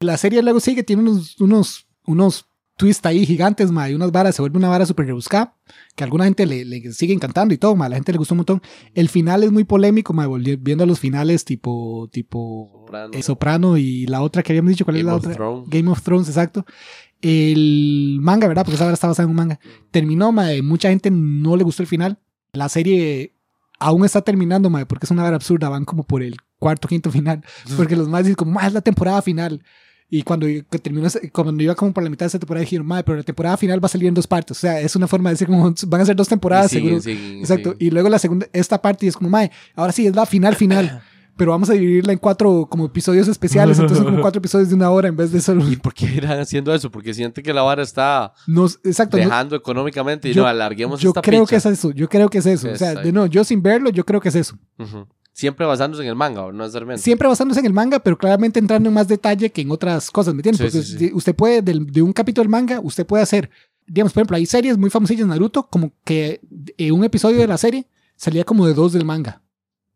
La 0.00 0.16
serie 0.16 0.42
luego 0.42 0.60
sigue, 0.60 0.82
tiene 0.82 1.02
unos, 1.02 1.40
unos, 1.40 1.86
unos 2.06 2.46
twists 2.76 3.04
ahí 3.04 3.26
gigantes, 3.26 3.70
ma, 3.70 3.90
y 3.90 3.94
unas 3.94 4.10
varas, 4.10 4.34
se 4.34 4.40
vuelve 4.40 4.56
una 4.56 4.68
vara 4.70 4.86
súper 4.86 5.04
rebuscada, 5.04 5.54
que 5.94 6.02
a 6.02 6.06
alguna 6.06 6.24
gente 6.24 6.46
le, 6.46 6.64
le 6.64 6.92
sigue 6.94 7.12
encantando 7.12 7.52
y 7.52 7.58
todo, 7.58 7.76
ma, 7.76 7.84
a 7.84 7.88
la 7.90 7.96
gente 7.96 8.10
le 8.12 8.16
gustó 8.16 8.32
un 8.32 8.38
montón. 8.38 8.62
El 8.94 9.10
final 9.10 9.44
es 9.44 9.52
muy 9.52 9.64
polémico, 9.64 10.14
ma, 10.14 10.26
volvi- 10.26 10.58
viendo 10.58 10.86
los 10.86 10.98
finales 10.98 11.44
tipo, 11.44 12.08
tipo 12.10 12.84
Soprano. 12.86 13.10
eh, 13.12 13.22
Soprano 13.22 13.76
y 13.76 14.06
la 14.06 14.22
otra 14.22 14.42
que 14.42 14.52
habíamos 14.52 14.70
dicho, 14.70 14.86
¿cuál 14.86 14.96
es 14.96 15.02
Game 15.02 15.10
la 15.10 15.16
of 15.16 15.24
otra? 15.24 15.34
Thrones. 15.34 15.68
Game 15.68 15.90
of 15.90 16.02
Thrones, 16.02 16.28
exacto. 16.28 16.64
El 17.24 18.18
manga, 18.22 18.48
¿verdad? 18.48 18.64
Porque 18.64 18.76
esa 18.76 18.84
vara 18.84 18.94
está 18.94 19.06
basada 19.08 19.24
en 19.24 19.30
un 19.30 19.36
manga. 19.36 19.60
Terminó, 19.90 20.32
mae. 20.32 20.62
Mucha 20.62 20.88
gente 20.88 21.10
no 21.10 21.56
le 21.56 21.64
gustó 21.64 21.82
el 21.82 21.86
final. 21.86 22.18
La 22.52 22.68
serie 22.68 23.34
aún 23.80 24.04
está 24.04 24.20
terminando, 24.22 24.70
mae, 24.70 24.86
porque 24.86 25.06
es 25.06 25.10
una 25.10 25.22
vara 25.24 25.36
absurda. 25.36 25.68
Van 25.68 25.84
como 25.84 26.04
por 26.04 26.22
el 26.22 26.36
cuarto, 26.58 26.86
quinto 26.86 27.10
final. 27.10 27.42
Porque 27.76 27.96
los 27.96 28.08
más 28.08 28.22
dicen 28.22 28.36
como, 28.36 28.52
mae, 28.52 28.68
es 28.68 28.72
la 28.74 28.80
temporada 28.82 29.20
final. 29.22 29.62
Y 30.12 30.22
cuando 30.22 30.46
terminó, 30.82 31.08
cuando 31.32 31.62
iba 31.62 31.74
como 31.76 31.92
por 31.92 32.02
la 32.02 32.10
mitad 32.10 32.26
de 32.26 32.28
esa 32.28 32.38
temporada, 32.38 32.62
dijeron, 32.62 32.86
mae, 32.86 33.02
pero 33.04 33.16
la 33.18 33.22
temporada 33.22 33.56
final 33.56 33.82
va 33.82 33.86
a 33.86 33.88
salir 33.88 34.08
en 34.08 34.14
dos 34.14 34.26
partes. 34.26 34.56
O 34.56 34.60
sea, 34.60 34.80
es 34.80 34.94
una 34.96 35.06
forma 35.06 35.30
de 35.30 35.34
decir 35.34 35.46
como, 35.46 35.72
van 35.86 36.00
a 36.00 36.04
ser 36.04 36.16
dos 36.16 36.28
temporadas, 36.28 36.72
Y 36.72 36.76
siguen, 36.76 37.00
seguro. 37.00 37.20
siguen, 37.22 37.38
Exacto. 37.40 37.72
siguen. 37.72 37.86
Y 37.86 37.90
luego 37.90 38.08
la 38.08 38.18
segunda, 38.18 38.46
esta 38.52 38.82
parte 38.82 39.06
es 39.06 39.16
como, 39.16 39.30
mae, 39.30 39.50
ahora 39.76 39.92
sí 39.92 40.06
es 40.06 40.14
la 40.14 40.26
final 40.26 40.56
final. 40.56 41.02
Pero 41.36 41.52
vamos 41.52 41.70
a 41.70 41.72
dividirla 41.72 42.12
en 42.12 42.18
cuatro 42.18 42.66
como 42.70 42.84
episodios 42.86 43.26
especiales. 43.28 43.78
Entonces 43.78 44.04
como 44.04 44.20
cuatro 44.20 44.38
episodios 44.40 44.68
de 44.68 44.74
una 44.74 44.90
hora 44.90 45.08
en 45.08 45.16
vez 45.16 45.32
de 45.32 45.40
solo... 45.40 45.66
¿Y 45.70 45.76
por 45.76 45.94
qué 45.94 46.06
irán 46.06 46.38
haciendo 46.38 46.74
eso? 46.74 46.90
Porque 46.90 47.14
sienten 47.14 47.42
que 47.42 47.54
la 47.54 47.62
vara 47.62 47.82
está 47.82 48.34
No, 48.46 48.66
exacto. 48.84 49.16
no- 49.16 49.24
dejando 49.24 49.56
económicamente 49.56 50.28
y 50.28 50.32
yo- 50.34 50.42
no, 50.42 50.48
alarguemos 50.48 51.00
yo 51.00 51.10
esta 51.10 51.22
creo 51.22 51.40
picha. 51.42 51.50
que 51.50 51.56
es 51.56 51.66
eso. 51.66 51.90
Yo 51.92 52.08
creo 52.08 52.28
que 52.28 52.38
es 52.38 52.46
eso. 52.46 52.70
O 52.70 52.76
sea, 52.76 52.94
de 52.94 53.10
no, 53.12 53.26
yo 53.26 53.42
sin 53.44 53.62
verlo, 53.62 53.90
yo 53.90 54.04
creo 54.04 54.20
que 54.20 54.28
es 54.28 54.34
eso. 54.34 54.58
Siempre 55.32 55.64
basándose 55.64 56.02
en 56.02 56.08
el 56.10 56.16
manga, 56.16 56.42
¿o 56.42 56.52
no 56.52 56.58
necesariamente. 56.64 57.00
Siempre 57.02 57.26
basándose 57.28 57.60
en 57.60 57.66
el 57.66 57.72
manga, 57.72 58.00
pero 58.00 58.18
claramente 58.18 58.58
entrando 58.58 58.88
en 58.88 58.94
más 58.94 59.08
detalle 59.08 59.48
que 59.50 59.62
en 59.62 59.70
otras 59.70 60.10
cosas, 60.10 60.34
¿me 60.34 60.38
entiendes? 60.40 60.58
Sí, 60.58 60.64
Porque 60.78 60.86
sí, 60.86 60.98
sí. 60.98 61.08
si- 61.08 61.14
usted 61.14 61.34
puede, 61.34 61.62
del- 61.62 61.86
de 61.86 62.02
un 62.02 62.12
capítulo 62.12 62.42
del 62.42 62.50
manga, 62.50 62.80
usted 62.80 63.06
puede 63.06 63.22
hacer, 63.22 63.48
digamos, 63.86 64.12
por 64.12 64.20
ejemplo, 64.20 64.36
hay 64.36 64.44
series 64.44 64.76
muy 64.76 64.90
famosillas, 64.90 65.26
Naruto, 65.26 65.62
como 65.68 65.92
que 66.04 66.40
eh, 66.76 66.92
un 66.92 67.04
episodio 67.04 67.38
de 67.38 67.46
la 67.46 67.56
serie 67.56 67.86
salía 68.16 68.44
como 68.44 68.66
de 68.66 68.74
dos 68.74 68.92
del 68.92 69.04
manga. 69.06 69.40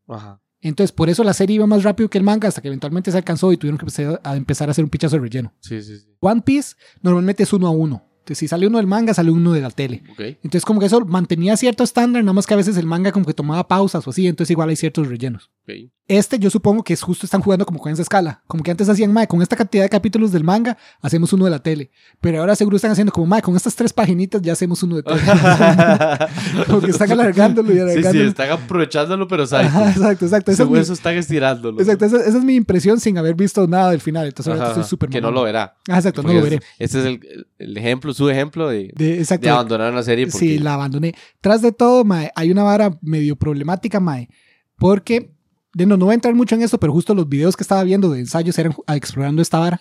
Ajá. 0.09 0.40
Entonces, 0.68 0.92
por 0.92 1.11
eso 1.11 1.22
la 1.24 1.35
serie 1.35 1.57
iba 1.57 1.66
más 1.66 1.83
rápido 1.83 2.09
que 2.09 2.16
el 2.16 2.24
manga 2.24 2.48
hasta 2.48 2.62
que 2.62 2.68
eventualmente 2.68 3.11
se 3.11 3.16
alcanzó 3.18 3.53
y 3.53 3.59
tuvieron 3.59 3.77
que 3.79 3.85
empezar 3.85 4.20
a, 4.24 4.37
empezar 4.37 4.68
a 4.68 4.70
hacer 4.72 4.83
un 4.83 4.90
pichazo 4.90 5.16
de 5.16 5.22
relleno. 5.22 5.53
Sí, 5.61 5.83
sí, 5.83 5.98
sí. 5.98 6.07
One 6.20 6.40
Piece 6.40 6.74
normalmente 7.03 7.42
es 7.42 7.53
uno 7.53 7.66
a 7.66 7.70
uno. 7.70 8.13
Entonces, 8.25 8.39
si 8.39 8.49
sale 8.49 8.67
uno 8.67 8.79
del 8.79 8.87
manga, 8.87 9.13
sale 9.13 9.31
uno 9.31 9.53
de 9.53 9.61
la 9.61 9.71
tele. 9.71 10.03
Ok. 10.13 10.21
Entonces, 10.21 10.65
como 10.65 10.81
que 10.81 10.87
eso 10.87 10.99
mantenía 11.05 11.59
cierto 11.59 11.85
estándar, 11.85 12.25
nada 12.25 12.33
más 12.33 12.47
que 12.47 12.55
a 12.55 12.57
veces 12.57 12.79
el 12.79 12.87
manga 12.87 13.13
como 13.13 13.27
que 13.27 13.35
tomaba 13.35 13.69
pausas 13.69 14.07
o 14.07 14.11
así, 14.11 14.27
entonces 14.27 14.51
igual 14.51 14.71
hay 14.71 14.77
ciertos 14.77 15.09
rellenos. 15.09 15.51
ok. 15.69 15.91
Este 16.07 16.39
yo 16.39 16.51
supongo 16.51 16.85
que 16.85 16.93
es 16.93 17.01
justo 17.01 17.25
están 17.25 17.41
jugando 17.41 17.65
como 17.65 17.79
con 17.79 17.91
esa 17.91 18.03
escala. 18.03 18.43
Como 18.47 18.63
que 18.63 18.71
antes 18.71 18.87
hacían, 18.91 19.11
mae, 19.11 19.27
con 19.27 19.41
esta 19.41 19.57
cantidad 19.57 19.85
de 19.85 19.89
capítulos 19.89 20.33
del 20.33 20.45
manga, 20.45 20.77
hacemos 21.01 21.33
uno 21.33 21.47
de 21.47 21.51
la 21.51 21.61
tele. 21.61 21.91
Pero 22.21 22.41
ahora 22.41 22.55
seguro 22.57 22.77
están 22.77 22.91
haciendo 22.91 23.11
como, 23.11 23.27
mae, 23.27 23.41
con 23.41 23.57
estas 23.57 23.75
tres 23.75 23.91
paginitas 23.91 24.43
ya 24.43 24.53
hacemos 24.53 24.83
uno 24.83 24.97
de 24.97 25.03
tele. 25.03 25.21
como 26.67 26.83
que 26.83 26.91
están 26.91 27.11
alargándolo 27.11 27.69
y 27.71 27.73
sí, 27.73 27.79
sí, 27.79 27.81
alargándolo. 27.81 28.29
están 28.29 28.51
aprovechándolo, 28.51 29.29
pero 29.29 29.47
¿sabes? 29.47 29.69
Ajá, 29.69 29.91
exacto, 29.91 30.27
exacto. 30.27 30.53
Según 30.55 30.75
mi, 30.75 30.81
eso 30.81 30.93
están 30.93 31.15
estirándolo. 31.17 31.81
exacto 31.81 32.05
esa, 32.05 32.19
esa 32.19 32.37
es 32.37 32.45
mi 32.45 32.55
impresión 32.55 33.01
sin 33.01 33.17
haber 33.17 33.35
visto 33.35 33.67
nada 33.67 33.91
del 33.91 34.03
final. 34.03 34.27
Entonces 34.27 34.49
ahorita 34.49 34.65
Ajá, 34.65 34.73
estoy 34.73 34.89
súper 34.91 35.09
que 35.09 35.23
no 35.23 35.31
lo 35.31 35.43
verá. 35.43 35.77
Ah, 35.89 35.97
exacto, 35.97 36.23
no 36.23 36.35
lo 36.35 36.43
veré. 36.43 36.61
Este 36.79 36.99
es 36.99 37.07
el, 37.07 37.47
el 37.59 37.77
ejemplo, 37.79 38.13
su 38.14 38.29
ejemplo 38.31 38.68
de, 38.68 38.90
De, 38.96 39.18
exacto. 39.18 39.44
de 39.44 39.50
abandonar 39.50 39.92
una 39.92 40.03
serie. 40.03 40.27
Porque, 40.27 40.38
Sí, 40.38 40.59
la 40.59 40.74
abandoné. 40.74 41.14
Tras 41.40 41.61
de 41.62 41.72
todo, 41.72 42.05
mae, 42.05 42.31
hay 42.35 42.50
una 42.50 42.62
vara 42.62 42.98
medio 43.03 43.37
problemática, 43.37 44.00
mae, 44.00 44.29
porque, 44.77 45.35
de 45.74 45.87
no, 45.87 45.96
no 45.96 46.07
voy 46.07 46.12
a 46.12 46.14
entrar 46.14 46.35
mucho 46.35 46.55
en 46.55 46.62
esto, 46.62 46.79
pero 46.79 46.92
justo 46.92 47.14
los 47.14 47.29
videos 47.29 47.57
que 47.57 47.62
estaba 47.64 47.83
viendo 47.85 48.09
de 48.11 48.20
ensayos 48.20 48.59
eran 48.59 48.72
ju- 48.72 48.85
explorando 48.96 49.42
esta 49.42 49.59
vara. 49.59 49.81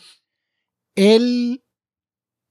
El, 0.96 1.64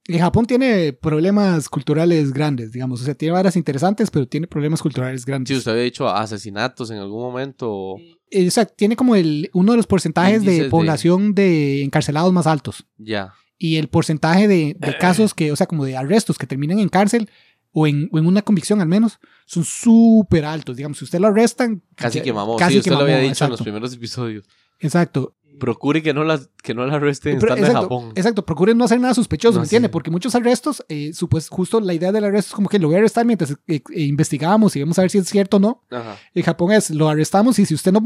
el 0.09 0.19
Japón 0.19 0.47
tiene 0.47 0.93
problemas 0.93 1.69
culturales 1.69 2.33
grandes, 2.33 2.73
digamos, 2.73 3.01
o 3.03 3.05
sea, 3.05 3.15
tiene 3.15 3.33
varas 3.33 3.57
interesantes, 3.57 4.11
pero 4.11 4.27
tiene 4.27 4.47
problemas 4.49 4.83
culturales 4.83 5.25
grandes. 5.25 5.49
Sí, 5.49 5.59
usted 5.59 5.73
había 5.73 5.85
dicho 5.85 6.09
asesinatos 6.09 6.91
en 6.91 6.99
algún 6.99 7.23
momento. 7.23 7.71
o- 7.71 7.99
Eh, 8.31 8.49
o 8.49 8.51
sea, 8.51 8.65
tiene 8.65 8.97
como 8.97 9.15
el, 9.15 9.51
uno 9.53 9.73
de 9.73 9.77
los 9.77 9.87
porcentajes 9.87 10.43
de 10.45 10.63
de- 10.65 10.69
población 10.71 11.35
de 11.35 11.83
encarcelados 11.85 12.33
más 12.33 12.47
altos. 12.47 12.85
Ya. 12.97 13.35
Y 13.65 13.77
el 13.77 13.87
porcentaje 13.89 14.49
de, 14.49 14.77
de 14.79 14.99
casos 14.99 15.35
que, 15.35 15.53
o 15.53 15.57
sea, 15.57 15.67
como 15.69 15.85
de 15.85 15.97
arrestos 15.97 16.37
que 16.37 16.47
terminan 16.49 16.81
en 16.81 16.89
cárcel 16.89 17.31
o 17.73 17.87
en, 17.87 18.09
o 18.13 18.19
en 18.19 18.27
una 18.27 18.43
convicción 18.43 18.81
al 18.81 18.89
menos, 18.89 19.21
son 19.47 19.65
súper 19.65 20.45
altos. 20.45 20.77
Digamos, 20.77 20.99
si 20.99 21.05
usted 21.05 21.21
lo 21.21 21.29
arrestan... 21.29 21.81
Casi 21.95 22.19
ya- 22.19 22.25
que 22.25 22.33
mamó. 22.33 22.57
casi 22.57 22.73
sí, 22.73 22.79
usted 22.81 22.91
que 22.91 22.97
lo 22.97 23.03
había 23.03 23.19
dicho 23.19 23.45
en 23.45 23.51
los 23.53 23.63
primeros 23.63 23.95
episodios. 23.95 24.45
Exacto. 24.81 25.37
Procure 25.61 26.03
que 26.03 26.13
no 26.13 26.25
la, 26.25 26.41
que 26.63 26.75
no 26.75 26.85
la 26.87 26.95
arresten 26.95 27.39
Pero, 27.39 27.53
estando 27.55 27.67
en 27.67 27.71
exacto, 27.73 27.83
Japón. 27.97 28.13
exacto, 28.17 28.45
procuren 28.45 28.77
no 28.79 28.85
hacer 28.85 28.99
nada 28.99 29.15
sospechoso, 29.15 29.55
No, 29.55 29.61
¿me 29.61 29.67
entiende? 29.67 29.89
sí. 29.89 29.93
Porque 29.93 30.11
muchos 30.11 30.35
arrestos, 30.35 30.85
eh, 30.89 31.13
justo 31.51 31.79
la 31.81 31.95
idea 31.95 32.11
del 32.11 32.25
arresto 32.25 32.49
es 32.49 32.55
como 32.55 32.69
que 32.69 32.79
lo 32.81 32.89
voy 32.89 32.97
a 32.97 32.99
arrestar 32.99 33.25
mientras 33.27 33.53
eh, 33.53 33.57
eh, 33.95 34.03
investigamos 34.03 34.75
y 34.75 34.81
vamos 34.81 34.99
a 34.99 35.03
ver 35.03 35.11
si 35.11 35.19
es 35.19 35.29
cierto 35.29 35.59
o 35.59 35.61
no. 35.61 35.85
Ajá. 35.91 36.17
En 36.35 36.43
Japón 36.43 36.73
es, 36.73 36.91
lo 36.91 37.09
arrestamos 37.09 37.59
y 37.61 37.67
si 37.67 37.75
usted 37.75 37.93
no, 37.93 38.01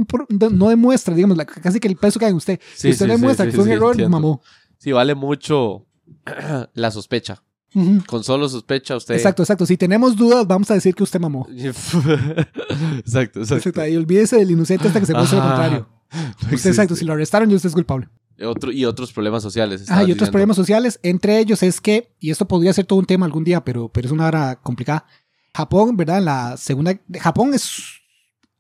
no 0.51 0.69
demuestra, 0.69 1.14
digamos, 1.14 1.37
la- 1.38 1.47
casi 1.47 1.81
que 1.81 1.88
el 1.88 1.97
peso 1.97 2.19
cae 2.21 2.29
en 2.31 2.37
usted, 2.37 2.61
si 2.75 2.90
usted 2.90 3.07
demuestra 3.09 3.47
que 3.47 3.53
fue 3.53 3.64
un 3.64 3.71
error, 3.71 3.92
entiendo. 3.92 4.11
mamó. 4.11 4.42
Sí, 4.87 4.92
vale 4.92 5.16
mucho 5.16 5.85
la 6.75 6.92
sospecha. 6.92 7.42
Con 8.07 8.22
solo 8.22 8.49
sospecha 8.49 8.94
usted... 8.96 9.16
Exacto, 9.16 9.42
exacto. 9.42 9.66
Si 9.66 9.77
tenemos 9.77 10.14
dudas, 10.14 10.46
vamos 10.46 10.70
a 10.70 10.75
decir 10.75 10.94
que 10.94 11.03
usted 11.03 11.18
mamó. 11.18 11.44
exacto, 11.51 13.40
exacto. 13.40 13.57
Exacto, 13.57 13.85
y 13.88 13.96
olvídese 13.96 14.37
del 14.37 14.53
inocente 14.53 14.87
hasta 14.87 15.01
que 15.01 15.07
se 15.07 15.12
muestre 15.12 15.38
lo 15.38 15.44
contrario. 15.44 15.88
No 16.12 16.20
Usted, 16.29 16.46
existe. 16.53 16.68
exacto, 16.68 16.94
si 16.94 17.05
lo 17.05 17.14
arrestaron, 17.14 17.51
ya 17.51 17.57
usted 17.57 17.68
es 17.68 17.75
culpable. 17.75 18.09
Otro, 18.44 18.70
y 18.70 18.85
otros 18.85 19.12
problemas 19.12 19.42
sociales. 19.42 19.87
Ah, 19.88 19.94
y 19.94 19.96
otros 19.96 20.07
diciendo. 20.07 20.31
problemas 20.31 20.57
sociales, 20.57 21.01
entre 21.03 21.40
ellos 21.40 21.64
es 21.64 21.81
que, 21.81 22.14
y 22.20 22.31
esto 22.31 22.46
podría 22.46 22.72
ser 22.72 22.85
todo 22.87 23.01
un 23.01 23.07
tema 23.07 23.27
algún 23.27 23.42
día, 23.42 23.64
pero, 23.64 23.88
pero 23.88 24.07
es 24.07 24.12
una 24.12 24.27
hora 24.29 24.55
complicada, 24.62 25.05
Japón, 25.53 25.96
¿verdad? 25.96 26.22
La 26.22 26.57
segunda. 26.57 26.96
Japón 27.18 27.55
es 27.55 27.95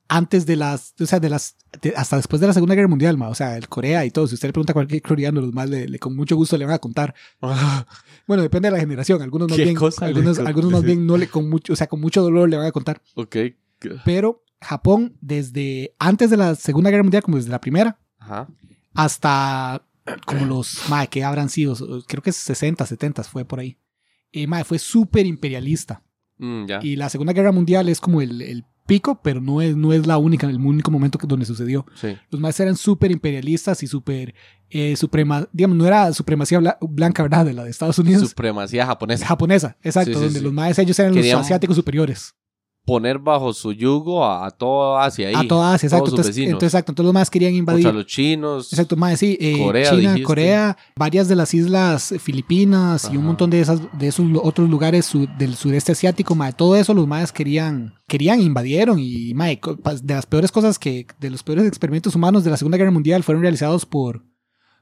antes 0.08 0.46
de 0.46 0.56
las. 0.56 0.94
O 1.00 1.06
sea, 1.06 1.20
de 1.20 1.28
las. 1.28 1.56
de- 1.82 1.94
hasta 1.96 2.16
después 2.16 2.40
de 2.40 2.46
la 2.46 2.52
Segunda 2.52 2.74
Guerra 2.74 2.88
Mundial, 2.88 3.16
ma, 3.18 3.28
o 3.28 3.34
sea, 3.34 3.56
el 3.56 3.68
Corea 3.68 4.04
y 4.04 4.10
todo. 4.10 4.26
Si 4.26 4.34
usted 4.34 4.48
le 4.48 4.52
pregunta 4.52 4.72
a 4.72 4.74
cualquier 4.74 5.02
coreano, 5.02 5.40
los 5.40 5.52
más 5.52 5.68
le, 5.70 5.88
le- 5.88 5.98
con 5.98 6.14
mucho 6.16 6.36
gusto 6.36 6.56
le 6.56 6.64
van 6.64 6.74
a 6.74 6.78
contar. 6.78 7.14
Bueno, 8.26 8.42
depende 8.42 8.68
de 8.68 8.72
la 8.72 8.80
generación. 8.80 9.22
Algunos 9.22 9.48
más 9.48 9.56
¿Qué 9.56 9.64
bien. 9.64 9.76
cosa 9.76 10.06
Algunos, 10.06 10.38
algunos 10.38 10.72
más 10.72 10.82
bien 10.82 11.06
no 11.06 11.16
le 11.16 11.28
con 11.28 11.48
mucho, 11.48 11.72
o 11.72 11.76
sea, 11.76 11.86
con 11.86 12.00
mucho 12.00 12.22
dolor 12.22 12.48
le 12.48 12.56
van 12.56 12.66
a 12.66 12.72
contar. 12.72 13.02
ok. 13.14 13.36
Pero 14.04 14.42
Japón, 14.60 15.16
desde 15.20 15.94
antes 15.98 16.30
de 16.30 16.36
la 16.38 16.54
Segunda 16.54 16.90
Guerra 16.90 17.02
Mundial, 17.02 17.22
como 17.22 17.36
desde 17.36 17.50
la 17.50 17.60
primera, 17.60 17.98
Ajá. 18.18 18.48
hasta 18.94 19.86
como 20.24 20.46
los, 20.46 20.88
mae, 20.88 21.08
que 21.08 21.24
habrán 21.24 21.48
sido, 21.48 21.74
creo 22.06 22.22
que 22.22 22.32
60, 22.32 22.86
70 22.86 23.22
fue 23.24 23.44
por 23.44 23.60
ahí. 23.60 23.78
Eh, 24.32 24.46
mae, 24.46 24.64
fue 24.64 24.78
súper 24.78 25.26
imperialista. 25.26 26.02
Mm. 26.38 26.64
Y 26.82 26.96
la 26.96 27.08
Segunda 27.08 27.32
Guerra 27.32 27.52
Mundial 27.52 27.88
es 27.88 28.00
como 28.00 28.20
el, 28.20 28.40
el 28.42 28.64
pico, 28.86 29.20
pero 29.22 29.40
no 29.40 29.60
es, 29.60 29.76
no 29.76 29.92
es 29.92 30.06
la 30.06 30.16
única, 30.18 30.46
el 30.48 30.56
único 30.58 30.90
momento 30.90 31.18
que, 31.18 31.26
donde 31.26 31.44
sucedió. 31.44 31.84
Sí. 31.94 32.16
Los 32.30 32.40
más 32.40 32.58
eran 32.60 32.76
súper 32.76 33.10
imperialistas 33.10 33.82
y 33.82 33.86
súper 33.86 34.34
eh, 34.70 34.96
suprema, 34.96 35.48
digamos, 35.52 35.76
no 35.76 35.86
era 35.86 36.12
supremacía 36.12 36.58
bla- 36.60 36.78
blanca, 36.80 37.22
¿verdad? 37.22 37.44
De 37.44 37.52
la 37.52 37.64
de 37.64 37.70
Estados 37.70 37.98
Unidos. 37.98 38.28
Supremacía 38.30 38.86
japonesa. 38.86 39.26
japonesa, 39.26 39.76
exacto, 39.82 40.12
Sí, 40.12 40.18
sí, 40.18 40.24
donde 40.24 40.40
los 40.40 40.52
maes 40.52 40.78
ellos 40.78 40.98
eran 40.98 41.12
Querían- 41.12 41.36
los 41.38 41.44
asiáticos 41.46 41.76
superiores. 41.76 42.34
Poner 42.86 43.18
bajo 43.18 43.52
su 43.52 43.72
yugo 43.72 44.24
a, 44.24 44.46
a 44.46 44.50
todo 44.52 44.96
Asia 44.96 45.28
ahí. 45.28 45.34
a 45.34 45.46
toda 45.48 45.74
Asia, 45.74 45.88
exacto. 45.88 46.04
Todos 46.04 46.14
Entonces, 46.20 46.34
vecinos. 46.36 46.52
entonces, 46.52 46.72
exacto, 46.74 46.92
entonces 46.92 47.06
los 47.08 47.14
más 47.14 47.28
querían 47.30 47.54
invadir. 47.54 47.82
Contra 47.84 47.98
los 48.00 48.06
chinos. 48.06 48.72
Exacto, 48.72 48.96
más 48.96 49.18
sí, 49.18 49.36
eh, 49.40 49.58
Corea, 49.62 49.90
China, 49.90 50.00
dijiste. 50.12 50.22
Corea, 50.22 50.76
varias 50.96 51.26
de 51.28 51.34
las 51.36 51.52
islas 51.52 52.14
Filipinas 52.20 53.10
y 53.12 53.16
un 53.16 53.24
montón 53.26 53.50
de 53.50 53.60
esas 53.60 53.80
de 53.98 54.08
esos 54.08 54.24
otros 54.42 54.70
lugares 54.70 55.04
su- 55.06 55.28
del 55.38 55.56
sudeste 55.56 55.92
asiático, 55.92 56.34
mae, 56.34 56.52
todo 56.52 56.76
eso 56.76 56.94
los 56.94 57.06
maes 57.06 57.32
querían 57.32 57.94
querían 58.06 58.40
invadieron 58.40 58.98
y 59.00 59.34
mae, 59.34 59.60
de 60.02 60.14
las 60.14 60.26
peores 60.26 60.52
cosas 60.52 60.78
que 60.78 61.06
de 61.18 61.30
los 61.30 61.42
peores 61.42 61.66
experimentos 61.66 62.14
humanos 62.14 62.44
de 62.44 62.50
la 62.50 62.56
Segunda 62.56 62.78
Guerra 62.78 62.92
Mundial 62.92 63.24
fueron 63.24 63.42
realizados 63.42 63.84
por 63.84 64.22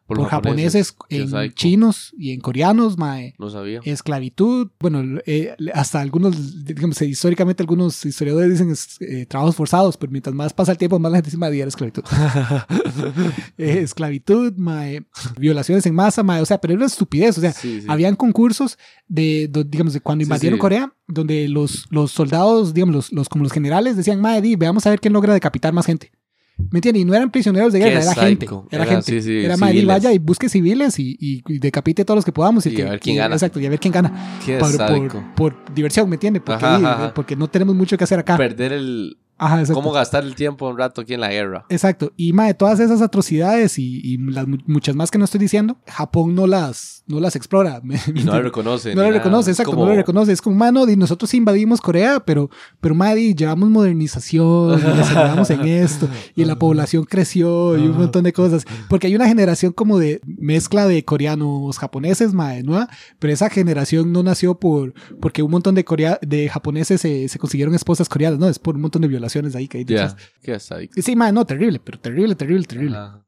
por, 0.06 0.18
los 0.18 0.28
japoneses, 0.28 0.94
en 1.08 1.52
chinos 1.54 2.14
y 2.18 2.32
en 2.32 2.40
coreanos, 2.40 2.98
mae. 2.98 3.34
No 3.38 3.48
sabía. 3.48 3.80
Esclavitud, 3.84 4.68
bueno, 4.78 5.20
eh, 5.24 5.54
hasta 5.72 6.00
algunos, 6.00 6.64
digamos, 6.64 7.00
históricamente 7.00 7.62
algunos 7.62 8.04
historiadores 8.04 8.50
dicen 8.50 8.70
es, 8.70 9.00
eh, 9.00 9.24
trabajos 9.26 9.56
forzados, 9.56 9.96
pero 9.96 10.12
mientras 10.12 10.34
más 10.34 10.52
pasa 10.52 10.72
el 10.72 10.78
tiempo, 10.78 10.98
más 10.98 11.10
la 11.10 11.18
gente 11.18 11.28
dice, 11.28 11.38
"Mae, 11.38 11.58
era 11.58 11.68
esclavitud. 11.68 12.02
Eh, 13.58 13.80
esclavitud, 13.82 14.52
mae, 14.56 15.04
violaciones 15.38 15.86
en 15.86 15.94
masa, 15.94 16.22
mae, 16.22 16.40
o 16.40 16.46
sea, 16.46 16.58
pero 16.60 16.72
era 16.72 16.78
una 16.78 16.86
estupidez, 16.86 17.38
o 17.38 17.40
sea, 17.40 17.52
Sí, 17.52 17.80
sí. 17.80 17.86
habían 17.88 18.16
concursos 18.16 18.78
de, 19.08 19.50
digamos, 19.66 19.92
de 19.92 20.00
cuando 20.00 20.22
invadieron 20.22 20.58
sí. 20.58 20.60
Corea, 20.60 20.92
donde 21.06 21.48
los, 21.48 21.86
los 21.90 22.10
soldados, 22.12 22.74
digamos, 22.74 22.94
los, 22.94 23.12
los, 23.12 23.28
como 23.28 23.44
los 23.44 23.52
generales 23.52 23.96
decían, 23.96 24.20
mae, 24.20 24.42
di, 24.42 24.56
veamos 24.56 24.86
a 24.86 24.90
ver 24.90 25.00
quién 25.00 25.12
logra 25.12 25.32
decapitar 25.34 25.72
más 25.72 25.86
gente. 25.86 26.12
¿Me 26.56 26.78
entiendes? 26.78 27.02
Y 27.02 27.04
no 27.04 27.14
eran 27.14 27.30
prisioneros 27.30 27.72
de 27.72 27.80
guerra, 27.80 28.00
era 28.00 28.14
gente. 28.14 28.46
Era, 28.46 28.62
Era, 28.70 28.86
gente. 28.86 29.02
sí, 29.04 29.22
sí, 29.22 29.44
era, 29.44 29.56
civiles. 29.56 29.86
vaya 29.86 30.12
y 30.12 30.18
busque 30.18 30.48
civiles 30.48 30.98
y, 31.00 31.16
y, 31.20 31.42
y 31.48 31.58
decapite 31.58 32.04
todos 32.04 32.16
los 32.18 32.24
que 32.24 32.30
podamos. 32.32 32.64
Y 32.66 32.74
que, 32.74 32.86
a 32.86 32.90
ver 32.90 33.00
quién 33.00 33.16
gana. 33.16 33.34
Exacto, 33.34 33.58
y 33.60 33.66
a 33.66 33.70
ver 33.70 33.80
quién 33.80 33.92
gana 33.92 34.38
Qué 34.44 34.58
por, 34.58 34.70
sádico. 34.70 35.24
por, 35.34 35.54
por 35.56 35.74
diversión, 35.74 36.08
¿me 36.08 36.14
entiendes? 36.16 36.42
Porque, 36.46 36.64
Ajá, 36.64 36.78
di, 36.78 36.84
ajá, 36.84 36.94
ajá. 37.06 37.14
porque 37.14 37.34
no 37.34 37.48
tenemos 37.48 37.74
mucho 37.74 37.98
que 37.98 38.04
hacer 38.04 38.18
acá. 38.20 38.36
Perder 38.36 38.72
el. 38.72 39.16
Ajá, 39.36 39.60
exacto. 39.60 39.74
¿Cómo 39.80 39.92
gastar 39.92 40.22
el 40.24 40.34
tiempo 40.34 40.68
un 40.68 40.78
rato 40.78 41.00
aquí 41.00 41.14
en 41.14 41.20
la 41.20 41.30
guerra? 41.30 41.66
Exacto. 41.68 42.12
Y 42.16 42.32
mae, 42.32 42.54
todas 42.54 42.78
esas 42.80 43.02
atrocidades 43.02 43.78
y, 43.78 44.00
y 44.04 44.16
las 44.18 44.46
mu- 44.46 44.58
muchas 44.66 44.94
más 44.94 45.10
que 45.10 45.18
no 45.18 45.24
estoy 45.24 45.40
diciendo, 45.40 45.76
Japón 45.86 46.34
no 46.34 46.46
las, 46.46 47.02
no 47.06 47.18
las 47.20 47.34
explora. 47.36 47.80
¿me 47.84 47.98
Y 48.14 48.22
no 48.24 48.34
lo 48.34 48.42
reconoce. 48.44 48.94
No 48.94 49.02
nada. 49.02 49.12
reconoce, 49.12 49.50
exacto, 49.50 49.72
como- 49.72 49.84
no 49.84 49.90
lo 49.90 49.96
reconoce. 49.96 50.32
Es 50.32 50.40
como, 50.40 50.56
mano, 50.56 50.88
y 50.88 50.96
nosotros 50.96 51.32
invadimos 51.34 51.80
Corea, 51.80 52.20
pero, 52.24 52.48
pero 52.80 52.94
madre, 52.94 53.34
llevamos 53.34 53.68
modernización, 53.70 54.78
y 54.78 54.96
les 54.96 55.08
ayudamos 55.10 55.50
en 55.50 55.60
esto, 55.66 56.08
y 56.36 56.44
la 56.44 56.56
población 56.58 57.04
creció, 57.04 57.76
y 57.78 57.86
un 57.88 57.96
montón 57.96 58.24
de 58.24 58.32
cosas. 58.32 58.64
Porque 58.88 59.06
hay 59.08 59.16
una 59.16 59.26
generación 59.28 59.72
como 59.72 59.98
de 59.98 60.20
mezcla 60.24 60.86
de 60.86 61.04
coreanos 61.04 61.78
japoneses, 61.78 62.32
madre, 62.34 62.62
¿no? 62.62 62.86
Pero 63.18 63.32
esa 63.32 63.50
generación 63.50 64.12
no 64.12 64.22
nació 64.22 64.58
por, 64.58 64.94
porque 65.20 65.42
un 65.42 65.50
montón 65.50 65.74
de, 65.74 65.84
corea, 65.84 66.18
de 66.22 66.48
japoneses 66.48 67.00
se, 67.00 67.28
se 67.28 67.38
consiguieron 67.38 67.74
esposas 67.74 68.08
coreanas, 68.08 68.38
¿no? 68.38 68.48
Es 68.48 68.58
por 68.58 68.76
un 68.76 68.82
montón 68.82 69.02
de 69.02 69.08
violaciones 69.24 69.56
ahí 69.56 69.68
que 69.68 69.78
hay 69.78 69.84
Ya. 69.84 70.14
detrás. 70.42 70.90
Qué 70.94 71.02
Sí, 71.02 71.16
madre, 71.16 71.32
no, 71.32 71.44
terrible, 71.44 71.80
pero 71.82 71.98
terrible, 71.98 72.34
terrible, 72.34 72.64
terrible. 72.66 72.96
Ajá. 72.96 73.20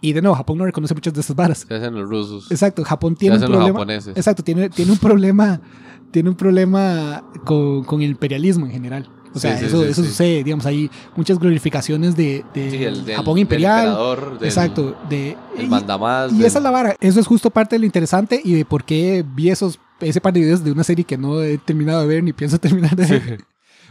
Y 0.00 0.12
de 0.12 0.22
nuevo, 0.22 0.36
Japón 0.36 0.58
no 0.58 0.64
reconoce 0.64 0.94
muchas 0.94 1.12
de 1.12 1.20
esas 1.20 1.34
varas. 1.34 1.66
Se 1.68 1.74
hacen 1.74 1.94
los 1.94 2.08
rusos. 2.08 2.50
Exacto, 2.50 2.84
Japón 2.84 3.14
Se 3.14 3.20
tiene 3.20 3.36
un 3.36 3.42
hacen 3.42 3.50
los 3.50 3.56
problema. 3.58 3.78
japoneses. 3.80 4.16
Exacto, 4.16 4.42
tiene, 4.44 4.70
tiene 4.70 4.92
un 4.92 4.98
problema, 4.98 5.60
tiene 6.12 6.28
un 6.30 6.36
problema 6.36 7.24
con, 7.44 7.82
con 7.84 8.00
el 8.00 8.10
imperialismo 8.10 8.66
en 8.66 8.72
general. 8.72 9.10
O 9.34 9.38
sea, 9.38 9.56
Sí, 9.58 9.66
eso, 9.66 9.82
sí, 9.84 9.88
eso 9.90 10.02
sí. 10.02 10.08
sucede, 10.08 10.42
digamos, 10.44 10.66
hay 10.66 10.90
muchas 11.16 11.38
glorificaciones 11.38 12.16
de, 12.16 12.44
de 12.54 12.70
Sí, 12.70 12.84
el 12.84 13.04
del- 13.04 13.16
Japón 13.16 13.34
del 13.34 13.42
imperial. 13.42 13.86
emperador, 13.86 14.38
del- 14.38 14.48
exacto, 14.48 14.96
de 15.08 15.36
El 15.56 15.64
y- 15.66 15.68
mandamás. 15.68 16.32
y, 16.32 16.36
del- 16.38 16.46
esa 16.46 16.58
es 16.58 16.62
la 16.64 16.70
vara. 16.70 16.96
Eso 17.00 17.20
es 17.20 17.26
justo 17.26 17.50
parte 17.50 17.74
de 17.76 17.80
lo 17.80 17.86
interesante 17.86 18.40
y 18.44 18.54
de 18.54 18.64
por 18.64 18.84
qué 18.84 19.24
vi 19.34 19.50
esos 19.50 19.78
ese 20.00 20.20
par 20.20 20.32
de 20.32 20.40
videos 20.40 20.64
de 20.64 20.72
una 20.72 20.82
serie 20.82 21.04
que 21.04 21.18
no 21.18 21.42
he 21.42 21.58
terminado 21.58 22.00
de 22.00 22.06
ver 22.06 22.24
ni 22.24 22.32
pienso 22.32 22.58
terminar 22.60 22.96
de 22.96 23.06
ver. 23.06 23.44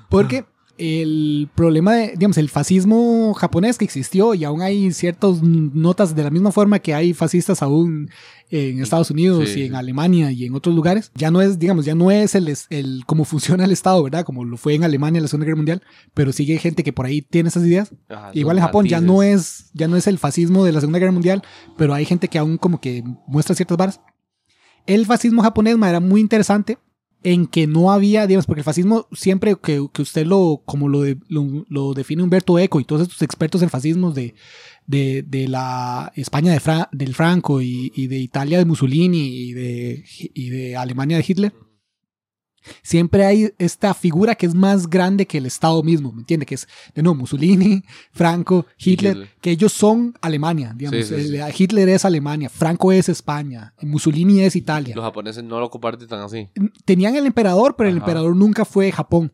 Porque 0.10 0.46
el 0.80 1.50
problema 1.56 1.94
de, 1.94 2.12
digamos, 2.14 2.38
el 2.38 2.50
fascismo 2.50 3.34
japonés 3.34 3.78
que 3.78 3.84
existió 3.86 4.34
y 4.34 4.46
aún 4.46 4.62
hay 4.62 4.92
ciertas 4.94 5.44
notas 5.44 6.16
de 6.16 6.24
la 6.24 6.30
misma 6.30 6.52
forma 6.54 6.80
que 6.80 6.94
hay 6.94 7.14
fascistas 7.14 7.62
aún 7.62 8.10
en 8.50 8.82
Estados 8.82 9.12
Unidos 9.12 9.50
Sí, 9.50 9.60
y 9.60 9.66
en. 9.66 9.76
Alemania 9.76 10.32
y 10.32 10.46
en 10.46 10.56
otros 10.56 10.74
lugares, 10.74 11.12
ya 11.16 11.32
no 11.32 11.42
es, 11.42 11.60
digamos, 11.60 11.86
ya 11.86 11.96
no 11.96 12.12
es 12.12 12.34
el, 12.34 12.52
el 12.70 13.04
cómo 13.06 13.26
funciona 13.26 13.66
el 13.66 13.72
Estado, 13.72 14.02
¿verdad? 14.02 14.24
Como 14.24 14.46
lo 14.46 14.56
fue 14.58 14.74
en 14.74 14.84
Alemania 14.86 15.20
en 15.20 15.24
la 15.24 15.28
Segunda 15.28 15.46
Guerra 15.46 15.58
Mundial, 15.58 15.84
pero 16.14 16.32
sigue 16.32 16.58
gente 16.58 16.84
que 16.84 16.94
por 16.94 17.06
ahí 17.06 17.22
tiene 17.22 17.50
esas 17.50 17.64
ideas. 17.66 17.94
Ajá, 18.08 18.32
Igual 18.34 18.58
en 18.58 18.64
Japón 18.64 18.86
ya 18.88 18.98
matices. 19.02 19.14
no 19.16 19.24
es 19.24 19.70
ya 19.74 19.88
no 19.90 19.98
es 19.98 20.08
el 20.08 20.18
fascismo 20.18 20.64
de 20.64 20.72
la 20.72 20.80
Segunda 20.80 21.00
Guerra 21.00 21.12
Mundial, 21.12 21.44
pero 21.78 21.94
hay 21.94 22.06
gente 22.06 22.30
que 22.30 22.40
aún 22.40 22.58
como 22.58 22.80
que 22.80 23.04
muestra 23.28 23.54
ciertas 23.54 23.78
varas. 23.78 24.02
El 24.88 25.06
fascismo 25.06 25.44
japonés 25.44 25.78
ma, 25.78 25.90
era 25.90 26.00
muy 26.00 26.22
interesante 26.22 26.78
en 27.24 27.48
que 27.48 27.68
no 27.68 27.92
había, 27.92 28.28
digamos, 28.28 28.46
porque 28.46 28.62
el 28.62 28.66
fascismo 28.66 29.08
siempre 29.12 29.56
que, 29.62 29.86
que 29.92 30.02
usted 30.02 30.26
lo, 30.26 30.62
como 30.66 30.88
lo, 30.88 31.02
de- 31.02 31.18
lo, 31.28 31.66
lo 31.70 31.94
define 31.94 32.24
Humberto 32.24 32.58
Eco 32.60 32.80
y 32.80 32.86
todos 32.86 33.02
estos 33.04 33.22
expertos 33.22 33.62
en 33.62 33.70
fascismos 33.70 34.16
de, 34.16 34.36
de, 34.88 35.24
de 35.28 35.48
la 35.48 36.12
España 36.16 36.52
de 36.54 36.62
del 36.92 37.14
Franco 37.16 37.62
y, 37.62 37.92
y 37.96 38.08
de 38.08 38.20
Italia 38.20 38.58
de 38.58 38.66
Mussolini 38.66 39.28
y 39.28 39.54
de, 39.54 40.06
y 40.34 40.50
de 40.50 40.76
Alemania 40.78 41.18
de 41.18 41.26
Hitler, 41.28 41.54
siempre 42.82 43.26
hay 43.26 43.54
esta 43.58 43.94
figura 43.94 44.36
que 44.36 44.46
es 44.46 44.54
más 44.56 44.90
grande 44.90 45.26
que 45.26 45.38
el 45.38 45.46
Estado 45.46 45.82
mismo, 45.84 46.12
¿me 46.12 46.20
entiende? 46.22 46.46
Que 46.46 46.56
es, 46.56 46.68
de 46.96 47.02
nuevo, 47.04 47.16
Mussolini, 47.16 47.84
Franco, 48.12 48.66
Hitler, 48.78 49.14
Hitler. 49.18 49.30
que 49.42 49.52
ellos 49.52 49.72
son 49.74 50.14
Alemania, 50.22 50.74
digamos. 50.76 51.06
Sí, 51.08 51.16
sí, 51.16 51.28
sí. 51.30 51.36
El- 51.38 51.54
Hitler 51.58 51.90
es 51.90 52.06
Alemania, 52.06 52.50
Franco 52.50 52.92
es 52.92 53.10
España, 53.10 53.74
Mussolini 53.82 54.42
es 54.42 54.56
Italia. 54.56 54.96
Los 54.96 55.04
japoneses 55.06 55.44
no 55.44 55.60
lo 55.60 55.70
comparten 55.70 56.08
tan 56.08 56.20
así. 56.22 56.50
Tenían 56.86 57.16
el 57.16 57.26
emperador, 57.26 57.76
pero 57.76 57.90
el 57.90 57.98
emperador 57.98 58.36
nunca 58.36 58.66
fue 58.66 58.92
Japón. 58.92 59.32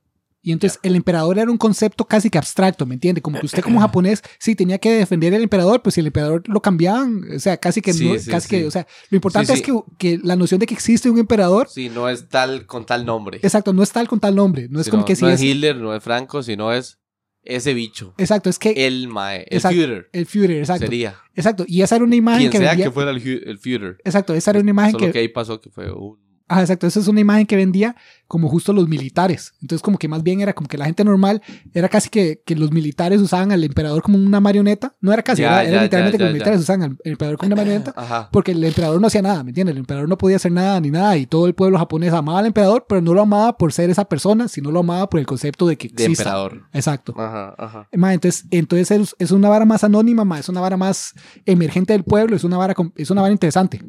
Y 0.48 0.52
entonces 0.52 0.80
el 0.84 0.96
emperador 0.96 1.40
era 1.40 1.50
un 1.50 1.58
concepto 1.58 2.06
casi 2.06 2.30
que 2.30 2.38
abstracto, 2.38 2.86
¿me 2.86 2.94
entiende? 2.94 3.20
Como 3.20 3.40
que 3.40 3.48
usted 3.48 3.64
como 3.64 3.80
japonés 3.82 4.22
sí 4.38 4.56
tenía 4.56 4.78
que 4.78 4.92
defender 4.92 5.34
al 5.34 5.42
emperador, 5.42 5.82
pues 5.82 5.96
si 5.96 6.02
el 6.02 6.08
emperador 6.08 6.44
lo 6.48 6.62
cambiaban, 6.62 7.24
o 7.36 7.40
sea, 7.40 7.58
casi 7.58 7.82
que, 7.82 7.94
Sí, 7.94 8.08
no- 8.08 8.20
sí, 8.20 8.30
casi 8.30 8.48
sí. 8.48 8.56
que, 8.56 8.66
o 8.68 8.70
sea, 8.72 8.86
lo 9.10 9.16
importante 9.16 9.54
es 9.54 9.64
que, 9.64 9.74
que 9.98 10.20
la 10.24 10.36
noción 10.36 10.60
de 10.60 10.68
que 10.68 10.76
existe 10.76 11.10
un 11.10 11.18
emperador, 11.18 11.68
Sí, 11.68 11.90
no 11.90 12.08
es 12.10 12.30
tal 12.30 12.68
con 12.68 12.86
tal 12.86 13.08
nombre. 13.08 13.40
exacto, 13.42 13.74
no 13.74 13.82
es 13.82 13.92
tal 13.92 14.08
con 14.08 14.20
tal 14.20 14.36
nombre, 14.36 14.68
no 14.70 14.80
es 14.80 14.88
como 14.90 15.02
no, 15.02 15.06
que 15.08 15.16
si 15.16 15.24
no 15.24 15.30
es, 15.30 15.42
es 15.42 15.44
Hitler, 15.44 15.78
no 15.78 15.96
es 15.96 16.04
Franco, 16.04 16.44
sino 16.44 16.72
es 16.72 17.00
ese 17.42 17.74
bicho. 17.74 18.14
exacto, 18.20 18.50
es 18.52 18.60
que 18.60 18.86
El 18.88 19.08
Mae. 19.08 19.46
El 19.50 19.58
Exacto. 19.58 19.78
Führer. 19.78 20.10
el 20.14 20.26
Führer, 20.28 20.58
exacto, 20.60 20.86
Sería. 20.86 21.16
exacto, 21.34 21.66
y 21.68 21.82
esa 21.82 21.96
era 21.96 22.06
una 22.06 22.16
imagen 22.16 22.42
Quien 22.42 22.52
que 22.52 22.58
sea 22.60 22.70
vendía, 22.70 22.86
que 22.86 22.92
fuera 22.92 23.10
el, 23.10 23.18
el 23.48 23.58
Führer. 23.58 23.98
exacto, 24.04 24.36
esa 24.36 24.52
era 24.52 24.60
una 24.60 24.70
imagen 24.70 24.92
Solo 24.92 25.06
que, 25.08 25.12
que 25.12 25.20
ahí 25.20 25.28
pasó 25.28 25.60
que 25.60 25.70
fue 25.72 25.92
un... 25.92 26.24
Ajá, 26.48 26.62
exacto. 26.62 26.86
Esa 26.86 27.00
es 27.00 27.08
una 27.08 27.20
imagen 27.22 27.46
que 27.48 27.56
vendía 27.56 27.96
como 28.28 28.50
justo 28.50 28.74
los 28.74 28.88
militares. 28.88 29.54
Entonces, 29.62 29.82
como 29.82 29.98
que 29.98 30.08
más 30.08 30.24
bien 30.24 30.42
era 30.42 30.54
como 30.54 30.68
que 30.68 30.78
la 30.78 30.86
gente 30.86 31.04
normal 31.04 31.42
era 31.74 31.90
casi 31.90 32.10
que, 32.10 32.42
que 32.46 32.56
los 32.56 32.72
militares 32.72 33.20
usaban 33.22 33.52
al 33.52 33.64
emperador 33.64 34.02
como 34.04 34.18
una 34.18 34.40
marioneta. 34.40 34.96
No 35.02 35.12
era 35.12 35.24
casi, 35.24 35.42
Ya, 35.42 35.62
era, 35.64 35.64
ya, 35.64 35.70
era 35.70 35.84
literalmente 35.84 36.18
ya, 36.18 36.18
que 36.20 36.24
los 36.26 36.34
militares 36.34 36.62
usaban 36.62 36.84
al 36.84 36.98
emperador 37.04 37.38
como 37.38 37.48
una 37.48 37.56
marioneta. 37.56 37.94
Ajá. 37.98 38.30
Porque 38.32 38.52
el 38.52 38.64
emperador 38.64 39.02
no 39.02 39.08
hacía 39.08 39.22
nada, 39.22 39.44
¿me 39.44 39.52
entiendes? 39.52 39.74
El 39.74 39.80
emperador 39.80 40.08
no 40.10 40.18
podía 40.18 40.36
hacer 40.36 40.52
nada 40.52 40.80
ni 40.80 40.92
nada. 40.92 41.18
Y 41.18 41.26
todo 41.26 41.48
el 41.48 41.56
pueblo 41.56 41.78
japonés 41.78 42.14
amaba 42.14 42.40
al 42.40 42.46
emperador, 42.48 42.86
pero 42.88 43.02
no 43.02 43.14
lo 43.14 43.22
amaba 43.22 43.58
por 43.58 43.74
ser 43.74 43.90
esa 43.90 44.06
persona, 44.06 44.48
sino 44.48 44.72
lo 44.72 44.80
amaba 44.82 45.10
por 45.10 45.20
el 45.20 45.26
concepto 45.26 45.68
de 45.68 45.78
que 45.78 45.88
De 45.90 46.04
exista. 46.06 46.24
emperador. 46.24 46.64
Exacto. 46.74 47.14
Ajá, 47.18 47.56
ajá. 47.58 47.88
Ma, 47.94 48.14
entonces, 48.14 48.46
entonces 48.52 48.92
es, 48.92 49.16
es 49.20 49.32
una 49.32 49.50
vara 49.50 49.66
más 49.66 49.84
anónima, 49.84 50.26
ma, 50.26 50.40
es 50.40 50.50
una 50.50 50.62
vara 50.62 50.78
más 50.78 51.14
emergente 51.46 51.94
del 51.94 52.04
pueblo, 52.04 52.36
es 52.36 52.44
una 52.44 52.58
vara, 52.58 52.76
es 52.96 53.10
una 53.10 53.22
vara 53.22 53.32
interesante, 53.32 53.82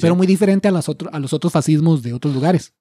pero 0.00 0.16
muy 0.16 0.26
diferente 0.26 0.68
a, 0.68 0.70
las 0.70 0.88
otro- 0.88 1.10
a 1.12 1.18
los 1.18 1.32
otros 1.32 1.52
fascismos 1.52 2.02
de 2.02 2.12
otros 2.12 2.34
lugares. 2.34 2.72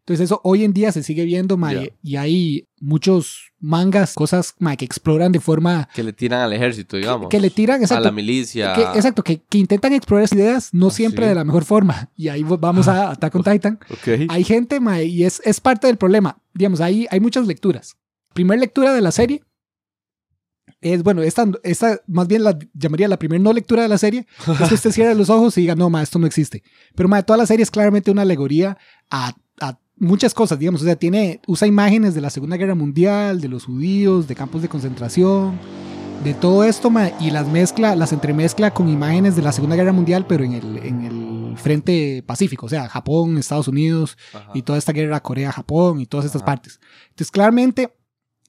Entonces 0.00 0.24
eso 0.24 0.40
hoy 0.42 0.64
en 0.64 0.72
día 0.72 0.90
se 0.90 1.04
sigue 1.04 1.24
viendo, 1.24 1.56
mae, 1.56 1.74
Ya. 1.76 1.90
y 2.02 2.16
hay 2.16 2.68
muchos 2.80 3.52
mangas, 3.60 4.14
cosas 4.14 4.54
mae, 4.58 4.76
que 4.76 4.84
exploran 4.84 5.30
de 5.30 5.38
forma... 5.38 5.88
Que 5.94 6.02
le 6.02 6.12
tiran 6.12 6.40
al 6.40 6.52
ejército, 6.52 6.96
digamos. 6.96 7.28
Que 7.28 7.38
le 7.38 7.50
tiran, 7.50 7.80
A 7.80 7.84
exacto. 7.84 8.04
la 8.06 8.10
milicia. 8.10 8.72
que- 8.74 8.82
exacto, 8.82 9.22
que, 9.22 9.42
que 9.48 9.58
intentan 9.58 9.92
explorar 9.92 10.24
esas 10.24 10.36
ideas, 10.36 10.68
no 10.72 10.88
Ah, 10.88 10.90
siempre 10.90 11.26
sí. 11.26 11.28
de 11.28 11.34
la 11.36 11.44
mejor 11.44 11.64
forma. 11.64 12.10
Y 12.16 12.26
ahí 12.28 12.42
vamos 12.42 12.88
a 12.88 13.10
Attack 13.12 13.32
on 13.36 13.44
Titan. 13.44 13.78
Ok. 13.90 14.26
Hay 14.28 14.42
gente, 14.42 14.80
mae, 14.80 15.04
y 15.04 15.22
es, 15.22 15.40
es 15.44 15.60
parte 15.60 15.86
del 15.86 15.96
problema. 15.98 16.36
Digamos, 16.52 16.80
ahí 16.80 17.06
hay 17.10 17.20
muchas 17.20 17.46
lecturas. 17.46 17.96
Primera 18.34 18.58
lectura 18.58 18.92
de 18.92 19.02
la 19.02 19.12
serie 19.12 19.44
es, 20.82 21.02
bueno, 21.02 21.22
esta, 21.22 21.46
esta 21.62 22.00
más 22.06 22.28
bien 22.28 22.42
la 22.44 22.58
llamaría 22.74 23.08
la 23.08 23.18
primera 23.18 23.42
no 23.42 23.52
lectura 23.52 23.82
de 23.82 23.88
la 23.88 23.98
serie. 23.98 24.26
Es 24.60 24.68
que 24.68 24.74
usted 24.74 24.90
cierra 24.90 25.14
los 25.14 25.30
ojos 25.30 25.56
y 25.56 25.62
diga, 25.62 25.74
no, 25.74 25.88
ma, 25.88 26.02
esto 26.02 26.18
no 26.18 26.26
existe. 26.26 26.62
Pero, 26.94 27.08
ma, 27.08 27.22
toda 27.22 27.36
la 27.36 27.46
serie 27.46 27.62
es 27.62 27.70
claramente 27.70 28.10
una 28.10 28.22
alegoría 28.22 28.76
a, 29.10 29.32
a 29.60 29.78
muchas 29.96 30.34
cosas, 30.34 30.58
digamos. 30.58 30.82
O 30.82 30.84
sea, 30.84 30.96
tiene, 30.96 31.40
usa 31.46 31.68
imágenes 31.68 32.14
de 32.14 32.20
la 32.20 32.30
Segunda 32.30 32.56
Guerra 32.56 32.74
Mundial, 32.74 33.40
de 33.40 33.48
los 33.48 33.64
judíos, 33.64 34.26
de 34.26 34.34
campos 34.34 34.60
de 34.60 34.68
concentración, 34.68 35.58
de 36.24 36.34
todo 36.34 36.64
esto, 36.64 36.90
ma, 36.90 37.10
y 37.20 37.30
las 37.30 37.46
mezcla, 37.48 37.96
las 37.96 38.12
entremezcla 38.12 38.72
con 38.72 38.88
imágenes 38.88 39.36
de 39.36 39.42
la 39.42 39.52
Segunda 39.52 39.76
Guerra 39.76 39.92
Mundial, 39.92 40.26
pero 40.28 40.44
en 40.44 40.52
el, 40.54 40.78
en 40.78 41.04
el 41.04 41.56
frente 41.56 42.22
pacífico, 42.26 42.66
o 42.66 42.68
sea, 42.68 42.88
Japón, 42.88 43.38
Estados 43.38 43.68
Unidos, 43.68 44.16
Ajá. 44.32 44.50
y 44.54 44.62
toda 44.62 44.78
esta 44.78 44.92
guerra 44.92 45.20
Corea-Japón 45.20 46.00
y 46.00 46.06
todas 46.06 46.26
estas 46.26 46.42
Ajá. 46.42 46.46
partes. 46.46 46.80
Entonces, 47.10 47.30
claramente, 47.30 47.94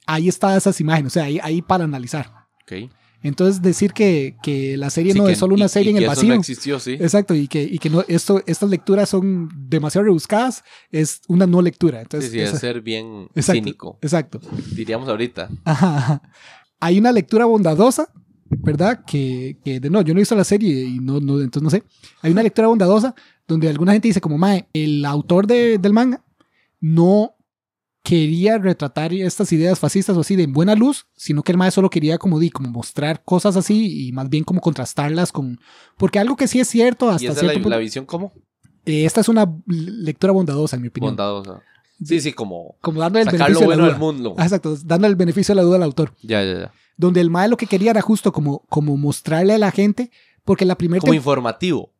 ahí 0.06 0.28
están 0.28 0.58
esas 0.58 0.80
imágenes, 0.82 1.12
o 1.12 1.14
sea, 1.14 1.24
ahí, 1.24 1.40
ahí 1.42 1.62
para 1.62 1.84
analizar. 1.84 2.32
Ok. 2.64 2.90
Entonces, 3.26 3.62
decir 3.62 3.94
que, 3.94 4.36
que 4.44 4.76
la 4.76 4.90
serie 4.90 5.14
Sí, 5.14 5.18
no 5.20 5.26
que- 5.28 5.32
es 5.32 5.38
solo 5.38 5.56
una 5.56 5.66
y- 5.66 5.70
serie 5.70 5.92
y 5.92 5.92
en 5.92 5.98
el 5.98 6.02
que 6.02 6.06
eso 6.08 6.16
vacío. 6.18 6.34
no 6.34 6.40
existió, 6.42 6.80
sí. 6.80 6.92
Exacto, 7.00 7.34
y 7.34 7.48
que, 7.48 7.64
y 7.64 7.78
que 7.80 7.90
no, 7.90 8.04
esto, 8.10 8.44
estas 8.48 8.70
lecturas 8.70 9.08
son 9.08 9.50
demasiado 9.70 10.04
rebuscadas, 10.04 10.62
es 10.92 11.22
una 11.30 11.48
no 11.48 11.62
lectura. 11.62 12.00
Sí, 12.00 12.04
Entonces, 12.04 12.32
sí, 12.32 12.40
esa- 12.42 12.56
es 12.56 12.60
ser 12.60 12.82
bien 12.82 13.30
exacto, 13.34 13.54
cínico. 13.62 13.98
Exacto. 14.02 14.42
Diríamos 14.76 15.08
ahorita. 15.08 15.50
Ajá, 15.64 15.98
ajá. 15.98 16.22
Hay 16.82 17.00
una 17.00 17.14
lectura 17.14 17.46
bondadosa, 17.46 18.10
¿verdad? 18.50 19.06
Que, 19.08 19.58
que 19.64 19.80
de 19.80 19.90
no, 19.90 20.02
yo 20.02 20.14
no 20.14 20.20
he 20.20 20.24
visto 20.24 20.36
la 20.36 20.44
serie 20.44 20.84
y 20.84 21.00
no, 21.00 21.22
no, 21.22 21.40
entonces 21.40 21.64
no 21.64 21.70
sé. 21.70 21.82
Hay 22.22 22.34
una 22.34 22.44
lectura 22.44 22.68
bondadosa 22.68 23.16
donde 23.48 23.70
alguna 23.70 23.94
gente 23.94 24.10
dice 24.10 24.20
como, 24.20 24.38
mae, 24.38 24.68
el 24.74 25.06
autor 25.06 25.48
de- 25.48 25.78
del 25.78 25.94
manga 25.94 26.22
no 26.82 27.36
quería 28.04 28.58
retratar 28.58 29.14
estas 29.14 29.52
ideas 29.54 29.80
fascistas 29.80 30.18
o 30.18 30.20
así 30.20 30.36
de 30.36 30.46
buena 30.48 30.76
luz, 30.76 31.08
sino 31.16 31.42
que 31.42 31.54
el 31.54 31.58
mae 31.58 31.72
solo 31.72 31.90
quería 31.90 32.18
como 32.18 32.38
di, 32.40 32.50
como 32.50 32.70
mostrar 32.70 33.24
cosas 33.24 33.56
así 33.56 34.08
y 34.08 34.12
más 34.12 34.30
bien 34.30 34.44
como 34.44 34.60
contrastarlas 34.62 35.32
con... 35.32 35.60
Porque 35.98 36.20
algo 36.20 36.36
que 36.36 36.48
sí 36.48 36.60
es 36.60 36.68
cierto 36.68 37.10
hasta 37.10 37.24
¿Y 37.24 37.28
esa 37.28 37.34
es 37.34 37.40
cierto 37.40 37.54
la, 37.54 37.64
punto... 37.64 37.70
la 37.70 37.78
visión 37.78 38.06
cómo? 38.06 38.34
eh, 38.86 39.06
esta 39.06 39.22
es 39.22 39.30
una 39.30 39.50
lectura 39.68 40.34
bondadosa, 40.34 40.76
en 40.76 40.82
mi 40.82 40.90
opinión. 40.90 41.12
Bondadosa. 41.16 41.62
Sí, 42.04 42.20
sí, 42.20 42.34
como 42.34 42.76
Como 42.82 43.00
dando 43.00 43.20
el 43.20 43.26
lo 43.26 43.32
beneficio 43.32 43.62
de 43.62 43.68
la 43.70 43.76
duda. 43.76 43.88
del 43.92 43.98
mundo. 44.00 44.36
Ah, 44.38 44.44
Exacto, 44.44 44.76
dando 44.84 45.08
el 45.08 45.16
beneficio 45.16 45.56
de 45.56 45.62
la 45.62 45.64
duda 45.64 45.78
al 45.78 45.84
autor. 45.84 46.14
Ya, 46.22 46.44
ya, 46.44 46.60
ya. 46.60 46.74
donde 46.98 47.22
el 47.22 47.30
mae 47.30 47.48
lo 47.48 47.56
que 47.56 47.68
quería 47.68 47.92
era 47.92 48.02
justo 48.02 48.34
como, 48.34 48.66
como 48.68 48.98
mostrarle 48.98 49.54
a 49.54 49.58
la 49.58 49.72
gente, 49.72 50.12
porque 50.44 50.66
la 50.66 50.76
primera 50.78 51.00
Como 51.00 51.14
informativo. 51.14 51.94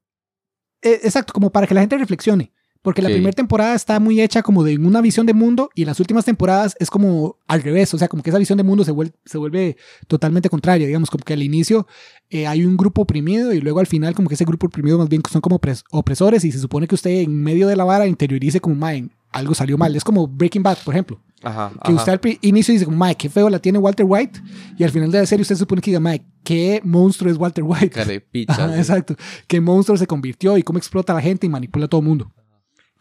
exacto, 0.82 1.32
como 1.32 1.50
para 1.52 1.66
que 1.66 1.74
la 1.74 1.80
gente 1.82 1.98
reflexione, 1.98 2.52
porque 2.84 3.02
la 3.02 3.10
primera 3.10 3.32
temporada 3.32 3.74
está 3.74 4.00
muy 4.00 4.22
hecha 4.22 4.44
como 4.44 4.64
de 4.64 4.78
una 4.78 5.02
visión 5.02 5.26
de 5.26 5.34
mundo 5.34 5.70
y 5.74 5.86
las 5.86 6.00
últimas 6.00 6.26
temporadas 6.26 6.76
es 6.80 6.92
como 6.92 7.38
al 7.48 7.64
revés, 7.64 7.92
o 7.96 7.98
sea, 7.98 8.08
como 8.08 8.22
que 8.22 8.30
esa 8.30 8.38
visión 8.38 8.58
de 8.58 8.64
mundo 8.64 8.84
se 8.84 8.92
vuelve, 8.92 9.14
se 9.26 9.40
vuelve 9.40 9.78
totalmente 10.08 10.50
contraria, 10.50 10.86
digamos, 10.86 11.10
como 11.10 11.24
que 11.24 11.34
al 11.34 11.42
inicio 11.42 11.88
eh, 12.30 12.46
hay 12.46 12.64
un 12.66 12.78
grupo 12.78 13.02
oprimido 13.02 13.54
y 13.54 13.62
luego 13.62 13.80
al 13.80 13.88
final 13.88 14.14
como 14.14 14.28
que 14.30 14.36
ese 14.36 14.46
grupo 14.46 14.68
oprimido 14.68 15.00
más 15.00 15.10
bien 15.10 15.24
son 15.32 15.42
como 15.42 15.60
opres- 15.60 15.84
opresores 15.90 16.44
y 16.46 16.52
se 16.52 16.60
supone 16.60 16.88
que 16.88 16.96
usted 16.96 17.10
en 17.22 17.42
medio 17.42 17.68
de 17.68 17.76
la 17.76 17.84
vara 17.86 18.06
interiorice 18.06 18.60
como, 18.62 18.76
mae, 18.76 19.08
algo 19.32 19.56
salió 19.56 19.78
mal, 19.80 19.96
es 19.96 20.04
como 20.04 20.28
Breaking 20.28 20.62
Bad, 20.62 20.78
por 20.86 20.94
ejemplo. 20.94 21.20
Ajá. 21.42 21.72
Que 21.84 21.92
ajá. 21.92 21.94
usted 21.94 22.12
al 22.14 22.38
inicio 22.42 22.74
dice, 22.74 22.86
Mike, 22.88 23.16
qué 23.16 23.30
feo 23.30 23.50
la 23.50 23.60
tiene 23.60 23.78
Walter 23.80 24.06
White. 24.08 24.40
Y 24.78 24.84
al 24.84 24.92
final 24.92 25.12
de 25.12 25.20
la 25.20 25.26
serie 25.26 25.42
usted 25.42 25.56
supone 25.58 25.82
que 25.82 25.90
diga, 25.92 26.00
Mike, 26.00 26.24
qué 26.44 26.80
monstruo 26.86 27.30
es 27.32 27.38
Walter 27.38 27.64
White. 27.66 27.90
Carepicha, 27.90 28.54
Ajá, 28.54 28.74
sí. 28.74 28.80
exacto. 28.80 29.16
Qué 29.48 29.60
monstruo 29.60 29.98
se 29.98 30.08
convirtió 30.08 30.58
y 30.58 30.64
cómo 30.64 30.78
explota 30.80 31.14
a 31.14 31.16
la 31.16 31.22
gente 31.22 31.46
y 31.48 31.50
manipula 31.50 31.86
a 31.86 31.90
todo 31.90 32.00
el 32.02 32.08
mundo. 32.08 32.32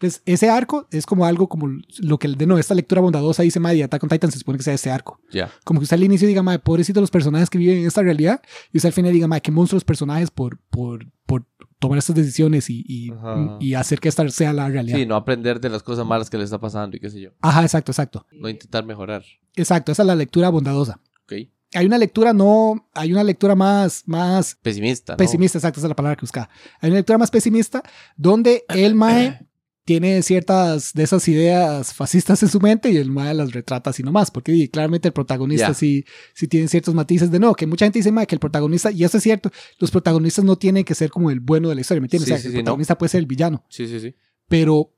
Entonces, 0.03 0.21
ese 0.25 0.49
arco 0.49 0.85
es 0.91 1.05
como 1.05 1.25
algo 1.25 1.47
como 1.47 1.79
lo 1.99 2.19
que 2.19 2.27
de 2.27 2.45
no, 2.45 2.57
esta 2.57 2.75
lectura 2.75 2.99
bondadosa 2.99 3.41
dice, 3.41 3.61
Maddy, 3.61 3.83
Attack 3.83 4.03
on 4.03 4.09
Titan 4.09 4.31
se 4.33 4.37
supone 4.37 4.57
que 4.57 4.63
sea 4.65 4.73
este 4.73 4.91
arco. 4.91 5.17
Ya. 5.31 5.49
Como 5.63 5.79
que 5.79 5.85
usted 5.85 5.95
al 5.95 6.03
inicio 6.03 6.27
diga, 6.27 6.43
Madre, 6.43 6.59
pobrecito 6.59 6.99
los 6.99 7.09
personajes 7.09 7.49
que 7.49 7.57
viven 7.57 7.77
en 7.77 7.87
esta 7.87 8.01
realidad. 8.01 8.41
Y 8.73 8.79
usted 8.79 8.87
al 8.87 8.93
final 8.93 9.13
diga, 9.13 9.29
Madre, 9.29 9.43
qué 9.43 9.51
monstruos 9.51 9.85
personajes 9.85 10.29
por, 10.29 10.59
por, 10.69 11.07
por 11.25 11.45
tomar 11.79 11.99
estas 11.99 12.17
decisiones 12.17 12.69
y, 12.69 13.13
y, 13.61 13.73
hacer 13.75 14.01
que 14.01 14.09
esta 14.09 14.27
sea 14.27 14.51
la 14.51 14.67
realidad. 14.67 14.97
Sí, 14.97 15.05
no 15.05 15.15
aprender 15.15 15.61
de 15.61 15.69
las 15.69 15.83
cosas 15.83 16.05
malas 16.05 16.29
que 16.29 16.37
le 16.37 16.43
está 16.43 16.59
pasando 16.59 16.97
y 16.97 16.99
qué 16.99 17.09
sé 17.09 17.21
yo. 17.21 17.29
Ajá, 17.39 17.61
exacto, 17.61 17.93
exacto. 17.93 18.25
No 18.33 18.49
intentar 18.49 18.85
mejorar. 18.85 19.23
Exacto, 19.55 19.93
esa 19.93 20.03
es 20.03 20.07
la 20.07 20.15
lectura 20.17 20.49
bondadosa. 20.49 20.99
Ok. 21.23 21.47
hay 21.75 21.85
una 21.85 21.97
lectura 21.97 22.33
no, 22.33 22.89
hay 22.93 23.13
una 23.13 23.23
lectura 23.23 23.55
más, 23.55 24.03
más 24.05 24.55
Pesimista. 24.55 25.13
¿no? 25.13 25.17
pesimista, 25.17 25.59
exacto, 25.59 25.79
esa 25.79 25.87
es 25.87 25.91
la 25.91 25.95
palabra 25.95 26.17
que 26.17 26.23
buscaba. 26.23 26.49
Hay 26.81 26.89
una 26.89 26.97
lectura 26.97 27.17
más 27.17 27.31
pesimista 27.31 27.81
donde 28.17 28.65
el 28.67 28.95
Mae 28.95 29.47
tiene 29.85 30.21
ciertas 30.21 30.93
de 30.93 31.03
esas 31.03 31.27
ideas 31.27 31.93
fascistas 31.93 32.41
en 32.43 32.49
su 32.49 32.59
mente 32.61 32.89
y 32.91 32.97
el 32.97 33.11
Mae 33.11 33.33
las 33.33 33.51
retrata 33.51 33.89
así 33.89 34.01
nomás, 34.01 34.31
porque 34.31 34.69
claramente 34.69 35.09
el 35.09 35.13
protagonista 35.13 35.73
sí, 35.73 36.05
sí 36.33 36.47
tiene 36.47 36.67
ciertos 36.69 36.93
matices 36.93 37.29
de 37.31 37.39
no, 37.39 37.53
que 37.53 37.67
mucha 37.67 37.85
gente 37.85 37.99
dice 37.99 38.11
Mae 38.11 38.25
que 38.27 38.35
el 38.35 38.39
protagonista, 38.39 38.91
y 38.91 39.03
eso 39.03 39.17
es 39.17 39.23
cierto, 39.23 39.51
los 39.79 39.91
protagonistas 39.91 40.45
no 40.45 40.55
tienen 40.55 40.83
que 40.85 40.95
ser 40.95 41.09
como 41.09 41.29
el 41.31 41.39
bueno 41.41 41.67
de 41.69 41.75
la 41.75 41.81
historia, 41.81 41.99
¿me 42.01 42.05
entiendes? 42.05 42.27
Sí, 42.27 42.33
o 42.33 42.37
sea, 42.37 42.41
sí, 42.41 42.47
el 42.47 42.53
no. 42.53 42.59
protagonista 42.59 42.97
puede 42.97 43.09
ser 43.09 43.19
el 43.19 43.25
villano, 43.25 43.65
Sí, 43.69 43.87
sí, 43.87 43.99
sí. 43.99 44.15
pero 44.47 44.89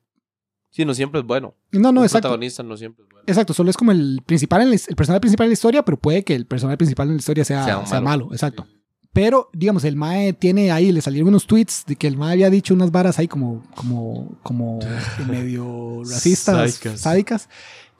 Sí, 0.69 0.83
no 0.85 0.93
siempre 0.93 1.21
es 1.21 1.25
bueno. 1.25 1.55
no, 1.71 1.91
no, 1.93 2.03
exacto. 2.03 2.27
protagonista 2.27 2.61
no 2.61 2.75
siempre 2.77 3.03
es 3.05 3.09
bueno. 3.09 3.23
Exacto, 3.27 3.53
solo 3.53 3.69
es 3.69 3.77
como 3.77 3.91
el 3.91 4.21
principal, 4.25 4.61
en 4.61 4.69
la- 4.71 4.75
el 4.75 4.95
personaje 4.95 5.21
principal 5.21 5.45
en 5.45 5.49
la 5.49 5.53
historia, 5.53 5.83
pero 5.85 5.97
puede 5.97 6.23
que 6.23 6.35
el 6.35 6.45
personaje 6.45 6.77
principal 6.77 7.07
en 7.07 7.13
la 7.15 7.19
historia 7.19 7.45
sea, 7.45 7.85
Sea 7.85 8.01
malo. 8.01 8.29
exacto. 8.33 8.67
Pero, 9.15 9.49
digamos, 9.53 9.85
el 9.85 9.95
Mae 9.95 10.33
tiene 10.33 10.71
ahí, 10.73 10.91
le 10.91 10.99
salieron 10.99 11.29
unos 11.29 11.47
tweets 11.47 11.85
de 11.87 11.95
que 11.95 12.05
el 12.05 12.17
Mae 12.17 12.33
había 12.33 12.49
dicho 12.49 12.73
unas 12.73 12.91
varas 12.91 13.17
ahí 13.17 13.29
como, 13.29 13.63
como, 13.73 14.37
como 14.43 14.79
medio 15.29 16.01
racistas, 16.03 16.73
Sádicas. 16.73 16.99
sádicas. 16.99 17.49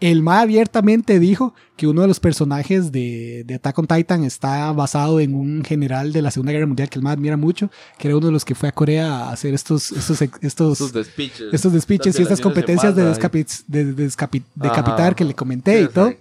El 0.01 0.21
Mae 0.23 0.41
abiertamente 0.41 1.17
dijo 1.19 1.53
que 1.77 1.87
uno 1.87 2.01
de 2.01 2.09
los 2.09 2.19
personajes 2.19 2.91
de, 2.91 3.45
de 3.47 3.55
Attack 3.55 3.79
on 3.79 3.87
Titan 3.87 4.25
está 4.25 4.73
basado 4.73 5.21
en 5.21 5.35
un 5.35 5.63
general 5.63 6.11
de 6.11 6.21
la 6.21 6.31
Segunda 6.31 6.51
Guerra 6.51 6.67
Mundial 6.67 6.89
que 6.89 6.99
el 6.99 7.03
Mae 7.03 7.13
admira 7.13 7.37
mucho, 7.37 7.71
que 7.97 8.09
era 8.09 8.17
uno 8.17 8.25
de 8.25 8.33
los 8.33 8.43
que 8.43 8.53
fue 8.53 8.67
a 8.67 8.73
Corea 8.73 9.07
a 9.07 9.31
hacer 9.31 9.53
estos, 9.53 9.93
estos, 9.93 10.21
estos, 10.41 10.77
Sus 10.77 10.91
despiches. 10.91 11.47
estos 11.53 11.71
despiches 11.71 12.19
y 12.19 12.23
estas 12.23 12.41
competencias 12.41 12.93
de, 12.93 13.03
de, 13.05 13.85
de 13.93 14.41
decapitar 14.55 15.15
que 15.15 15.23
le 15.23 15.33
comenté 15.33 15.77
Sí, 15.79 15.85
y 15.85 15.93
todo. 15.93 16.13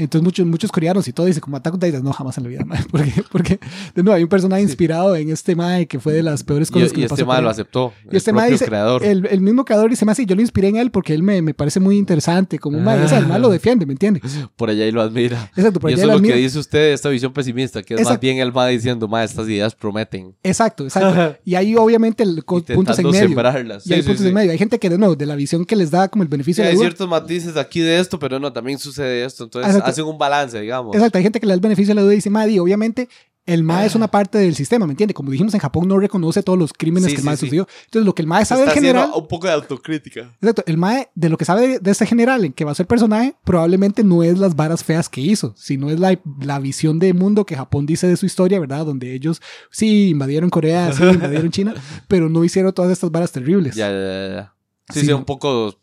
Entonces 0.00 0.24
muchos, 0.24 0.46
muchos 0.46 0.72
coreanos 0.72 1.06
y 1.08 1.12
todo 1.12 1.26
dicen 1.26 1.40
como 1.40 1.56
Attack 1.56 1.74
on 1.74 1.80
Titan, 1.80 2.02
no, 2.02 2.12
jamás 2.12 2.36
en 2.38 2.44
la 2.44 2.48
vida, 2.50 2.64
mae, 2.64 2.80
porque, 2.90 3.12
porque 3.30 3.60
de 3.94 4.02
nuevo 4.02 4.16
hay 4.16 4.22
un 4.22 4.28
personaje 4.28 4.62
inspirado 4.62 5.14
en 5.16 5.30
este 5.30 5.54
mae 5.54 5.86
que 5.86 6.00
fue 6.00 6.12
de 6.12 6.22
las 6.22 6.42
peores 6.42 6.68
Y, 6.70 6.72
cosas 6.72 6.92
que 6.92 6.98
y 6.98 7.00
le 7.02 7.06
este 7.06 7.16
pasó 7.16 7.24
a 7.24 7.34
mal 7.34 7.44
lo 7.44 7.50
aceptó. 7.50 7.92
Y 8.10 8.16
este 8.16 8.30
el 8.30 8.36
mae 8.36 8.44
propio 8.46 8.54
dice, 8.54 8.64
creador. 8.66 9.04
el, 9.04 9.26
el 9.26 9.40
mismo 9.40 9.64
creador 9.64 9.90
dice 9.90 10.04
más 10.04 10.12
así, 10.14 10.26
yo 10.26 10.34
lo 10.34 10.40
inspiré 10.40 10.68
en 10.68 10.76
él 10.76 10.90
porque 10.90 11.14
él 11.14 11.22
me, 11.22 11.42
me 11.42 11.54
parece 11.54 11.80
muy 11.80 11.96
interesante, 11.98 12.58
como 12.58 12.78
un 12.78 12.84
mae, 12.84 13.00
o 13.02 13.08
sea, 13.08 13.18
el 13.18 13.26
mae 13.26 13.38
lo 13.38 13.48
defiende, 13.50 13.86
¿me 13.86 13.92
entiende? 13.92 14.20
Por 14.56 14.70
allá 14.70 14.86
y 14.86 14.92
lo 14.92 15.02
admira. 15.02 15.50
Exacto, 15.56 15.80
por 15.80 15.90
y 15.90 15.94
allá 15.94 16.02
eso 16.02 16.06
lo 16.08 16.12
es 16.14 16.18
lo 16.20 16.22
que 16.22 16.32
admira. 16.32 16.42
dice 16.46 16.58
usted 16.58 16.78
de 16.78 16.92
esta 16.94 17.08
visión 17.08 17.32
pesimista, 17.32 17.82
que 17.82 17.94
es 17.94 18.00
más 18.00 18.06
Exacto. 18.08 18.20
bien 18.22 18.38
él 18.38 18.56
va 18.56 18.66
diciendo, 18.68 19.06
ma, 19.08 19.22
estas 19.24 19.46
ideas 19.48 19.74
prometen. 19.74 20.34
Exacto, 20.42 20.84
exacto. 20.84 21.36
Y 21.44 21.54
ahí 21.54 21.74
obviamente 21.76 22.22
el, 22.22 22.42
puntos 22.44 22.98
en 22.98 23.06
medio. 23.06 23.20
sembrarlas. 23.20 23.86
Y 23.86 23.92
hay 23.92 23.98
Sí, 24.00 24.02
sí, 24.02 24.06
puntos 24.08 24.22
sí. 24.22 24.28
en 24.28 24.34
medio. 24.34 24.52
Hay 24.52 24.58
gente 24.58 24.78
que 24.78 24.88
de 24.88 24.98
nuevo, 24.98 25.14
de 25.16 25.26
la 25.26 25.34
visión 25.34 25.64
que 25.64 25.76
les 25.76 25.90
da 25.90 26.08
como 26.08 26.22
el 26.22 26.28
Sí, 26.28 26.32
beneficio 26.32 26.62
de 26.64 26.68
hay 26.70 26.74
la 26.74 26.78
duda. 26.78 26.86
ciertos 26.88 27.08
matices 27.08 27.56
aquí 27.56 27.80
de 27.80 27.98
esto, 28.00 28.18
pero 28.18 28.38
no, 28.38 28.52
también 28.52 28.78
sucede 28.78 29.24
esto. 29.24 29.44
Entonces. 29.44 29.74
Hacen 29.90 30.04
un 30.04 30.18
balance, 30.18 30.60
digamos. 30.60 30.94
Exacto, 30.94 31.18
hay 31.18 31.24
gente 31.24 31.40
que 31.40 31.46
le 31.46 31.50
da 31.52 31.54
el 31.56 31.60
beneficio 31.60 31.90
de 31.90 31.96
la 31.96 32.02
duda 32.02 32.12
y 32.12 32.16
dice, 32.16 32.30
Maddy, 32.30 32.58
obviamente 32.58 33.08
el 33.46 33.64
MAE 33.64 33.86
es 33.86 33.94
una 33.96 34.06
parte 34.06 34.38
del 34.38 34.54
sistema, 34.54 34.86
¿me 34.86 34.92
entiende? 34.92 35.12
Como 35.14 35.30
dijimos 35.32 35.54
en 35.54 35.60
Japón, 35.60 35.88
no 35.88 35.98
reconoce 35.98 36.40
todos 36.42 36.56
los 36.58 36.72
crímenes 36.72 37.06
Sí, 37.06 37.12
que 37.12 37.16
el 37.16 37.22
sí, 37.22 37.26
MAE 37.26 37.36
sí. 37.36 37.46
sucedió. 37.46 37.66
Entonces, 37.86 38.06
lo 38.06 38.14
que 38.14 38.22
el 38.22 38.28
MAE 38.28 38.44
sabe 38.44 38.60
del 38.62 38.70
general, 38.70 39.10
un 39.16 39.26
poco 39.26 39.46
de 39.48 39.54
autocrítica. 39.54 40.30
exacto, 40.40 40.62
el 40.66 40.76
MAE, 40.76 41.08
de 41.16 41.28
lo 41.30 41.36
que 41.38 41.44
sabe 41.44 41.80
de, 41.80 41.90
este 41.90 42.06
general 42.06 42.44
en 42.44 42.52
que 42.52 42.64
va 42.64 42.70
a 42.72 42.74
ser 42.76 42.86
personaje, 42.86 43.34
probablemente 43.44 44.04
no 44.04 44.22
es 44.22 44.38
las 44.38 44.54
varas 44.54 44.84
feas 44.84 45.08
que 45.08 45.20
hizo, 45.22 45.52
sino 45.56 45.90
es 45.90 45.98
la, 45.98 46.16
la 46.42 46.60
visión 46.60 46.98
de 47.00 47.12
mundo 47.12 47.44
que 47.44 47.56
Japón 47.56 47.86
dice 47.86 48.06
de 48.06 48.16
su 48.16 48.26
historia, 48.26 48.60
¿verdad? 48.60 48.84
Donde 48.84 49.14
ellos 49.14 49.40
sí 49.70 50.10
invadieron 50.10 50.48
Corea, 50.50 50.92
sí 50.92 51.02
invadieron 51.02 51.50
China, 51.50 51.74
pero 52.08 52.28
no 52.28 52.44
hicieron 52.44 52.72
todas 52.72 52.92
estas 52.92 53.10
varas 53.10 53.32
terribles. 53.32 53.74
Ya, 53.74 53.90
ya, 53.90 53.98
ya, 53.98 54.34
ya. 54.34 54.54
Sí, 54.92 55.00
Sí. 55.00 55.06
sí, 55.06 55.12
un 55.12 55.24
poco 55.24 55.74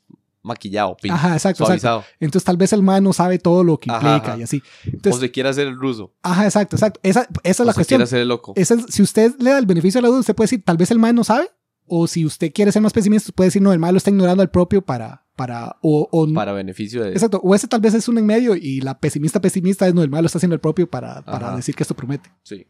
maquillado, 0.44 0.96
pin, 1.02 1.12
Ajá, 1.12 1.34
exacto, 1.34 1.72
exacto. 1.72 2.06
Entonces, 2.20 2.46
tal 2.46 2.58
vez 2.58 2.72
el 2.74 2.82
MAE 2.84 3.02
no 3.02 3.12
sabe 3.14 3.38
todo 3.40 3.64
lo 3.64 3.78
que 3.78 3.90
implica 3.92 4.16
ajá. 4.16 4.38
y 4.38 4.44
así. 4.44 4.62
o 5.10 5.18
se 5.18 5.32
quiere 5.32 5.50
hacer 5.50 5.68
el 5.68 5.76
ruso. 5.78 6.14
ajá, 6.22 6.46
exacto, 6.46 6.76
exacto. 6.76 7.00
Esa, 7.04 7.22
esa 7.22 7.30
es 7.44 7.60
o 7.60 7.64
la 7.66 7.72
se 7.74 7.78
cuestión. 7.78 7.98
quiere 7.98 8.04
hacer 8.06 8.20
el 8.22 8.28
loco. 8.28 8.54
Esa 8.56 8.76
es- 8.76 8.86
si 8.90 9.02
usted 9.02 9.34
le 9.40 9.50
da 9.52 9.58
el 9.60 9.66
beneficio 9.66 10.00
de 10.00 10.04
la 10.04 10.08
duda, 10.10 10.20
usted 10.22 10.36
puede 10.36 10.46
decir, 10.46 10.64
tal 10.64 10.78
vez 10.78 10.90
el 10.92 11.00
mae 11.00 11.14
no 11.14 11.24
sabe, 11.24 11.50
o 11.86 12.08
si 12.08 12.26
usted 12.26 12.52
quiere 12.54 12.72
ser 12.72 12.82
más 12.82 12.94
pesimista, 12.94 13.32
puede 13.34 13.48
decir, 13.48 13.62
no, 13.62 13.72
el 13.74 13.80
mae 13.80 13.92
lo 13.92 13.98
está 13.98 14.10
ignorando 14.10 14.42
al 14.42 14.50
propio 14.50 14.82
para, 14.82 15.26
para, 15.36 15.78
o, 15.82 16.08
o 16.12 16.34
Para 16.34 16.52
beneficio 16.54 17.04
de... 17.04 17.12
exacto, 17.12 17.40
o 17.44 17.56
ese 17.56 17.68
tal 17.68 17.80
vez 17.82 17.94
es 17.94 18.08
un 18.08 18.18
en 18.18 18.26
medio 18.26 18.56
y 18.56 18.82
la 18.82 19.00
pesimista 19.00 19.40
pesimista 19.42 19.88
es, 19.88 19.94
no, 19.94 20.02
el 20.04 20.10
mae 20.10 20.22
lo 20.22 20.26
está 20.26 20.38
haciendo 20.38 20.54
al 20.56 20.60
propio 20.62 20.90
para, 20.90 21.24
para 21.24 21.56
decir 21.56 21.76
que 21.76 21.84
esto 21.84 21.96
promete. 21.96 22.30
Sí. 22.44 22.68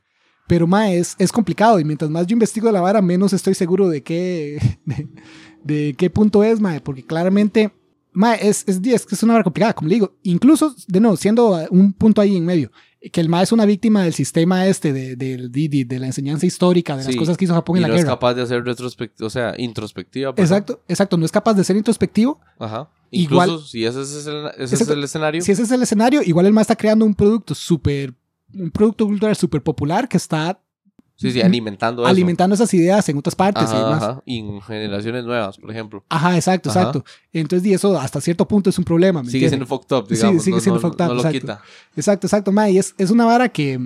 Pero 0.47 0.65
mae, 0.65 0.97
es, 0.99 1.15
es 1.19 1.31
complicado 1.33 1.77
y 1.79 1.83
mientras 1.83 2.09
más 2.09 2.25
yo 2.27 2.33
investigo 2.33 2.67
de 2.67 2.73
la 2.73 2.79
vara, 2.81 3.01
menos 3.01 3.33
estoy 3.33 3.53
seguro 3.53 3.89
de 3.89 4.01
qué, 4.03 4.59
de, 4.85 5.07
de 5.63 5.95
qué 5.97 6.09
punto 6.09 6.43
es, 6.43 6.59
mae, 6.59 6.81
porque 6.81 7.03
claramente 7.03 7.71
Mae, 8.13 8.39
es, 8.41 8.63
es, 8.67 8.79
es, 8.83 9.05
es 9.11 9.21
una 9.23 9.35
hora 9.35 9.43
complicada, 9.43 9.73
como 9.73 9.89
le 9.89 9.93
digo. 9.95 10.15
Incluso, 10.23 10.73
de 10.87 10.99
nuevo, 10.99 11.15
siendo 11.17 11.55
un 11.69 11.93
punto 11.93 12.19
ahí 12.19 12.35
en 12.35 12.45
medio, 12.45 12.71
que 13.11 13.21
el 13.21 13.29
MAE 13.29 13.43
es 13.43 13.51
una 13.51 13.65
víctima 13.65 14.01
del 14.01 14.13
sistema 14.15 14.65
este, 14.65 14.91
de, 14.91 15.15
de, 15.15 15.49
de, 15.49 15.85
de 15.85 15.99
la 15.99 16.07
enseñanza 16.07 16.47
histórica, 16.47 16.97
de 16.97 17.03
las 17.03 17.11
Sí, 17.13 17.17
cosas 17.19 17.37
que 17.37 17.45
hizo 17.45 17.53
Japón 17.53 17.75
y 17.75 17.77
en 17.77 17.81
la 17.83 17.87
no 17.89 17.93
guerra. 17.93 18.07
es 18.07 18.09
capaz 18.09 18.33
de 18.33 18.41
hacer 18.41 18.63
retrospectiva, 18.63 19.27
o 19.27 19.29
sea, 19.29 19.53
introspectiva. 19.59 20.33
perdón. 20.33 20.45
Exacto, 20.45 20.81
exacto. 20.87 21.17
No 21.17 21.25
es 21.25 21.31
capaz 21.31 21.53
de 21.53 21.63
ser 21.63 21.75
introspectivo. 21.77 22.39
Ajá. 22.57 22.89
Igual- 23.11 23.49
Incluso 23.49 23.67
si 23.67 23.85
ese 23.85 24.01
es 24.01 24.25
el, 24.25 24.47
ese 24.55 24.63
es 24.63 24.71
Exacto. 24.73 24.93
el 24.93 25.03
escenario. 25.03 25.41
Si 25.43 25.51
ese 25.51 25.61
es 25.61 25.71
el 25.71 25.83
escenario, 25.83 26.23
igual 26.23 26.47
el 26.47 26.53
MAE 26.53 26.63
está 26.63 26.75
creando 26.75 27.05
un 27.05 27.13
producto 27.13 27.53
súper, 27.53 28.15
un 28.51 28.71
producto 28.71 29.05
cultural 29.05 29.35
súper 29.35 29.61
popular 29.61 30.09
que 30.09 30.17
está 30.17 30.59
Sí, 31.17 31.31
sí, 31.31 31.41
alimentando 31.41 32.03
eso. 32.03 32.09
alimentando 32.11 32.53
esas 32.53 32.71
ideas 32.75 33.09
en 33.09 33.17
otras 33.17 33.33
partes 33.35 33.69
y 33.71 33.75
demás. 33.75 34.03
ajá. 34.03 34.21
Y 34.25 34.37
en 34.37 34.61
generaciones 34.61 35.25
nuevas, 35.25 35.57
por 35.57 35.71
ejemplo. 35.71 36.05
Ajá, 36.09 36.35
exacto, 36.35 36.69
Ajá. 36.69 36.79
exacto. 36.81 37.03
Entonces, 37.33 37.67
y 37.67 37.73
eso 37.73 37.99
hasta 37.99 38.21
cierto 38.21 38.47
punto 38.47 38.69
es 38.69 38.77
un 38.77 38.85
problema. 38.85 39.23
¿me 39.23 39.31
Sigue 39.31 39.49
siendo 39.49 39.65
fucked 39.65 39.95
up, 39.97 40.05
Sí, 40.07 40.13
digamos. 40.15 40.43
sigue 40.43 40.55
no, 40.57 40.61
siendo 40.61 40.79
no- 40.79 40.87
fucked 40.87 41.03
up, 41.03 41.07
no 41.09 41.13
lo 41.15 41.19
exacto. 41.21 41.39
quita. 41.39 41.61
Exacto, 41.95 42.27
exacto, 42.27 42.51
ma, 42.51 42.69
y 42.69 42.77
es, 42.77 42.93
es 42.99 43.09
una 43.09 43.25
vara 43.25 43.49
que, 43.49 43.79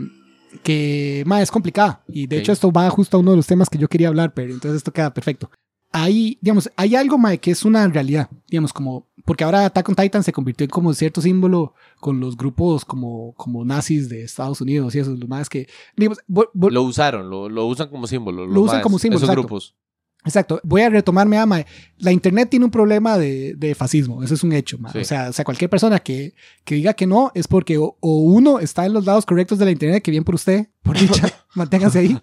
que 0.64 1.24
ma, 1.26 1.42
es 1.42 1.50
complicada. 1.52 2.02
Y 2.08 2.28
de 2.28 2.38
hecho 2.40 2.52
esto 2.52 2.72
va 2.72 2.90
justo 2.90 3.18
a 3.18 3.20
uno 3.22 3.32
de 3.32 3.38
los 3.38 3.48
temas 3.48 3.70
que 3.70 3.78
yo 3.78 3.88
quería 3.88 4.10
hablar, 4.10 4.34
pero 4.34 4.52
entonces 4.54 4.78
esto 4.78 4.92
queda 4.92 5.14
perfecto. 5.14 5.50
Hay, 5.92 6.38
digamos, 6.42 6.72
hay 6.76 6.96
algo, 6.96 7.18
ma, 7.18 7.36
que 7.38 7.52
es 7.52 7.66
una 7.66 7.88
realidad, 7.88 8.30
digamos, 8.48 8.72
como, 8.72 9.08
porque 9.26 9.44
ahora 9.44 9.66
Attack 9.66 9.90
on 9.90 9.96
Titan 9.96 10.24
se 10.24 10.32
convirtió 10.32 10.64
en 10.64 10.70
como 10.70 10.94
cierto 10.94 11.22
símbolo 11.22 11.74
con 12.00 12.20
los 12.20 12.38
grupos 12.38 12.86
como, 12.86 13.34
como 13.34 13.66
nazis 13.66 14.08
de 14.08 14.24
Estados 14.24 14.62
Unidos 14.62 14.96
y 14.96 15.00
esos, 15.00 15.20
los 15.20 15.28
más 15.28 15.50
que, 15.50 15.68
digamos, 15.98 16.20
Lo 16.28 16.84
usaron, 16.84 17.30
lo, 17.30 17.50
lo 17.50 17.66
usan 17.66 17.90
como 17.90 18.08
símbolo. 18.08 18.46
Lo 18.46 18.62
usan 18.62 18.76
maes, 18.76 18.84
como 18.84 19.00
símbolo, 19.00 19.18
Esos 19.18 19.30
exacto. 19.30 19.42
grupos. 19.42 19.76
Exacto. 20.24 20.60
Voy 20.64 20.82
a 20.82 20.90
retomarme 20.90 21.38
a 21.38 21.46
mae. 21.46 21.66
La 21.98 22.12
internet 22.12 22.50
tiene 22.50 22.66
un 22.66 22.72
problema 22.72 23.18
de, 23.18 23.56
de 23.56 23.76
fascismo. 23.76 24.24
Eso 24.24 24.34
es 24.34 24.44
un 24.44 24.54
hecho. 24.54 24.78
Sí. 24.92 25.00
O, 25.00 25.04
sea, 25.04 25.30
o 25.30 25.34
sea, 25.34 25.46
cualquier 25.46 25.70
persona 25.70 26.00
que, 26.00 26.34
que 26.64 26.76
diga 26.76 26.94
que 26.94 27.08
no 27.08 27.32
es 27.34 27.48
porque 27.48 27.78
o, 27.78 27.98
o 28.00 28.20
uno 28.20 28.60
está 28.60 28.86
en 28.86 28.94
los 28.94 29.06
lados 29.06 29.26
correctos 29.26 29.58
de 29.58 29.66
la 29.66 29.72
internet, 29.72 30.04
que 30.04 30.12
bien 30.12 30.24
por 30.24 30.36
usted, 30.36 30.68
por 30.84 30.98
dicha, 31.00 31.28
manténgase 31.56 32.00
ahí. 32.00 32.18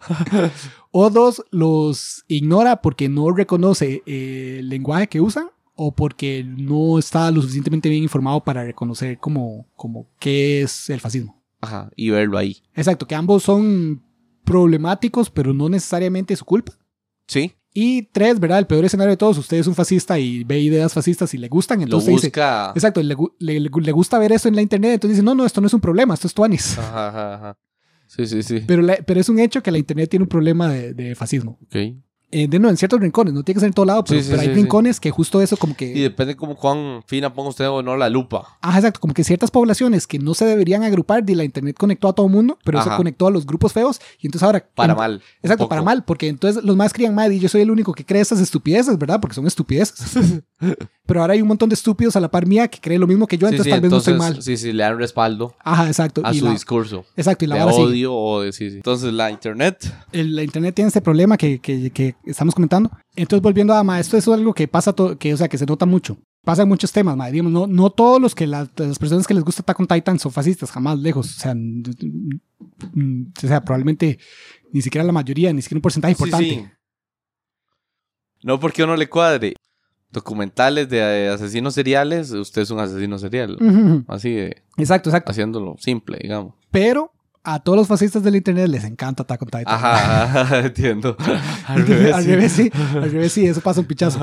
O 0.90 1.10
dos, 1.10 1.42
los 1.50 2.24
ignora 2.28 2.80
porque 2.80 3.08
no 3.08 3.30
reconoce 3.32 4.02
eh, 4.06 4.56
el 4.60 4.68
lenguaje 4.68 5.08
que 5.08 5.20
usan 5.20 5.48
o 5.74 5.94
porque 5.94 6.44
no 6.44 6.98
está 6.98 7.30
lo 7.30 7.40
suficientemente 7.40 7.88
bien 7.88 8.02
informado 8.02 8.42
para 8.42 8.64
reconocer 8.64 9.18
como, 9.18 9.66
como 9.76 10.08
qué 10.18 10.62
es 10.62 10.90
el 10.90 11.00
fascismo. 11.00 11.40
Ajá. 11.60 11.90
Y 11.94 12.10
verlo 12.10 12.38
ahí. 12.38 12.58
Exacto, 12.74 13.06
que 13.06 13.14
ambos 13.14 13.44
son 13.44 14.02
problemáticos, 14.44 15.30
pero 15.30 15.52
no 15.52 15.68
necesariamente 15.68 16.34
su 16.34 16.44
culpa. 16.44 16.72
Sí. 17.26 17.52
Y 17.74 18.02
tres, 18.12 18.40
¿verdad? 18.40 18.58
El 18.58 18.66
peor 18.66 18.84
escenario 18.84 19.10
de 19.10 19.16
todos, 19.16 19.38
usted 19.38 19.58
es 19.58 19.66
un 19.66 19.74
fascista 19.74 20.18
y 20.18 20.42
ve 20.44 20.58
ideas 20.58 20.92
fascistas 20.92 21.32
y 21.34 21.38
le 21.38 21.48
gustan, 21.48 21.78
Lo 21.80 21.84
entonces 21.84 22.08
dice, 22.14 22.26
busca. 22.28 22.72
exacto, 22.74 23.02
le, 23.02 23.14
gu- 23.16 23.32
le- 23.38 23.60
le- 23.60 23.70
le 23.70 23.92
gusta 23.92 24.18
ver 24.18 24.32
eso 24.32 24.48
en 24.48 24.56
la 24.56 24.62
internet, 24.62 24.94
entonces 24.94 25.16
dice, 25.18 25.24
no, 25.24 25.34
no, 25.34 25.44
esto 25.44 25.60
no 25.60 25.66
es 25.66 25.74
un 25.74 25.80
problema, 25.80 26.14
esto 26.14 26.26
es 26.26 26.34
tuanis. 26.34 26.78
Ajá, 26.78 27.08
ajá, 27.08 27.34
ajá. 27.34 27.58
Sí, 28.06 28.26
sí, 28.26 28.42
sí. 28.42 28.64
Pero, 28.66 28.80
la- 28.82 28.96
pero 29.06 29.20
es 29.20 29.28
un 29.28 29.38
hecho 29.38 29.62
que 29.62 29.70
la 29.70 29.78
internet 29.78 30.08
tiene 30.10 30.22
un 30.24 30.28
problema 30.28 30.68
de, 30.72 30.94
de 30.94 31.14
fascismo. 31.14 31.58
Ok. 31.64 31.76
Eh, 32.30 32.46
de 32.46 32.58
nuevo, 32.58 32.70
en 32.70 32.76
ciertos 32.76 33.00
rincones, 33.00 33.32
no 33.32 33.42
tiene 33.42 33.54
que 33.56 33.60
ser 33.60 33.68
en 33.68 33.72
todo 33.72 33.86
lado, 33.86 34.04
pero, 34.04 34.20
Sí, 34.20 34.24
sí, 34.24 34.30
pero 34.30 34.42
hay 34.42 34.48
sí, 34.48 34.54
rincones 34.54 35.00
que 35.00 35.10
justo 35.10 35.40
eso 35.40 35.56
como 35.56 35.72
Y 35.72 35.76
que... 35.76 35.86
depende 35.94 36.36
como 36.36 36.56
cuán 36.56 37.02
fina 37.06 37.32
ponga 37.32 37.48
usted 37.48 37.66
o 37.70 37.82
no 37.82 37.96
la 37.96 38.10
lupa. 38.10 38.58
Ajá, 38.60 38.78
exacto, 38.78 39.00
como 39.00 39.14
que 39.14 39.24
ciertas 39.24 39.50
poblaciones 39.50 40.06
que 40.06 40.18
no 40.18 40.34
se 40.34 40.44
deberían 40.44 40.82
agrupar, 40.82 41.24
y 41.26 41.34
la 41.34 41.44
internet 41.44 41.76
conectó 41.78 42.06
a 42.08 42.12
todo 42.12 42.26
el 42.26 42.32
mundo, 42.32 42.58
pero 42.64 42.80
eso 42.80 42.88
Ajá. 42.88 42.98
conectó 42.98 43.26
a 43.28 43.30
los 43.30 43.46
grupos 43.46 43.72
feos, 43.72 43.98
y 44.20 44.26
entonces 44.26 44.44
ahora... 44.44 44.62
Para 44.74 44.92
en- 44.92 44.98
mal. 44.98 45.22
Exacto, 45.42 45.68
para 45.70 45.80
mal, 45.82 46.04
porque 46.04 46.28
entonces 46.28 46.62
los 46.62 46.76
más 46.76 46.92
crían 46.92 47.14
mal 47.14 47.32
y 47.32 47.38
yo 47.38 47.48
soy 47.48 47.62
el 47.62 47.70
único 47.70 47.94
que 47.94 48.04
cree 48.04 48.20
esas 48.20 48.40
estupideces, 48.40 48.98
¿verdad? 48.98 49.20
Porque 49.20 49.34
son 49.34 49.46
estupideces. 49.46 50.42
Pero 51.06 51.22
ahora 51.22 51.32
hay 51.32 51.40
un 51.40 51.48
montón 51.48 51.70
de 51.70 51.74
estúpidos 51.74 52.16
a 52.16 52.20
la 52.20 52.30
par 52.30 52.44
mía 52.46 52.68
que 52.68 52.78
creen 52.80 53.00
lo 53.00 53.06
mismo 53.06 53.26
que 53.26 53.38
yo, 53.38 53.48
entonces 53.48 53.70
tal 53.72 53.80
vez 53.80 53.90
no 53.90 53.96
estoy 53.98 54.14
mal. 54.18 54.42
Sí, 54.42 54.56
sí, 54.58 54.72
le 54.72 54.82
dan 54.82 54.98
respaldo 54.98 55.54
Ajá, 55.60 55.86
exacto. 55.86 56.20
a 56.24 56.34
y 56.34 56.40
su 56.40 56.44
la, 56.44 56.50
discurso. 56.50 57.06
exacto, 57.16 57.46
y 57.46 57.48
la 57.48 57.56
de 57.56 57.62
odio 57.62 58.14
o 58.14 58.42
de 58.42 58.52
sí, 58.52 58.68
sí. 58.70 58.76
Entonces 58.76 59.12
la 59.14 59.30
internet. 59.30 59.90
El- 60.12 60.36
la 60.36 60.42
internet 60.42 60.74
tiene 60.74 60.88
este 60.88 61.00
problema 61.00 61.38
que, 61.38 61.60
que, 61.60 61.90
que 61.90 62.14
estamos 62.30 62.54
comentando. 62.54 62.90
Entonces, 63.16 63.42
volviendo 63.42 63.74
a 63.74 63.82
ma, 63.84 63.98
esto 64.00 64.16
es 64.16 64.26
algo 64.28 64.52
que 64.54 64.68
pasa, 64.68 64.94
que, 65.18 65.34
o 65.34 65.36
sea, 65.36 65.48
que 65.48 65.58
se 65.58 65.66
nota 65.66 65.86
mucho. 65.86 66.16
Pasa 66.44 66.62
en 66.62 66.68
muchos 66.68 66.92
temas, 66.92 67.16
ma. 67.16 67.28
Digamos, 67.30 67.52
no, 67.52 67.66
no 67.66 67.90
todos 67.90 68.20
los 68.20 68.34
que 68.34 68.46
la- 68.46 68.68
las 68.76 68.98
personas 68.98 69.26
que 69.26 69.34
les 69.34 69.44
gusta 69.44 69.62
Attack 69.62 69.80
on 69.80 69.86
Titan 69.86 70.18
son 70.18 70.32
fascistas, 70.32 70.70
jamás 70.70 70.98
lejos. 70.98 71.36
O 71.36 71.40
sea, 71.40 71.54
o 71.54 73.46
sea, 73.46 73.60
probablemente 73.64 74.18
ni 74.72 74.82
siquiera 74.82 75.04
la 75.04 75.12
mayoría, 75.12 75.52
ni 75.52 75.62
siquiera 75.62 75.78
un 75.78 75.82
porcentaje 75.82 76.12
importante. 76.12 76.48
sí. 76.48 76.64
No 78.42 78.60
porque 78.60 78.84
uno 78.84 78.96
le 78.96 79.08
cuadre. 79.08 79.54
Documentales 80.10 80.88
de 80.88 80.98
eh, 80.98 81.28
asesinos 81.28 81.74
seriales, 81.74 82.30
usted 82.30 82.62
es 82.62 82.70
un 82.70 82.78
asesino 82.80 83.18
serial. 83.18 83.58
Así 84.08 84.30
de 84.30 84.62
Exacto, 84.78 85.10
exacto. 85.10 85.32
haciéndolo 85.32 85.76
simple, 85.78 86.18
digamos. 86.22 86.54
Pero 86.70 87.12
a 87.54 87.60
todos 87.60 87.78
los 87.78 87.86
fascistas 87.86 88.22
del 88.22 88.36
internet 88.36 88.68
les 88.68 88.84
encanta 88.84 89.22
Attack 89.22 89.42
on 89.42 89.48
Titan. 89.48 89.64
Ajá, 89.66 90.22
ajá, 90.42 90.58
entiendo. 90.60 91.16
Al 91.66 91.80
al 91.80 91.86
revés. 91.86 92.26
revés, 92.26 92.52
sí. 92.52 92.70
Al 92.94 93.10
revés, 93.10 93.32
sí. 93.32 93.46
Eso 93.46 93.60
pasa 93.60 93.80
un 93.80 93.86
pichazo. 93.86 94.18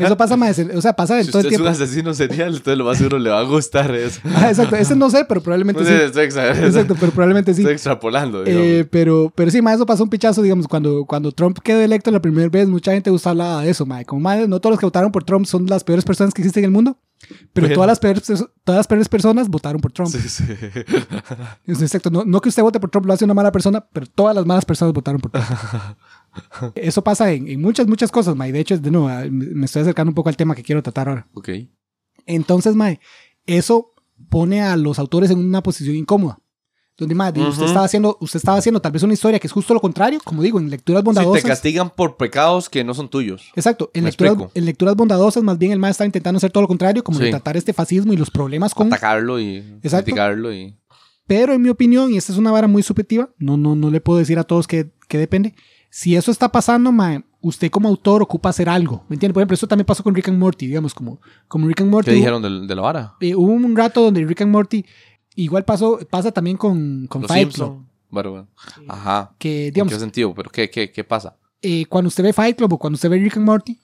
Eso 0.00 0.16
pasa 0.16 0.36
más. 0.36 0.58
O 0.74 0.80
sea, 0.82 0.92
pasa 0.94 1.18
en 1.18 1.24
Si 1.26 1.30
todo 1.30 1.40
el 1.40 1.46
es 1.46 1.52
un 1.52 1.56
tiempo. 1.64 1.68
asesino 1.70 2.14
serial, 2.14 2.48
entonces 2.56 2.78
lo 2.78 2.84
más 2.84 2.98
seguro 2.98 3.18
le 3.18 3.30
va 3.30 3.40
a 3.40 3.42
gustar 3.44 3.94
eso. 3.94 4.20
Ah, 4.36 4.48
exacto. 4.50 4.76
Ese 4.76 4.94
no 4.96 5.08
sé, 5.10 5.24
pero 5.28 5.40
probablemente 5.42 5.82
No 5.82 5.88
sí. 5.88 5.94
estoy, 5.94 6.24
Exacto, 6.24 6.94
pero 7.00 7.12
probablemente 7.12 7.54
sí. 7.54 7.62
estoy 7.62 7.74
extrapolando. 7.74 8.44
Eh, 8.46 8.86
pero, 8.90 9.32
pero 9.34 9.50
sí, 9.50 9.62
ma, 9.62 9.72
eso 9.72 9.86
pasó 9.86 10.02
un 10.02 10.10
pichazo, 10.10 10.42
digamos, 10.42 10.68
cuando, 10.68 11.04
cuando 11.06 11.32
Trump 11.32 11.58
quedó 11.62 11.80
electo 11.80 12.10
la 12.10 12.20
primera 12.20 12.48
vez, 12.48 12.68
mucha 12.68 12.92
gente 12.92 13.10
gusta 13.10 13.30
hablar 13.30 13.64
de 13.64 13.70
eso, 13.70 13.86
ma. 13.86 14.04
Como, 14.04 14.20
ma, 14.20 14.36
no 14.36 14.60
todos 14.60 14.72
los 14.72 14.80
que 14.80 14.86
votaron 14.86 15.10
por 15.12 15.24
Trump 15.24 15.46
son 15.46 15.66
las 15.66 15.82
peores 15.84 16.04
personas 16.04 16.34
que 16.34 16.42
existen 16.42 16.64
en 16.64 16.68
el 16.68 16.72
mundo, 16.72 16.98
pero 17.52 17.66
Bueno. 17.66 17.74
todas, 17.74 17.88
las 17.88 17.98
peores, 18.00 18.22
todas 18.64 18.78
las 18.78 18.86
peores 18.86 19.08
personas 19.08 19.48
votaron 19.48 19.80
por 19.80 19.92
Trump. 19.92 20.10
Sí, 20.10 20.20
sí. 20.28 20.44
Exacto, 21.66 22.10
no, 22.10 22.24
no 22.24 22.40
que 22.40 22.48
usted 22.48 22.62
vote 22.62 22.80
por 22.80 22.90
Trump 22.90 23.06
lo 23.06 23.12
hace 23.12 23.24
una 23.24 23.34
mala 23.34 23.52
persona, 23.52 23.84
pero 23.92 24.06
todas 24.06 24.34
las 24.34 24.46
malas 24.46 24.64
personas 24.64 24.92
votaron 24.94 25.20
por 25.20 25.30
Trump. 25.32 25.46
Eso 26.74 27.02
pasa 27.02 27.30
en, 27.32 27.48
en 27.48 27.60
muchas, 27.60 27.86
muchas 27.86 28.10
cosas, 28.10 28.36
ma. 28.36 28.46
Y 28.48 28.52
de 28.52 28.60
hecho, 28.60 28.78
de 28.78 28.90
nuevo, 28.90 29.08
me 29.08 29.30
me 29.30 29.64
estoy 29.66 29.82
acercando 29.82 30.10
un 30.10 30.14
poco 30.14 30.28
al 30.28 30.36
tema 30.36 30.54
que 30.54 30.62
quiero 30.62 30.82
tratar 30.82 31.08
ahora. 31.08 31.26
ok. 31.34 31.48
Entonces, 32.26 32.74
mae, 32.74 33.00
eso 33.46 33.92
pone 34.28 34.60
a 34.62 34.76
los 34.76 34.98
autores 34.98 35.30
en 35.30 35.38
una 35.38 35.62
posición 35.62 35.94
incómoda. 35.96 36.38
Donde, 36.98 37.14
mae, 37.14 37.30
di, 37.30 37.40
usted, 37.42 37.56
Ujú. 37.56 37.64
estaba 37.66 37.84
haciendo, 37.84 38.16
usted 38.20 38.38
estaba 38.38 38.56
haciendo 38.56 38.80
tal 38.80 38.90
vez 38.90 39.02
una 39.02 39.12
historia 39.12 39.38
que 39.38 39.46
es 39.46 39.52
justo 39.52 39.74
lo 39.74 39.80
contrario, 39.80 40.18
como 40.24 40.42
digo, 40.42 40.58
en 40.58 40.70
lecturas 40.70 41.02
Sí, 41.02 41.04
bondadosas. 41.04 41.42
te 41.42 41.48
castigan 41.48 41.90
por 41.90 42.16
pecados 42.16 42.70
que 42.70 42.82
no 42.84 42.94
son 42.94 43.10
tuyos. 43.10 43.50
Exacto, 43.54 43.90
en 43.92 44.04
lecturas, 44.04 44.34
en 44.54 44.64
lecturas 44.64 44.96
bondadosas, 44.96 45.42
más 45.42 45.58
bien 45.58 45.72
el 45.72 45.78
mae 45.78 45.90
estaba 45.90 46.06
intentando 46.06 46.38
hacer 46.38 46.50
todo 46.50 46.62
lo 46.62 46.68
contrario, 46.68 47.04
como 47.04 47.18
Sí. 47.20 47.28
tratar 47.30 47.56
este 47.56 47.74
fascismo 47.74 48.14
y 48.14 48.16
los 48.16 48.30
problemas 48.30 48.74
con. 48.74 48.86
Atacarlo 48.86 49.38
y 49.38 49.56
Exacto. 49.82 50.04
criticarlo 50.06 50.52
y... 50.54 50.74
Pero 51.26 51.52
en 51.52 51.60
mi 51.60 51.68
opinión, 51.68 52.12
y 52.14 52.16
esta 52.16 52.32
es 52.32 52.38
una 52.38 52.50
vara 52.52 52.66
muy 52.68 52.82
subjetiva, 52.82 53.28
no, 53.38 53.56
no, 53.58 53.74
no 53.74 53.90
le 53.90 54.00
puedo 54.00 54.18
decir 54.20 54.38
a 54.38 54.44
todos 54.44 54.66
que, 54.66 54.90
que 55.08 55.18
depende. 55.18 55.54
Si 55.90 56.14
eso 56.16 56.30
está 56.30 56.50
pasando, 56.50 56.92
mae, 56.92 57.24
usted 57.40 57.68
como 57.70 57.88
autor 57.88 58.22
ocupa 58.22 58.48
hacer 58.50 58.68
algo. 58.68 59.04
¿Me 59.08 59.16
entiende? 59.16 59.34
Por 59.34 59.40
ejemplo, 59.42 59.54
eso 59.54 59.66
también 59.66 59.86
pasó 59.86 60.02
con 60.02 60.14
Rick 60.14 60.28
and 60.28 60.38
Morty, 60.38 60.66
digamos, 60.68 60.94
como, 60.94 61.20
como 61.48 61.66
Rick 61.68 61.80
and 61.80 61.90
Morty. 61.90 62.10
¿Qué 62.10 62.16
dijeron 62.16 62.40
de, 62.42 62.66
de 62.66 62.74
la 62.74 62.80
vara? 62.82 63.14
eh, 63.20 63.34
hubo 63.34 63.50
un 63.52 63.76
rato 63.76 64.02
donde 64.02 64.24
Rick 64.24 64.42
and 64.42 64.52
Morty 64.52 64.86
igual 65.36 65.64
pasó, 65.64 65.98
pasa 66.10 66.32
también 66.32 66.56
con, 66.56 67.06
con 67.08 67.22
Los 67.22 67.28
Fight 67.30 67.52
Club. 67.52 67.84
Bueno, 68.10 68.30
bueno. 68.30 68.48
Ajá. 68.88 69.34
Que, 69.38 69.68
¿En 69.74 69.88
qué 69.88 69.98
sentido? 69.98 70.34
¿Pero 70.34 70.50
qué, 70.50 70.68
qué, 70.70 70.90
qué 70.90 71.04
pasa? 71.04 71.36
eh, 71.62 71.84
cuando 71.86 72.08
usted 72.08 72.22
ve 72.24 72.32
Fight 72.32 72.56
Club 72.56 72.72
o 72.74 72.78
cuando 72.78 72.94
usted 72.96 73.08
ve 73.10 73.18
Rick 73.18 73.36
and 73.36 73.46
Morty, 73.46 73.78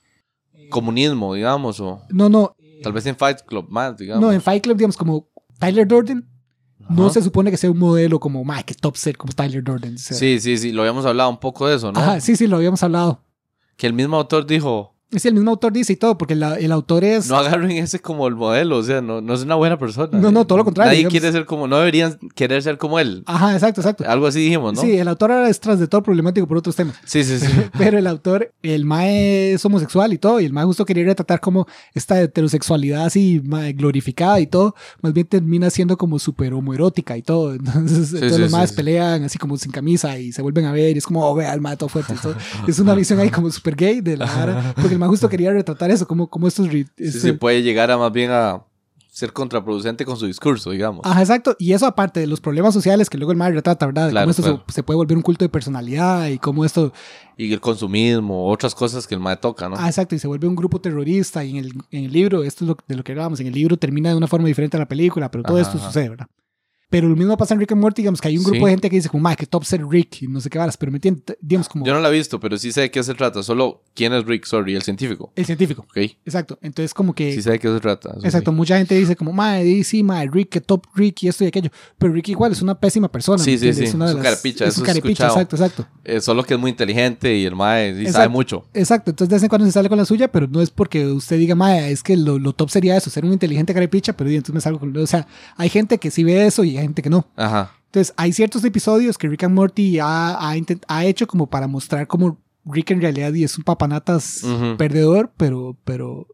Comunismo, 0.69 1.33
digamos, 1.33 1.79
o 1.79 2.01
no, 2.09 2.29
no, 2.29 2.55
tal 2.81 2.93
vez 2.93 3.05
en 3.05 3.15
Fight 3.15 3.41
Club 3.45 3.67
más, 3.69 3.97
digamos. 3.97 4.21
no, 4.21 4.31
en 4.31 4.41
Fight 4.41 4.63
Club, 4.63 4.77
digamos, 4.77 4.97
como 4.97 5.27
Tyler 5.59 5.87
Durden, 5.87 6.27
no 6.89 7.09
se 7.09 7.21
supone 7.21 7.51
que 7.51 7.57
sea 7.57 7.69
un 7.71 7.77
modelo 7.77 8.19
como, 8.19 8.43
Mike, 8.43 8.63
que 8.65 8.73
top 8.73 8.95
set 8.97 9.17
como 9.17 9.33
Tyler 9.33 9.63
Durden. 9.63 9.95
o 9.95 9.97
sea. 9.97 10.17
Sí, 10.17 10.39
sí, 10.39 10.57
sí, 10.57 10.71
lo 10.71 10.81
habíamos 10.81 11.05
hablado 11.05 11.29
un 11.29 11.39
poco 11.39 11.67
de 11.67 11.75
eso, 11.75 11.91
¿no? 11.91 11.99
Ajá, 11.99 12.19
sí, 12.21 12.35
sí, 12.35 12.47
lo 12.47 12.55
habíamos 12.57 12.81
hablado. 12.83 13.21
Que 13.77 13.87
el 13.87 13.93
mismo 13.93 14.17
autor 14.17 14.45
dijo, 14.45 14.92
Es 15.13 15.25
el 15.25 15.33
mismo 15.33 15.51
autor 15.51 15.71
dice 15.73 15.93
y 15.93 15.95
todo, 15.95 16.17
porque 16.17 16.35
la- 16.35 16.55
el 16.55 16.71
autor 16.71 17.03
es... 17.03 17.27
no 17.29 17.35
agarren 17.37 17.71
ese 17.71 17.99
como 17.99 18.27
el 18.27 18.35
modelo, 18.35 18.77
o 18.77 18.83
sea, 18.83 19.01
no, 19.01 19.21
no 19.21 19.33
es 19.33 19.43
una 19.43 19.55
buena 19.55 19.77
persona. 19.77 20.17
No, 20.19 20.31
no, 20.31 20.45
todo 20.45 20.57
lo 20.57 20.65
contrario, 20.65 20.89
Nadie 20.89 20.97
digamos. 20.99 21.11
quiere 21.11 21.31
ser 21.31 21.45
como, 21.45 21.67
no 21.67 21.77
deberían 21.77 22.17
querer 22.35 22.61
ser 22.63 22.77
como 22.77 22.99
él. 22.99 23.23
Ajá, 23.25 23.53
exacto, 23.53 23.81
exacto. 23.81 24.03
Algo 24.07 24.27
así 24.27 24.39
dijimos, 24.39 24.73
¿no? 24.73 24.81
Sí, 24.81 24.97
el 24.97 25.07
autor 25.07 25.31
ahora 25.31 25.49
es 25.49 25.59
tras 25.59 25.79
de 25.79 25.87
todo 25.87 26.01
problemático 26.03 26.47
por 26.47 26.57
otros 26.57 26.75
temas. 26.75 26.95
sí, 27.05 27.23
sí. 27.23 27.39
sí. 27.39 27.47
Pero 27.77 27.97
el 27.97 28.07
autor, 28.07 28.51
el 28.61 28.85
mae 28.85 29.53
es 29.53 29.63
homosexual 29.65 30.11
y 30.13 30.17
todo, 30.17 30.39
y 30.39 30.45
el 30.45 30.53
mae 30.53 30.65
justo 30.65 30.85
quería 30.85 31.05
retratar 31.05 31.39
como 31.39 31.67
esta 31.93 32.19
heterosexualidad 32.21 33.05
así 33.05 33.41
mae, 33.45 33.73
glorificada 33.73 34.39
y 34.39 34.47
todo, 34.47 34.75
más 35.01 35.13
bien 35.13 35.27
termina 35.27 35.69
siendo 35.69 35.97
como 35.97 36.19
súper 36.19 36.53
homoerótica 36.53 37.15
y 37.17 37.21
todo. 37.21 37.53
Entonces, 37.53 38.09
sí, 38.09 38.19
los 38.19 38.35
sí, 38.37 38.49
maes 38.49 38.69
sí. 38.71 38.75
pelean 38.75 39.23
así 39.23 39.37
como 39.37 39.57
sin 39.57 39.71
camisa 39.71 40.17
y 40.17 40.31
se 40.31 40.41
vuelven 40.41 40.65
a 40.65 40.71
ver, 40.71 40.95
y 40.95 40.97
es 40.97 41.05
como, 41.05 41.25
oh, 41.25 41.35
vea, 41.35 41.53
el 41.53 41.61
mae 41.61 41.77
todo 41.77 41.89
fuerte. 41.89 42.13
y 42.13 42.17
todo. 42.17 42.35
Es 42.67 42.79
una 42.79 42.93
visión 42.95 43.19
ahí 43.19 43.29
como 43.29 43.49
súper 43.51 43.75
gay 43.75 44.01
de 44.01 44.17
la 44.17 44.25
vara, 44.25 44.73
porque 44.75 44.93
el 44.93 44.99
justo 45.07 45.29
quería 45.29 45.51
retratar 45.51 45.91
eso, 45.91 46.07
como, 46.07 46.27
como 46.27 46.47
estos. 46.47 46.67
Sí, 46.69 46.85
este- 46.97 47.19
sí, 47.19 47.31
puede 47.33 47.61
llegar 47.63 47.91
a 47.91 47.97
más 47.97 48.11
bien 48.11 48.31
a 48.31 48.63
ser 49.11 49.31
contraproducente 49.31 50.05
con 50.05 50.17
su 50.17 50.25
discurso, 50.25 50.71
digamos. 50.71 51.01
Ajá, 51.05 51.21
exacto. 51.21 51.55
Y 51.59 51.73
eso 51.73 51.85
aparte 51.85 52.19
de 52.19 52.25
los 52.25 52.41
problemas 52.41 52.73
sociales 52.73 53.11
que 53.11 53.17
luego 53.19 53.31
el 53.31 53.37
mal 53.37 53.53
retrata, 53.53 53.85
¿verdad? 53.85 54.05
De 54.05 54.11
Claro, 54.11 54.23
cómo 54.25 54.31
esto 54.31 54.41
claro. 54.41 54.63
se, 54.67 54.73
se 54.73 54.81
puede 54.83 54.97
volver 54.97 55.15
un 55.17 55.21
culto 55.21 55.45
de 55.45 55.49
personalidad 55.49 56.27
y 56.29 56.39
cómo 56.39 56.65
esto... 56.65 56.91
Y 57.37 57.53
el 57.53 57.59
consumismo, 57.61 58.47
otras 58.49 58.73
cosas 58.73 59.05
que 59.05 59.13
el 59.13 59.21
mae 59.21 59.37
toca, 59.37 59.69
¿no? 59.69 59.75
Ah, 59.77 59.87
exacto. 59.87 60.15
Y 60.15 60.19
se 60.19 60.27
vuelve 60.27 60.47
un 60.47 60.55
grupo 60.55 60.81
terrorista. 60.81 61.43
Y 61.45 61.51
en 61.51 61.57
el, 61.57 61.73
en 61.91 62.05
el 62.05 62.11
libro, 62.11 62.43
esto 62.43 62.63
es 62.65 62.69
lo, 62.69 62.77
de 62.87 62.95
lo 62.95 63.03
que 63.03 63.11
hablábamos, 63.11 63.39
en 63.39 63.45
el 63.47 63.53
libro 63.53 63.77
termina 63.77 64.09
de 64.09 64.15
una 64.15 64.25
forma 64.27 64.47
diferente 64.47 64.77
a 64.77 64.79
la 64.79 64.87
película, 64.87 65.29
pero 65.29 65.43
todo 65.43 65.57
Ajá, 65.57 65.67
esto 65.67 65.77
ajá. 65.77 65.87
sucede, 65.87 66.09
¿verdad? 66.09 66.27
Pero 66.93 67.09
lo 67.09 67.15
mismo 67.15 67.35
pasa 67.37 67.55
en 67.55 67.59
Rick 67.59 67.71
and 67.71 67.81
Morty, 67.81 68.03
digamos 68.03 68.21
que 68.21 68.27
hay 68.27 68.37
un 68.37 68.43
grupo 68.43 68.59
Sí. 68.59 68.65
de 68.65 68.69
gente 68.69 68.87
que 68.91 68.97
dice 68.97 69.09
como, 69.09 69.23
madre, 69.23 69.37
que 69.37 69.45
top 69.47 69.65
ser 69.65 69.83
Rick 69.83 70.21
y 70.21 70.27
no 70.27 70.39
sé 70.39 70.47
qué 70.51 70.59
varas, 70.59 70.77
pero 70.77 70.91
me 70.91 70.97
entiendes, 70.97 71.35
digamos 71.41 71.67
como 71.67 71.83
Yo 71.87 71.93
no 71.95 71.99
la 71.99 72.09
he 72.09 72.11
visto, 72.11 72.39
pero 72.39 72.55
sí 72.59 72.71
sé 72.71 72.81
de 72.81 72.91
qué 72.91 73.01
se 73.01 73.15
trata. 73.15 73.41
Solo, 73.41 73.81
¿quién 73.95 74.13
es 74.13 74.23
Rick? 74.25 74.45
Sorry, 74.45 74.75
el 74.75 74.83
científico. 74.83 75.31
el 75.35 75.43
científico. 75.43 75.81
Ok. 75.89 75.97
Exacto. 76.23 76.59
Entonces 76.61 76.93
como 76.93 77.15
que... 77.15 77.33
Sí 77.33 77.41
sé 77.41 77.49
de 77.49 77.57
qué 77.59 77.67
se 77.67 77.79
trata. 77.79 78.13
Exacto, 78.23 78.51
sí. 78.51 78.55
mucha 78.57 78.77
gente 78.77 78.93
dice 78.93 79.15
como, 79.15 79.33
madre, 79.33 79.83
sí, 79.83 80.03
madre, 80.03 80.29
Rick, 80.31 80.49
que 80.49 80.61
top 80.61 80.85
Rick 80.93 81.23
y 81.23 81.29
esto 81.29 81.43
y 81.43 81.47
aquello. 81.47 81.71
Pero 81.97 82.13
Rick 82.13 82.29
igual 82.29 82.51
es 82.51 82.61
una 82.61 82.79
pésima 82.79 83.11
persona. 83.11 83.43
Sí, 83.43 83.51
¿me 83.53 83.57
sí, 83.57 83.87
sí. 83.87 83.95
una 83.95 84.05
de 84.05 84.11
Es 84.11 84.15
un 84.17 84.23
las- 84.23 84.31
carepicha, 84.31 84.65
Es 84.65 84.77
un 84.77 84.87
escuchado. 84.87 85.31
exacto, 85.33 85.55
exacto. 85.55 85.87
Eh, 86.03 86.21
solo 86.21 86.43
que 86.43 86.53
es 86.53 86.59
muy 86.59 86.69
inteligente 86.69 87.35
y 87.35 87.45
el 87.45 87.53
sí 88.05 88.11
sabe 88.11 88.29
mucho. 88.29 88.65
Exacto, 88.75 89.09
entonces 89.09 89.29
de 89.29 89.35
vez 89.37 89.43
en 89.43 89.49
cuando 89.49 89.65
se 89.65 89.71
sale 89.71 89.89
con 89.89 89.97
la 89.97 90.05
suya, 90.05 90.31
pero 90.31 90.47
no 90.47 90.61
es 90.61 90.69
porque 90.69 91.07
usted 91.07 91.39
diga, 91.39 91.55
madre, 91.55 91.89
es 91.91 92.03
que 92.03 92.15
lo, 92.15 92.37
lo 92.37 92.53
top 92.53 92.69
sería 92.69 92.95
eso, 92.95 93.09
ser 93.09 93.25
un 93.25 93.33
inteligente 93.33 93.73
carepicha, 93.73 94.13
pero 94.15 94.29
entonces 94.29 94.53
me 94.53 94.61
salgo 94.61 94.79
con... 94.79 94.95
O 94.95 95.07
sea, 95.07 95.25
hay 95.57 95.69
gente 95.69 95.97
que 95.97 96.11
sí 96.11 96.23
ve 96.23 96.45
eso 96.45 96.63
y 96.63 96.77
hay 96.77 96.82
gente 96.83 97.01
que 97.01 97.09
no. 97.09 97.27
Ajá. 97.35 97.71
Entonces, 97.85 98.13
hay 98.17 98.33
ciertos 98.33 98.63
episodios 98.63 99.17
que 99.17 99.27
Rick 99.27 99.43
and 99.43 99.53
Morty 99.55 99.99
ha, 99.99 100.35
ha, 100.35 100.55
ha 100.87 101.05
hecho 101.05 101.27
como 101.27 101.47
para 101.47 101.67
mostrar 101.67 102.07
cómo 102.07 102.39
Rick 102.65 102.91
en 102.91 103.01
realidad 103.01 103.33
y 103.33 103.43
es 103.43 103.57
un 103.57 103.63
papanatas 103.63 104.43
Ujú. 104.43 104.77
perdedor, 104.77 105.31
pero, 105.37 105.77
pero... 105.83 106.27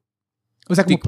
O 0.68 0.76
sea, 0.76 0.84
como... 0.86 1.00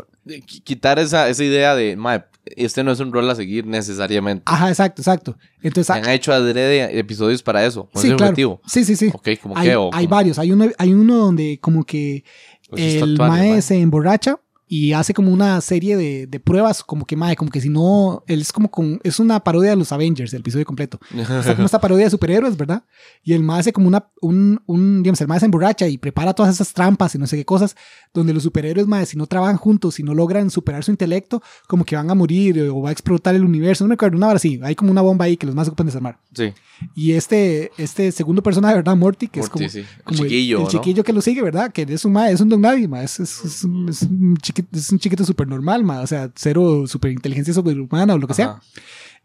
Quitar 0.64 1.00
esa, 1.00 1.30
esa 1.30 1.44
idea 1.44 1.76
de, 1.76 1.96
mae, 1.96 2.24
este 2.46 2.84
no 2.84 2.92
es 2.92 3.00
un 3.00 3.12
rol 3.12 3.30
a 3.30 3.36
seguir 3.36 3.66
necesariamente. 3.66 4.44
Ajá, 4.46 4.70
exacto, 4.70 5.02
exacto. 5.02 5.38
Entonces, 5.62 5.90
Han 5.90 6.08
hecho 6.10 6.34
adrede 6.34 6.98
episodios 6.98 7.44
para 7.44 7.66
eso. 7.66 7.88
Con 7.92 8.02
sí, 8.02 8.08
ese 8.10 8.18
claro. 8.18 8.30
objetivo. 8.32 8.62
Sí, 8.66 8.84
sí, 8.84 8.96
sí. 8.96 9.10
Ok, 9.14 9.30
como 9.42 9.58
hay, 9.58 9.70
que. 9.70 9.76
o 9.76 9.90
hay 9.94 10.06
como- 10.06 10.16
varios. 10.16 10.40
Hay 10.40 10.52
uno, 10.52 10.70
hay 10.78 10.94
uno 10.94 11.18
donde 11.18 11.60
como 11.62 11.84
que 11.84 12.24
pues 12.70 12.96
el 13.02 13.18
mae. 13.18 13.62
se 13.62 13.80
emborracha 13.80 14.40
y 14.74 14.94
hace 14.94 15.14
como 15.14 15.34
una 15.34 15.60
serie 15.60 15.98
de, 15.98 16.28
de 16.28 16.40
pruebas, 16.40 16.82
como 16.82 17.04
que 17.06 17.18
mae, 17.18 17.36
como 17.36 17.52
que 17.52 17.60
si 17.60 17.68
no, 17.68 18.24
él 18.26 18.40
es 18.40 18.54
como 18.54 18.72
con, 18.72 19.02
es 19.04 19.20
una 19.20 19.42
parodia 19.42 19.72
de 19.72 19.76
los 19.76 19.92
Avengers, 19.92 20.32
el 20.34 20.40
episodio 20.40 20.64
completo. 20.64 20.98
Está 21.14 21.56
como 21.56 21.66
esta 21.66 21.82
parodia 21.82 22.06
de 22.06 22.10
superhéroes, 22.10 22.56
¿verdad? 22.56 22.86
Y 23.22 23.34
el 23.34 23.44
mae 23.44 23.60
hace 23.60 23.74
como 23.74 23.90
una, 23.90 24.08
un, 24.22 24.62
un, 24.68 25.04
digamos, 25.04 25.20
el 25.20 25.28
mae 25.28 25.42
se 25.42 25.46
emborracha 25.46 25.90
y 25.90 25.98
prepara 25.98 26.34
todas 26.34 26.56
esas 26.56 26.72
trampas 26.72 27.14
y 27.16 27.18
no 27.18 27.28
sé 27.28 27.36
qué 27.36 27.44
cosas, 27.44 27.76
donde 28.14 28.34
los 28.34 28.44
superhéroes, 28.44 28.88
mae, 28.88 29.06
si 29.06 29.18
no 29.18 29.28
trabajan 29.28 29.58
juntos, 29.58 29.96
si 29.96 30.04
no 30.04 30.14
logran 30.14 30.50
superar 30.50 30.86
su 30.86 30.92
intelecto, 30.92 31.44
como 31.68 31.84
que 31.84 31.98
van 31.98 32.10
a 32.10 32.16
morir 32.16 32.62
o 32.70 32.82
va 32.82 32.92
a 32.92 32.94
explotar 32.94 33.36
el 33.36 33.44
universo, 33.44 33.84
no 33.84 33.90
me 33.90 33.96
acuerdo, 33.96 34.16
una 34.16 34.28
hora 34.28 34.38
así, 34.38 34.58
hay 34.64 34.76
como 34.76 34.92
una 34.92 35.02
bomba 35.02 35.26
ahí 35.26 35.36
que 35.36 35.48
los 35.48 35.54
más 35.54 35.68
ocupan 35.68 35.88
desarmar. 35.88 36.18
Sí, 36.34 36.54
Y 36.96 37.14
este, 37.14 37.72
este 37.78 38.12
segundo 38.12 38.42
personaje, 38.44 38.76
¿verdad? 38.76 38.96
Morty, 38.96 39.28
que 39.28 39.40
Morty, 39.40 39.66
es 39.66 39.72
sí. 39.72 39.80
como, 39.82 39.88
El 39.98 40.04
como 40.04 40.24
chiquillo, 40.24 40.58
el, 40.58 40.64
¿no? 40.64 40.70
chiquillo 40.70 41.04
que 41.04 41.14
lo 41.14 41.22
sigue, 41.22 41.42
¿verdad? 41.42 41.72
Que 41.72 41.84
es 41.84 42.06
un 42.06 42.18
es 42.18 42.42
un 42.42 42.50
don 42.50 42.62
nadie. 42.62 42.90
Es, 43.02 43.20
es, 43.20 43.46
es 43.46 43.64
un, 43.64 43.90
es 43.90 44.02
un 44.04 44.38
chiquito, 44.38 44.78
es 44.78 44.92
un 44.92 45.00
chiquito 45.00 45.24
súper 45.26 45.48
normal. 45.48 45.88
O 45.90 46.08
sea, 46.08 46.32
cero 46.36 46.86
super 46.88 47.12
inteligencia 47.12 47.54
sobrehumana 47.54 48.14
o 48.14 48.18
lo 48.18 48.28
que 48.28 48.34
sea. 48.34 48.60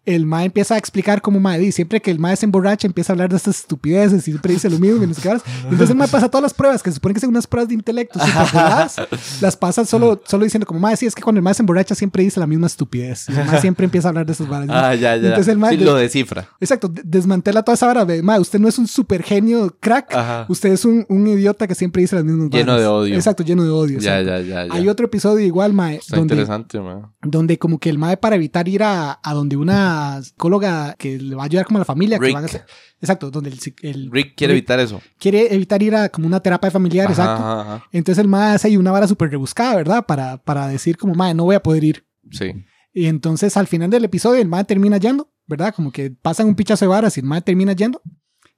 El 0.07 0.25
mae 0.25 0.47
empieza 0.47 0.75
a 0.77 0.79
explicar 0.79 1.21
cómo 1.21 1.41
mae, 1.41 1.59
di, 1.59 1.73
siempre 1.73 2.01
que 2.01 2.11
el 2.11 2.19
mae 2.19 2.37
se 2.37 2.47
emborracha, 2.47 2.87
empieza 2.87 3.13
a 3.13 3.15
hablar 3.15 3.29
de 3.29 3.37
estas 3.37 3.59
estupideces 3.61 4.21
y 4.27 4.31
siempre 4.31 4.53
dice 4.55 4.71
lo 4.71 4.79
mismo. 4.79 5.03
y 5.03 5.07
no 5.07 5.15
sé 5.15 5.21
qué 5.21 5.29
varas. 5.29 5.43
Entonces 5.65 5.91
el 5.91 5.97
mae 5.97 6.09
pasa 6.09 6.29
todas 6.29 6.43
las 6.43 6.55
pruebas, 6.55 6.83
que 6.83 6.91
se 6.91 6.95
supone 6.95 7.13
que 7.15 7.21
son 7.21 7.31
unas 7.31 7.47
pruebas 7.47 7.69
de 7.69 7.75
intelecto 7.75 8.19
las 9.41 9.57
pasa 9.57 9.85
solo, 9.85 10.21
solo 10.25 10.45
diciendo 10.45 10.67
como 10.67 10.81
mae, 10.81 10.97
sí, 10.97 11.07
es 11.07 11.15
que 11.15 11.23
cuando 11.23 11.39
el 11.39 11.43
mae 11.43 11.55
se 11.55 11.63
emborracha 11.63 11.95
siempre 11.95 12.23
dice 12.23 12.41
la 12.41 12.47
misma 12.47 12.67
estupidez. 12.67 13.29
Y 13.29 13.33
el 13.39 13.45
mae 13.47 13.61
siempre 13.61 13.85
empieza 13.85 14.09
a 14.09 14.11
hablar 14.11 14.27
de 14.27 14.33
esas 14.33 14.49
varas. 14.49 14.69
Ah, 14.77 14.95
ya, 14.95 15.17
ya. 15.17 15.29
Entonces 15.29 15.49
el 15.49 15.59
mae 15.59 15.77
sí, 15.77 15.83
lo 15.85 15.95
descifra. 15.95 16.49
Exacto, 16.61 16.89
de- 16.89 17.03
desmantela 17.05 17.63
toda 17.63 17.75
esa 17.75 17.87
vara 17.87 18.05
de, 18.05 18.23
"Ma, 18.23 18.39
usted 18.39 18.59
no 18.59 18.69
es 18.69 18.79
un 18.79 18.87
super 18.87 19.23
genio 19.23 19.75
crack, 19.81 20.15
Ajá. 20.15 20.47
usted 20.49 20.71
es 20.71 20.85
un, 20.85 21.05
un 21.09 21.27
idiota 21.27 21.67
que 21.67 21.75
siempre 21.75 22.03
dice 22.03 22.15
las 22.17 22.25
mismas 22.25 22.51
Lleno 22.51 22.73
varas". 22.73 22.81
de 22.83 22.87
odio. 22.87 23.15
Exacto, 23.17 23.43
lleno 23.43 23.65
de 23.65 23.71
odio. 23.71 23.99
Ya, 23.99 24.21
ya, 24.23 24.39
ya, 24.41 24.65
ya. 24.67 24.75
Hay 24.75 24.89
otro 24.89 25.07
episodio 25.07 25.45
igual, 25.47 25.73
mae, 25.73 25.97
Está 25.97 26.17
donde, 26.17 26.35
interesante, 26.35 26.79
mae. 26.81 27.03
donde 27.23 27.59
como 27.59 27.79
que 27.79 27.89
el 27.91 27.99
mae 27.99 28.17
para 28.17 28.37
evitar 28.37 28.69
ir 28.69 28.83
a, 28.83 29.19
a 29.23 29.35
donde 29.35 29.57
una 29.57 29.96
psicóloga 30.23 30.95
que 30.99 31.19
le 31.19 31.35
va 31.35 31.43
a 31.43 31.47
ayudar 31.47 31.67
como 31.67 31.79
a 31.79 31.81
la 31.81 31.85
familia, 31.85 32.19
que 32.19 32.33
van 32.33 32.45
a 32.45 32.47
hacer- 32.47 32.65
exacto, 33.01 33.31
donde 33.31 33.51
el, 33.83 34.11
Rick 34.11 34.35
quiere 34.37 34.53
evitar 34.53 34.79
eso. 34.81 35.01
quiere 35.19 35.55
evitar 35.55 35.83
ir 35.83 35.95
a 35.95 36.09
como 36.09 36.27
una 36.27 36.41
terapia 36.41 36.71
familiar, 36.71 37.07
Ajá, 37.11 37.13
exacto. 37.23 37.45
ajá. 37.45 37.85
Entonces 37.93 38.21
el 38.23 38.29
mae 38.29 38.55
hace 38.55 38.69
ahí 38.69 38.77
una 38.77 38.93
vara 38.93 39.07
súper 39.09 39.31
rebuscada, 39.31 39.77
¿verdad? 39.77 40.07
Para, 40.07 40.39
para 40.39 40.67
decir 40.69 40.97
como, 40.97 41.15
mae, 41.15 41.35
no 41.35 41.45
voy 41.45 41.57
a 41.57 41.63
poder 41.63 41.85
ir. 41.85 42.07
Sí. 42.31 42.53
Y 42.93 43.07
entonces 43.07 43.57
al 43.57 43.67
final 43.67 43.91
del 43.91 44.05
episodio 44.05 44.41
el 44.41 44.49
mae 44.49 44.65
termina 44.65 44.97
yendo, 44.97 45.31
¿verdad? 45.47 45.75
Como 45.75 45.93
que 45.93 46.11
pasan 46.11 46.47
un 46.49 46.55
pichazo 46.55 46.85
de 46.85 46.89
varas 46.89 47.17
y 47.17 47.21
el 47.21 47.27
mae 47.27 47.41
termina 47.43 47.73
yendo. 47.73 48.01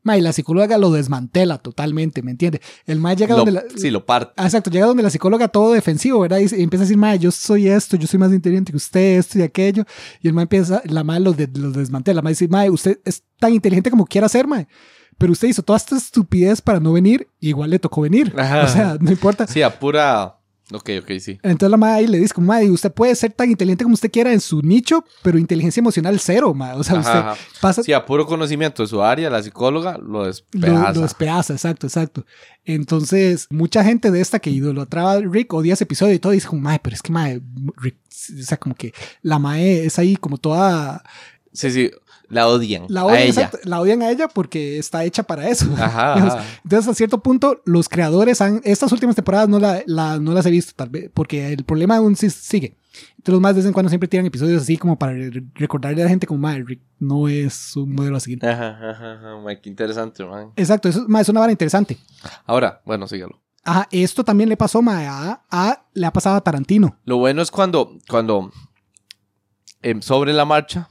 Mae, 0.04 0.22
la 0.22 0.32
psicóloga 0.32 0.78
lo 0.78 0.90
desmantela 0.90 1.58
totalmente, 1.58 2.22
¿me 2.22 2.30
entiende? 2.30 2.60
El 2.86 3.00
mae 3.00 3.16
llega 3.16 3.32
Lo- 3.34 3.38
donde 3.44 3.52
la... 3.52 3.64
Sí, 3.76 3.90
lo 3.90 4.06
parte. 4.06 4.32
Ah, 4.36 4.44
exacto, 4.44 4.70
llega 4.70 4.86
donde 4.86 5.02
la 5.02 5.10
psicóloga 5.10 5.48
todo 5.48 5.72
defensivo, 5.72 6.20
¿verdad? 6.20 6.38
Y, 6.38 6.42
y 6.54 6.62
empieza 6.62 6.82
a 6.82 6.86
decir, 6.86 6.96
mae, 6.96 7.18
yo 7.18 7.30
soy 7.30 7.68
esto, 7.68 7.96
yo 7.96 8.06
soy 8.06 8.18
más 8.18 8.32
inteligente 8.32 8.70
que 8.72 8.76
usted, 8.76 9.18
esto 9.18 9.38
y 9.38 9.42
aquello. 9.42 9.84
Y 10.22 10.28
el 10.28 10.34
mae 10.34 10.42
empieza, 10.44 10.80
la 10.86 11.02
mae 11.04 11.20
los, 11.20 11.36
de- 11.36 11.50
los 11.52 11.74
desmantela. 11.74 12.16
La 12.16 12.22
mae 12.22 12.32
dice, 12.32 12.48
mae, 12.48 12.70
usted 12.70 13.00
es 13.04 13.22
tan 13.38 13.52
inteligente 13.52 13.90
como 13.90 14.06
quiera 14.06 14.28
ser, 14.28 14.46
mae. 14.46 14.68
Pero 15.18 15.32
usted 15.32 15.48
hizo 15.48 15.62
toda 15.62 15.76
esta 15.76 15.96
estupidez 15.96 16.62
para 16.62 16.78
no 16.78 16.92
venir, 16.92 17.28
igual 17.40 17.70
le 17.70 17.80
tocó 17.80 18.02
venir. 18.02 18.32
Ajá. 18.38 18.62
O 18.64 18.68
sea, 18.68 18.96
no 19.00 19.10
importa. 19.10 19.48
Sí, 19.48 19.62
a 19.62 19.78
pura. 19.78 20.37
Ok, 20.70 20.90
ok, 21.02 21.12
sí. 21.18 21.38
Entonces 21.42 21.70
la 21.70 21.76
madre 21.78 22.00
ahí 22.00 22.06
le 22.06 22.18
dice 22.18 22.34
como, 22.34 22.48
madre, 22.48 22.70
usted 22.70 22.92
puede 22.92 23.14
ser 23.14 23.32
tan 23.32 23.50
inteligente 23.50 23.84
como 23.84 23.94
usted 23.94 24.10
quiera 24.10 24.32
en 24.32 24.40
su 24.40 24.60
nicho, 24.60 25.02
pero 25.22 25.38
inteligencia 25.38 25.80
emocional 25.80 26.18
cero, 26.20 26.52
madre. 26.52 26.78
O 26.78 26.84
sea, 26.84 26.98
Ajá, 26.98 27.08
usted 27.08 27.18
ajá. 27.20 27.36
pasa... 27.60 27.82
Sí, 27.82 27.92
a 27.94 28.04
puro 28.04 28.26
conocimiento 28.26 28.82
de 28.82 28.88
su 28.88 29.02
área, 29.02 29.30
la 29.30 29.42
psicóloga 29.42 29.96
lo 29.96 30.20
Lo, 30.20 30.26
despedaza. 30.26 30.92
lo 30.92 31.00
despedaza, 31.00 31.52
exacto, 31.54 31.86
exacto. 31.86 32.26
Entonces, 32.64 33.46
mucha 33.50 33.82
gente 33.82 34.10
de 34.10 34.20
esta 34.20 34.40
que 34.40 34.50
idolatraba 34.50 35.12
a 35.12 35.20
Rick 35.20 35.54
odia 35.54 35.72
ese 35.72 35.84
episodio 35.84 36.12
y 36.14 36.18
todo, 36.18 36.32
dice 36.32 36.48
como, 36.48 36.60
madre, 36.60 36.80
pero 36.82 36.94
es 36.94 37.02
que, 37.02 37.12
madre, 37.12 37.40
Rick, 37.78 37.96
o 38.38 38.42
sea, 38.42 38.58
como 38.58 38.74
que 38.74 38.92
la 39.22 39.38
madre 39.38 39.86
es 39.86 39.98
ahí 39.98 40.16
como 40.16 40.36
toda... 40.36 41.02
Sí, 41.52 41.70
sí, 41.70 41.90
la 42.28 42.46
odian. 42.48 42.84
La 42.88 43.00
a 43.02 43.04
odian, 43.06 43.18
ella. 43.22 43.28
exacto, 43.28 43.58
la 43.64 43.80
odian 43.80 44.02
a 44.02 44.10
ella 44.10 44.28
porque 44.28 44.78
está 44.78 45.04
hecha 45.04 45.22
para 45.22 45.48
eso. 45.48 45.66
Ajá. 45.78 46.44
Entonces, 46.64 46.88
a 46.90 46.94
cierto 46.94 47.22
punto, 47.22 47.62
los 47.64 47.88
creadores 47.88 48.40
han. 48.40 48.60
Estas 48.64 48.92
últimas 48.92 49.16
temporadas 49.16 49.48
no, 49.48 49.58
la, 49.58 49.82
la- 49.86 50.18
no 50.18 50.32
las 50.32 50.44
he 50.46 50.50
visto, 50.50 50.72
tal 50.76 50.90
vez, 50.90 51.10
porque 51.14 51.52
el 51.52 51.64
problema 51.64 51.96
aún 51.96 52.16
sigue. 52.16 52.76
Entonces, 53.16 53.32
los 53.32 53.40
más 53.40 53.54
de 53.54 53.60
vez 53.60 53.66
en 53.66 53.72
cuando 53.72 53.88
siempre 53.90 54.08
tiran 54.08 54.26
episodios 54.26 54.62
así 54.62 54.76
como 54.76 54.98
para 54.98 55.12
re- 55.12 55.44
recordarle 55.54 56.00
a 56.02 56.04
la 56.04 56.10
gente, 56.10 56.26
como, 56.26 56.40
madre, 56.40 56.80
no 56.98 57.28
es 57.28 57.76
un 57.76 57.94
modelo 57.94 58.16
a 58.16 58.20
seguir. 58.20 58.44
Ajá, 58.44 58.68
ajá, 58.90 59.12
ajá, 59.12 59.60
Qué 59.62 59.68
interesante, 59.68 60.24
man. 60.24 60.50
Exacto, 60.56 60.88
eso 60.88 61.04
ma, 61.08 61.20
es 61.20 61.28
una 61.28 61.40
vara 61.40 61.52
interesante. 61.52 61.96
Ahora, 62.44 62.82
bueno, 62.84 63.06
sígalo. 63.06 63.40
Ajá, 63.64 63.86
esto 63.90 64.24
también 64.24 64.48
le 64.48 64.56
pasó 64.56 64.82
ma, 64.82 64.98
a, 65.08 65.44
a- 65.50 65.86
le 65.94 66.06
ha 66.06 66.12
pasado 66.12 66.36
a 66.36 66.40
Tarantino. 66.40 66.96
Lo 67.04 67.18
bueno 67.18 67.40
es 67.42 67.50
cuando, 67.50 67.98
cuando 68.08 68.50
em, 69.82 70.00
sobre 70.02 70.32
la 70.32 70.44
marcha, 70.44 70.88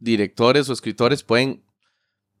directores 0.00 0.68
o 0.68 0.72
escritores 0.72 1.22
pueden 1.22 1.62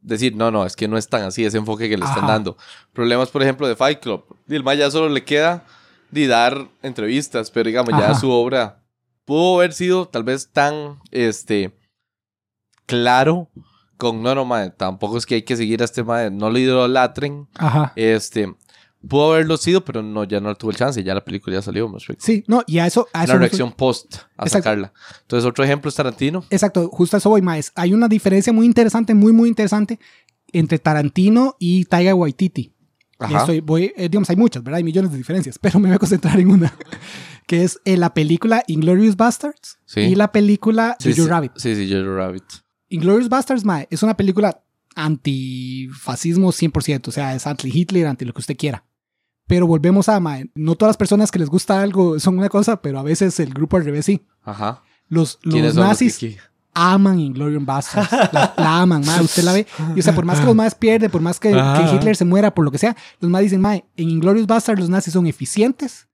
decir, 0.00 0.34
no, 0.34 0.50
no, 0.50 0.66
es 0.66 0.74
que 0.74 0.88
no 0.88 0.98
es 0.98 1.08
tan 1.08 1.22
así 1.22 1.44
ese 1.44 1.58
enfoque 1.58 1.88
que 1.88 1.96
le 1.96 2.04
están 2.04 2.26
dando. 2.26 2.56
Problemas, 2.92 3.28
por 3.28 3.42
ejemplo, 3.42 3.68
de 3.68 3.76
Fight 3.76 4.00
Club. 4.00 4.24
Y 4.48 4.56
el 4.56 4.64
ya 4.76 4.90
solo 4.90 5.08
le 5.08 5.24
queda 5.24 5.64
de 6.10 6.26
dar 6.26 6.68
entrevistas, 6.82 7.50
pero 7.50 7.68
digamos, 7.68 7.92
ya 7.98 8.14
su 8.14 8.30
obra 8.30 8.82
pudo 9.24 9.58
haber 9.58 9.72
sido 9.72 10.08
tal 10.08 10.24
vez 10.24 10.50
tan, 10.50 10.98
este, 11.12 11.78
claro 12.86 13.48
con, 14.00 14.22
no, 14.22 14.34
no, 14.34 14.44
madre, 14.46 14.70
tampoco 14.70 15.18
es 15.18 15.26
que 15.26 15.36
hay 15.36 15.42
que 15.42 15.56
seguir 15.56 15.82
a 15.82 15.84
este 15.84 16.02
madre, 16.02 16.30
no 16.30 16.50
lo 16.50 16.58
idolatren, 16.58 17.46
Ajá. 17.58 17.92
este, 17.96 18.56
pudo 19.08 19.32
haberlo 19.32 19.56
sido, 19.56 19.84
pero 19.84 20.02
no, 20.02 20.24
ya 20.24 20.40
no 20.40 20.54
tuvo 20.54 20.70
el 20.70 20.76
chance, 20.76 21.02
ya 21.02 21.14
la 21.14 21.24
película 21.24 21.56
ya 21.56 21.62
salió. 21.62 21.90
Sí, 22.18 22.44
no, 22.46 22.62
y 22.66 22.78
a 22.78 22.86
eso. 22.86 23.08
A 23.12 23.24
eso 23.24 23.32
Una 23.32 23.40
reacción 23.40 23.72
post 23.72 24.14
a 24.36 24.44
Exacto. 24.44 24.50
sacarla. 24.50 24.92
Entonces, 25.22 25.48
otro 25.48 25.64
ejemplo 25.64 25.88
es 25.88 25.94
Tarantino. 25.94 26.44
Exacto, 26.50 26.88
justo 26.88 27.16
eso 27.16 27.30
voy, 27.30 27.42
Maes. 27.42 27.72
Hay 27.74 27.94
una 27.94 28.08
diferencia 28.08 28.52
muy 28.52 28.66
interesante, 28.66 29.14
muy, 29.14 29.32
muy 29.32 29.48
interesante 29.48 29.98
entre 30.52 30.78
Tarantino 30.78 31.56
y 31.58 31.84
Taiga 31.84 32.14
Waititi. 32.14 32.62
Y 32.62 33.24
Ajá. 33.24 33.38
estoy- 33.40 33.60
voy, 33.60 33.92
eh, 33.96 34.08
digamos, 34.08 34.30
hay 34.30 34.36
muchas, 34.36 34.62
¿verdad? 34.62 34.78
Hay 34.78 34.84
millones 34.84 35.12
de 35.12 35.18
diferencias, 35.18 35.58
pero 35.60 35.78
me 35.78 35.88
voy 35.88 35.96
a 35.96 35.98
concentrar 35.98 36.38
en 36.40 36.50
una, 36.50 36.74
que 37.46 37.62
es 37.64 37.80
eh, 37.84 37.96
la 37.96 38.14
película 38.14 38.62
Inglorious 38.66 39.16
Bastards 39.16 39.78
Sí. 39.84 40.00
y 40.00 40.14
la 40.14 40.32
película 40.32 40.96
Sí, 40.98 41.10
Jojo 41.12 41.24
sí, 41.24 41.28
Rabbit. 41.28 41.52
Sí, 41.56 41.74
sí, 41.74 41.90
Jojo 41.92 42.16
Rabbit. 42.16 42.44
Inglorious 42.88 43.28
Bastards, 43.28 43.64
mae, 43.64 43.86
es 43.90 44.02
una 44.02 44.16
película 44.16 44.62
antifascismo 44.96 46.50
100%, 46.52 47.08
o 47.08 47.12
sea, 47.12 47.34
es 47.34 47.46
anti-Hitler, 47.46 48.06
anti 48.06 48.24
lo 48.24 48.32
que 48.32 48.40
usted 48.40 48.56
quiera. 48.56 48.84
Pero 49.50 49.66
volvemos 49.66 50.08
a, 50.08 50.20
mae, 50.20 50.48
no 50.54 50.76
todas 50.76 50.90
las 50.90 50.96
personas 50.96 51.30
que 51.32 51.38
les 51.40 51.48
gusta 51.48 51.82
algo 51.82 52.20
son 52.20 52.38
una 52.38 52.48
cosa, 52.48 52.80
pero 52.80 53.00
a 53.00 53.02
veces 53.02 53.38
el 53.40 53.52
grupo 53.52 53.76
al 53.76 53.84
revés 53.84 54.06
sí. 54.06 54.24
Ajá. 54.44 54.82
Los, 55.08 55.38
¿Quiénes 55.42 55.74
los 55.74 55.84
nazis 55.84 56.22
los 56.22 56.34
aman 56.72 57.18
Inglorious 57.18 57.64
Bastards. 57.64 58.12
La, 58.32 58.54
la 58.56 58.80
aman, 58.82 59.02
mae. 59.04 59.20
Usted 59.20 59.42
la 59.42 59.52
ve. 59.52 59.66
Y 59.96 60.00
o 60.00 60.02
sea, 60.04 60.14
por 60.14 60.24
más 60.24 60.38
que 60.38 60.46
los 60.46 60.54
más 60.54 60.76
pierden, 60.76 61.10
por 61.10 61.20
más 61.20 61.40
que, 61.40 61.50
que 61.50 61.94
Hitler 61.96 62.14
se 62.14 62.24
muera, 62.24 62.54
por 62.54 62.64
lo 62.64 62.70
que 62.70 62.78
sea, 62.78 62.96
los 63.18 63.28
más 63.28 63.42
dicen, 63.42 63.60
mae, 63.60 63.84
en 63.96 64.08
Inglorious 64.08 64.46
Bastards 64.46 64.78
los 64.80 64.88
nazis 64.88 65.12
son 65.12 65.26
eficientes, 65.26 66.06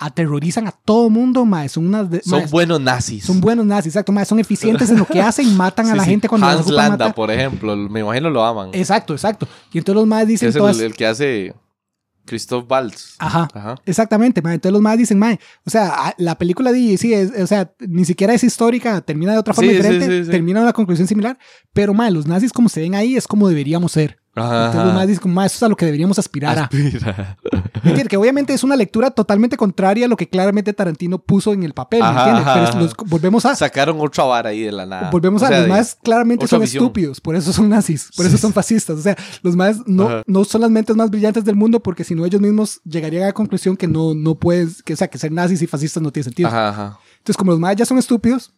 aterrorizan 0.00 0.66
a 0.66 0.72
todo 0.72 1.10
mundo, 1.10 1.44
mae. 1.44 1.68
Son 1.68 1.86
unas. 1.86 2.10
de- 2.10 2.22
Son 2.22 2.40
mae, 2.40 2.48
buenos 2.48 2.80
nazis. 2.80 3.24
son 3.24 3.40
buenos 3.40 3.64
nazis, 3.66 3.92
exacto, 3.94 4.10
mae. 4.10 4.24
Son 4.24 4.40
eficientes 4.40 4.90
en 4.90 4.98
lo 4.98 5.06
que 5.06 5.20
hacen, 5.20 5.56
matan 5.56 5.86
a 5.86 5.90
Sí, 5.92 5.96
la 5.98 6.04
sí. 6.04 6.10
gente 6.10 6.28
cuando 6.28 6.48
Hans 6.48 6.66
Landa, 6.68 6.90
matar. 6.98 7.14
por 7.14 7.30
ejemplo, 7.30 7.76
me 7.76 8.00
imagino 8.00 8.30
lo 8.30 8.44
aman. 8.44 8.70
Exacto, 8.72 9.12
exacto. 9.14 9.46
Y 9.72 9.78
entonces 9.78 10.08
los 10.08 10.18
Que 10.20 10.26
dicen 10.26 10.48
es 10.48 10.54
el, 10.56 10.58
todas. 10.60 10.78
el 10.80 10.96
que 10.96 11.06
hace 11.06 11.54
Christoph 12.30 12.70
Waltz. 12.70 13.16
Ajá. 13.18 13.48
Ajá. 13.52 13.74
Exactamente, 13.84 14.40
mae. 14.40 14.54
entonces 14.54 14.72
los 14.72 14.80
más 14.80 14.96
dicen, 14.96 15.18
mae, 15.18 15.40
o 15.66 15.70
sea, 15.70 16.14
la 16.16 16.38
película 16.38 16.70
de 16.70 16.96
sí, 16.96 17.12
es, 17.12 17.32
o 17.32 17.46
sea, 17.48 17.72
ni 17.80 18.04
siquiera 18.04 18.32
es 18.32 18.44
histórica, 18.44 19.00
termina 19.00 19.32
de 19.32 19.38
otra 19.38 19.52
forma 19.52 19.68
Sí, 19.68 19.76
sí, 19.76 19.82
diferente, 19.82 20.18
sí, 20.18 20.24
sí. 20.26 20.30
termina 20.30 20.60
en 20.60 20.64
una 20.64 20.72
conclusión 20.72 21.08
similar, 21.08 21.36
pero 21.72 21.92
mae, 21.92 22.12
los 22.12 22.28
nazis 22.28 22.52
como 22.52 22.68
se 22.68 22.82
ven 22.82 22.94
ahí 22.94 23.16
es 23.16 23.26
como 23.26 23.48
deberíamos 23.48 23.90
ser. 23.90 24.20
Entonces 24.34 24.84
los 24.84 25.26
más 25.26 25.46
eso 25.46 25.56
es 25.56 25.62
a 25.64 25.68
lo 25.68 25.76
que 25.76 25.84
deberíamos 25.86 26.18
aspirar 26.18 26.58
a. 26.58 26.62
Aspira. 26.64 27.36
¿Me 27.82 27.90
entiendes? 27.90 28.08
Que 28.08 28.16
obviamente 28.16 28.52
es 28.52 28.62
una 28.62 28.76
lectura 28.76 29.10
totalmente 29.10 29.56
contraria 29.56 30.04
a 30.06 30.08
lo 30.08 30.16
que 30.16 30.28
claramente 30.28 30.72
Tarantino 30.72 31.18
puso 31.18 31.52
en 31.52 31.62
el 31.62 31.72
papel, 31.72 32.02
¿me 32.02 32.08
entiendes? 32.08 32.44
Pero 32.70 32.80
los- 32.80 32.94
volvemos 33.08 33.44
a 33.46 33.56
Sacaron 33.56 33.96
otra 34.00 34.24
vara 34.24 34.50
ahí 34.50 34.60
de 34.62 34.72
la 34.72 34.86
nada. 34.86 35.10
volvemos 35.10 35.42
O 35.42 35.44
a 35.46 35.48
sea, 35.48 35.58
los 35.58 35.66
de- 35.66 35.72
más 35.72 35.96
claramente 36.02 36.46
son 36.46 36.60
visión. 36.60 36.84
estúpidos, 36.84 37.20
por 37.20 37.34
eso 37.36 37.52
son 37.52 37.68
nazis, 37.68 38.10
por 38.16 38.26
eso 38.26 38.36
son 38.38 38.52
fascistas, 38.52 38.98
o 38.98 39.02
sea, 39.02 39.16
los 39.42 39.56
más 39.56 39.78
no, 39.86 40.06
Ajá. 40.08 40.22
no 40.26 40.44
son 40.44 40.60
las 40.60 40.70
mentes 40.70 40.94
más 40.94 41.10
brillantes 41.10 41.44
del 41.44 41.56
mundo 41.56 41.80
porque 41.82 42.04
si 42.04 42.14
no 42.14 42.24
ellos 42.24 42.40
mismos 42.40 42.80
llegarían 42.84 43.24
a 43.24 43.26
la 43.26 43.32
conclusión 43.32 43.76
que 43.76 43.88
no 43.88 44.14
no 44.14 44.34
puedes, 44.36 44.82
que 44.82 44.92
o 44.92 44.96
sea, 44.96 45.08
que 45.08 45.18
ser 45.18 45.32
nazis 45.32 45.62
y 45.62 45.66
fascistas 45.66 46.02
no 46.02 46.12
tiene 46.12 46.24
sentido. 46.24 46.48
Ajá. 46.50 46.98
Entonces, 47.18 47.36
como 47.36 47.50
los 47.52 47.60
más 47.60 47.74
ya 47.76 47.84
son 47.86 47.98
estúpidos, 47.98 48.52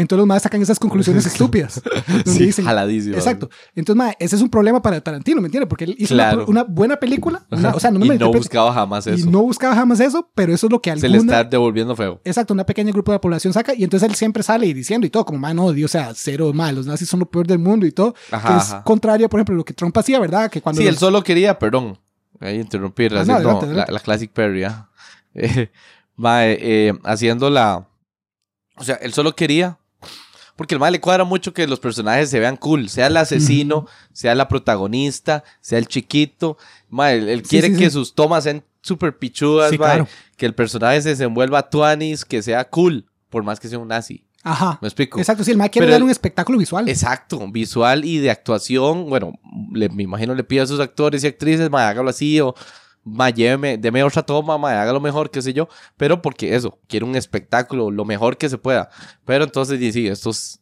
entonces 0.00 0.18
los 0.18 0.26
más 0.26 0.42
sacan 0.42 0.60
esas 0.62 0.78
conclusiones 0.78 1.26
estúpidas. 1.26 1.80
Sí, 2.26 2.46
dicen- 2.46 2.64
jaladísimo. 2.64 3.14
Exacto. 3.16 3.48
Entonces, 3.74 4.14
ese 4.18 4.36
es 4.36 4.42
un 4.42 4.48
problema 4.50 4.80
para 4.82 5.00
Tarantino, 5.00 5.40
¿me 5.40 5.46
entiendes? 5.48 5.68
Porque 5.68 5.84
él 5.84 5.94
hizo 5.98 6.14
una- 6.14 6.30
Claro. 6.30 6.44
una, 6.48 6.64
buena 6.64 6.96
película, 6.96 7.46
una- 7.50 7.70
o 7.70 7.80
sea, 7.80 7.90
no 7.90 7.98
me 7.98 8.14
y 8.14 8.18
no 8.18 8.32
buscaba 8.32 8.72
jamás 8.72 9.06
y 9.06 9.10
eso. 9.10 9.30
no 9.30 9.42
buscaba 9.42 9.74
jamás 9.74 10.00
eso, 10.00 10.30
pero 10.34 10.52
eso 10.52 10.66
es 10.66 10.72
lo 10.72 10.80
que 10.82 10.96
Se 10.96 11.08
le 11.08 11.16
alguna, 11.18 11.40
está 11.40 11.44
devolviendo 11.50 11.94
feo. 11.96 12.20
Exacto, 12.24 12.54
una 12.54 12.64
pequeña 12.66 12.92
grupo 12.92 13.12
de 13.12 13.16
la 13.16 13.20
población 13.20 13.52
saca 13.52 13.74
y 13.74 13.84
entonces 13.84 14.08
él 14.08 14.14
siempre 14.14 14.42
sale 14.42 14.66
y 14.66 14.72
diciendo 14.72 15.06
y 15.06 15.10
todo, 15.10 15.24
como, 15.24 15.38
man, 15.38 15.56
no, 15.56 15.72
Dios, 15.72 15.90
o 15.90 15.92
sea, 15.92 16.12
cero 16.14 16.52
mal, 16.52 16.74
los 16.74 16.86
nazis 16.86 17.08
son 17.08 17.20
lo 17.20 17.26
peor 17.30 17.46
del 17.46 17.58
mundo 17.58 17.86
y 17.86 17.92
todo, 17.92 18.14
Ajá, 18.30 18.48
que 18.48 18.56
es 18.56 18.70
ajá. 18.72 18.84
contrario, 18.84 19.28
por 19.28 19.38
ejemplo, 19.40 19.54
a 19.54 19.58
lo 19.58 19.64
que 19.64 19.74
Trump 19.74 19.96
hacía, 19.96 20.18
¿verdad? 20.18 20.50
Que 20.50 20.60
cuando 20.62 20.80
Sí, 20.80 20.86
él 20.88 20.96
solo 20.96 21.22
quería, 21.22 21.58
perdón, 21.58 21.98
ahí 22.40 22.56
interrumpir, 22.60 23.12
Ah, 23.12 23.16
no, 23.16 23.20
haciendo 23.22 23.34
adelante, 23.50 23.66
la, 23.66 23.70
adelante. 23.72 23.92
la 23.92 24.00
Classic 24.00 24.30
Perry, 24.32 24.64
ah. 24.64 24.88
Eh, 25.34 25.70
mae, 26.16 26.58
eh, 26.60 26.92
haciendo 27.04 27.48
la... 27.50 27.86
O 28.76 28.84
sea, 28.84 28.96
él 28.96 29.12
solo 29.12 29.34
quería... 29.36 29.78
Porque 30.58 30.74
el 30.74 30.80
mae 30.80 30.90
le 30.90 31.00
cuadra 31.00 31.22
mucho 31.22 31.54
que 31.54 31.68
los 31.68 31.78
personajes 31.78 32.30
se 32.30 32.40
vean 32.40 32.56
cool, 32.56 32.88
sea 32.88 33.06
el 33.06 33.16
asesino, 33.16 33.86
sea 34.12 34.34
la 34.34 34.48
protagonista, 34.48 35.44
sea 35.60 35.78
el 35.78 35.86
chiquito. 35.86 36.58
Él, 36.90 37.28
él 37.28 37.42
Sí, 37.44 37.50
quiere 37.50 37.68
sí, 37.68 37.76
que 37.76 37.84
sí. 37.84 37.90
sus 37.92 38.12
tomas 38.16 38.42
sean 38.42 38.64
súper 38.82 39.16
pichudas, 39.16 39.70
claro. 39.70 40.08
que 40.36 40.46
el 40.46 40.56
personaje 40.56 41.00
se 41.00 41.10
desenvuelva 41.10 41.60
a 41.60 41.70
tuanis, 41.70 42.24
que 42.24 42.42
sea 42.42 42.68
cool, 42.68 43.06
por 43.30 43.44
más 43.44 43.60
que 43.60 43.68
sea 43.68 43.78
un 43.78 43.86
nazi. 43.86 44.24
Ajá. 44.42 44.80
¿Me 44.82 44.88
explico? 44.88 45.20
Exacto, 45.20 45.44
sí, 45.44 45.52
el 45.52 45.58
man 45.58 45.68
quiere 45.68 45.86
dar 45.86 46.02
un 46.02 46.10
espectáculo 46.10 46.58
visual. 46.58 46.88
Exacto, 46.88 47.38
visual 47.52 48.04
y 48.04 48.18
de 48.18 48.32
actuación. 48.32 49.08
Bueno, 49.08 49.34
le, 49.72 49.88
me 49.90 50.02
imagino 50.02 50.34
le 50.34 50.42
pide 50.42 50.62
a 50.62 50.66
sus 50.66 50.80
actores 50.80 51.22
y 51.22 51.28
actrices, 51.28 51.70
ma, 51.70 51.88
hágalo 51.88 52.10
así 52.10 52.40
o 52.40 52.56
ma, 53.08 53.30
lléveme, 53.30 53.78
deme 53.78 54.02
otra 54.04 54.22
toma, 54.22 54.58
ma, 54.58 54.80
hágalo 54.80 55.00
mejor, 55.00 55.30
qué 55.30 55.42
sé 55.42 55.52
yo. 55.52 55.68
Pero 55.96 56.22
porque 56.22 56.54
eso, 56.54 56.78
quiere 56.86 57.06
un 57.06 57.16
espectáculo, 57.16 57.90
lo 57.90 58.04
mejor 58.04 58.36
que 58.36 58.48
se 58.48 58.58
pueda. 58.58 58.90
Pero 59.24 59.44
entonces, 59.44 59.78
sí, 59.92 60.06
estos 60.06 60.60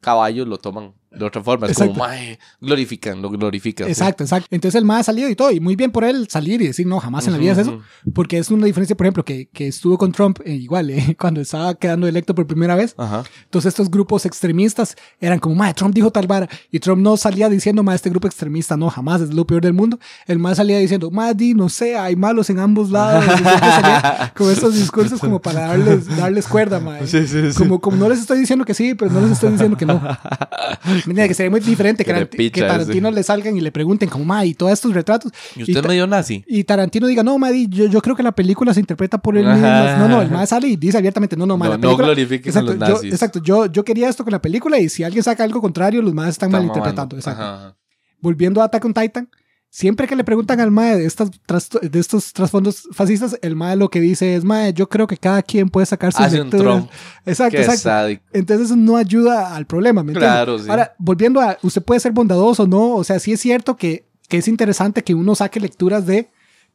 caballos 0.00 0.46
lo 0.46 0.58
toman 0.58 0.94
de 1.10 1.24
otra 1.24 1.42
forma. 1.42 1.66
Es 1.66 1.76
como, 1.76 1.90
Exacto. 1.90 2.08
mae, 2.08 2.38
glorifican, 2.60 3.22
lo 3.22 3.30
glorifican. 3.30 3.86
sí. 3.86 3.92
Exacto, 3.92 4.24
exacto. 4.24 4.48
Entonces 4.50 4.78
el 4.78 4.84
man 4.84 5.00
ha 5.00 5.02
salido 5.02 5.28
y 5.28 5.34
todo, 5.34 5.50
y 5.50 5.60
muy 5.60 5.76
bien 5.76 5.90
por 5.90 6.04
él 6.04 6.28
salir 6.28 6.60
y 6.62 6.66
decir, 6.66 6.86
no, 6.86 7.00
jamás 7.00 7.26
en 7.26 7.32
la 7.32 7.38
vida 7.38 7.52
es 7.52 7.58
eso. 7.58 7.80
Porque 8.14 8.38
es 8.38 8.50
una 8.50 8.66
diferencia, 8.66 8.96
por 8.96 9.06
ejemplo, 9.06 9.24
que, 9.24 9.48
que 9.48 9.68
estuvo 9.68 9.96
con 9.98 10.12
Trump, 10.12 10.40
eh, 10.44 10.54
igual, 10.54 10.90
eh, 10.90 11.16
cuando 11.18 11.40
estaba 11.40 11.74
quedando 11.74 12.06
electo 12.06 12.34
por 12.34 12.46
primera 12.46 12.74
vez. 12.74 12.94
Ajá. 12.96 13.24
Entonces 13.44 13.70
estos 13.70 13.90
grupos 13.90 14.26
extremistas 14.26 14.96
eran 15.20 15.38
como, 15.38 15.54
madre, 15.54 15.74
Trump 15.74 15.94
dijo 15.94 16.10
tal 16.10 16.26
vara. 16.26 16.48
Y 16.70 16.78
Trump 16.80 17.02
no 17.02 17.16
salía 17.16 17.48
diciendo, 17.48 17.82
madre, 17.82 17.96
este 17.96 18.10
grupo 18.10 18.26
extremista 18.26 18.76
no, 18.76 18.90
jamás, 18.90 19.20
es 19.20 19.32
lo 19.32 19.46
peor 19.46 19.62
del 19.62 19.72
mundo. 19.72 19.98
El 20.26 20.38
más 20.38 20.58
salía 20.58 20.78
diciendo, 20.78 21.10
madre, 21.10 21.54
no 21.54 21.68
sé, 21.68 21.96
hay 21.96 22.16
malos 22.16 22.50
en 22.50 22.58
ambos 22.58 22.90
lados. 22.90 23.24
Salía 23.24 24.32
con 24.36 24.50
estos 24.50 24.74
discursos 24.74 25.20
como 25.20 25.40
para 25.40 25.60
darles, 25.68 26.16
darles 26.16 26.46
cuerda. 26.46 26.80
Sí, 27.06 27.26
sí, 27.26 27.52
sí. 27.52 27.58
Como, 27.58 27.80
como 27.80 27.96
no 27.96 28.08
les 28.08 28.20
estoy 28.20 28.38
diciendo 28.38 28.64
que 28.64 28.74
sí, 28.74 28.94
pero 28.94 29.10
no 29.10 29.20
les 29.20 29.32
estoy 29.32 29.52
diciendo 29.52 29.76
que 29.76 29.86
no. 29.86 30.00
Mira, 31.06 31.28
que 31.28 31.34
sería 31.34 31.50
muy 31.50 31.60
diferente 31.60 32.04
que, 32.04 32.12
Tarant- 32.12 32.28
picha 32.28 32.54
que 32.54 32.60
Tarantino 32.62 33.08
ese. 33.08 33.14
le 33.16 33.22
salgan 33.22 33.56
y 33.56 33.60
le 33.60 33.70
pregunten 33.72 34.08
como, 34.08 34.24
madre, 34.24 34.48
y 34.48 34.54
todos 34.54 34.72
estos 34.72 34.92
retratos. 34.94 35.32
¿Y 35.56 35.62
usted 35.62 35.76
es 35.78 35.86
medio 35.86 36.06
nazi? 36.06 36.44
y 36.46 36.64
Tarantino 36.64 37.06
diga, 37.06 37.22
no, 37.22 37.38
Maddy, 37.38 37.68
yo, 37.68 37.86
yo 37.86 38.00
creo 38.02 38.16
que 38.16 38.22
la 38.22 38.32
película 38.32 38.72
se 38.74 38.80
interpreta 38.80 39.18
por 39.18 39.34
mismo. 39.34 39.52
No, 39.52 40.08
no, 40.08 40.22
el 40.22 40.30
más 40.30 40.48
sale 40.48 40.68
y 40.68 40.76
dice 40.76 40.98
abiertamente, 40.98 41.36
no, 41.36 41.46
no, 41.46 41.56
ma, 41.56 41.66
No, 41.66 41.70
la 41.72 41.76
no 41.78 41.82
película. 41.82 42.06
glorifiques 42.08 42.54
a 42.56 42.60
exacto, 42.60 42.74
los 42.78 42.88
yo, 42.88 42.94
nazis. 42.94 43.12
exacto, 43.12 43.42
yo, 43.42 43.66
yo 43.66 43.84
quería 43.84 44.08
esto 44.08 44.24
con 44.24 44.32
la 44.32 44.40
película 44.42 44.78
y 44.78 44.88
si 44.88 45.02
alguien 45.04 45.22
saca 45.22 45.44
algo 45.44 45.60
contrario, 45.60 46.00
los 46.02 46.14
más 46.14 46.28
están 46.30 46.48
Está 46.48 46.58
malinterpretando. 46.58 47.16
mamando. 47.16 47.16
Exacto. 47.16 47.42
Ajá, 47.42 47.54
ajá. 47.68 47.76
Volviendo 48.20 48.60
a 48.60 48.64
Attack 48.64 48.84
on 48.84 48.94
Titan, 48.94 49.28
siempre 49.70 50.06
que 50.06 50.16
le 50.16 50.24
preguntan 50.24 50.60
al 50.60 50.70
MAE 50.70 50.96
de, 50.98 51.06
estas, 51.06 51.30
de 51.30 51.98
estos 51.98 52.32
trasfondos 52.32 52.88
fascistas, 52.92 53.38
el 53.42 53.56
MAE 53.56 53.76
lo 53.76 53.90
que 53.90 54.00
dice 54.00 54.34
es, 54.34 54.44
MAE, 54.44 54.72
yo 54.72 54.88
creo 54.88 55.06
que 55.06 55.16
cada 55.16 55.42
quien 55.42 55.68
puede 55.68 55.86
sacar 55.86 56.12
sus 56.12 56.22
Hace 56.22 56.40
un 56.40 56.50
lecturas". 56.50 56.76
Trump. 56.76 56.90
Exacto, 57.26 57.56
Qué 57.56 57.62
exacto. 57.62 57.82
sádico. 57.82 58.24
Entonces 58.32 58.66
eso 58.66 58.76
no 58.76 58.96
ayuda 58.96 59.54
al 59.54 59.66
problema. 59.66 60.04
Claro, 60.04 60.58
sí. 60.58 60.68
Ahora, 60.68 60.94
volviendo 60.98 61.40
a, 61.40 61.58
usted 61.62 61.82
puede 61.82 62.00
ser 62.00 62.12
bondadoso, 62.12 62.66
¿no? 62.66 62.94
O 62.94 63.04
sea, 63.04 63.18
sí 63.18 63.32
es 63.32 63.40
cierto 63.40 63.76
que, 63.76 64.08
que 64.28 64.38
es 64.38 64.48
interesante 64.48 65.02
que 65.02 65.14
uno 65.14 65.34
saque 65.34 65.60
lecturas 65.60 66.06
de, 66.06 66.28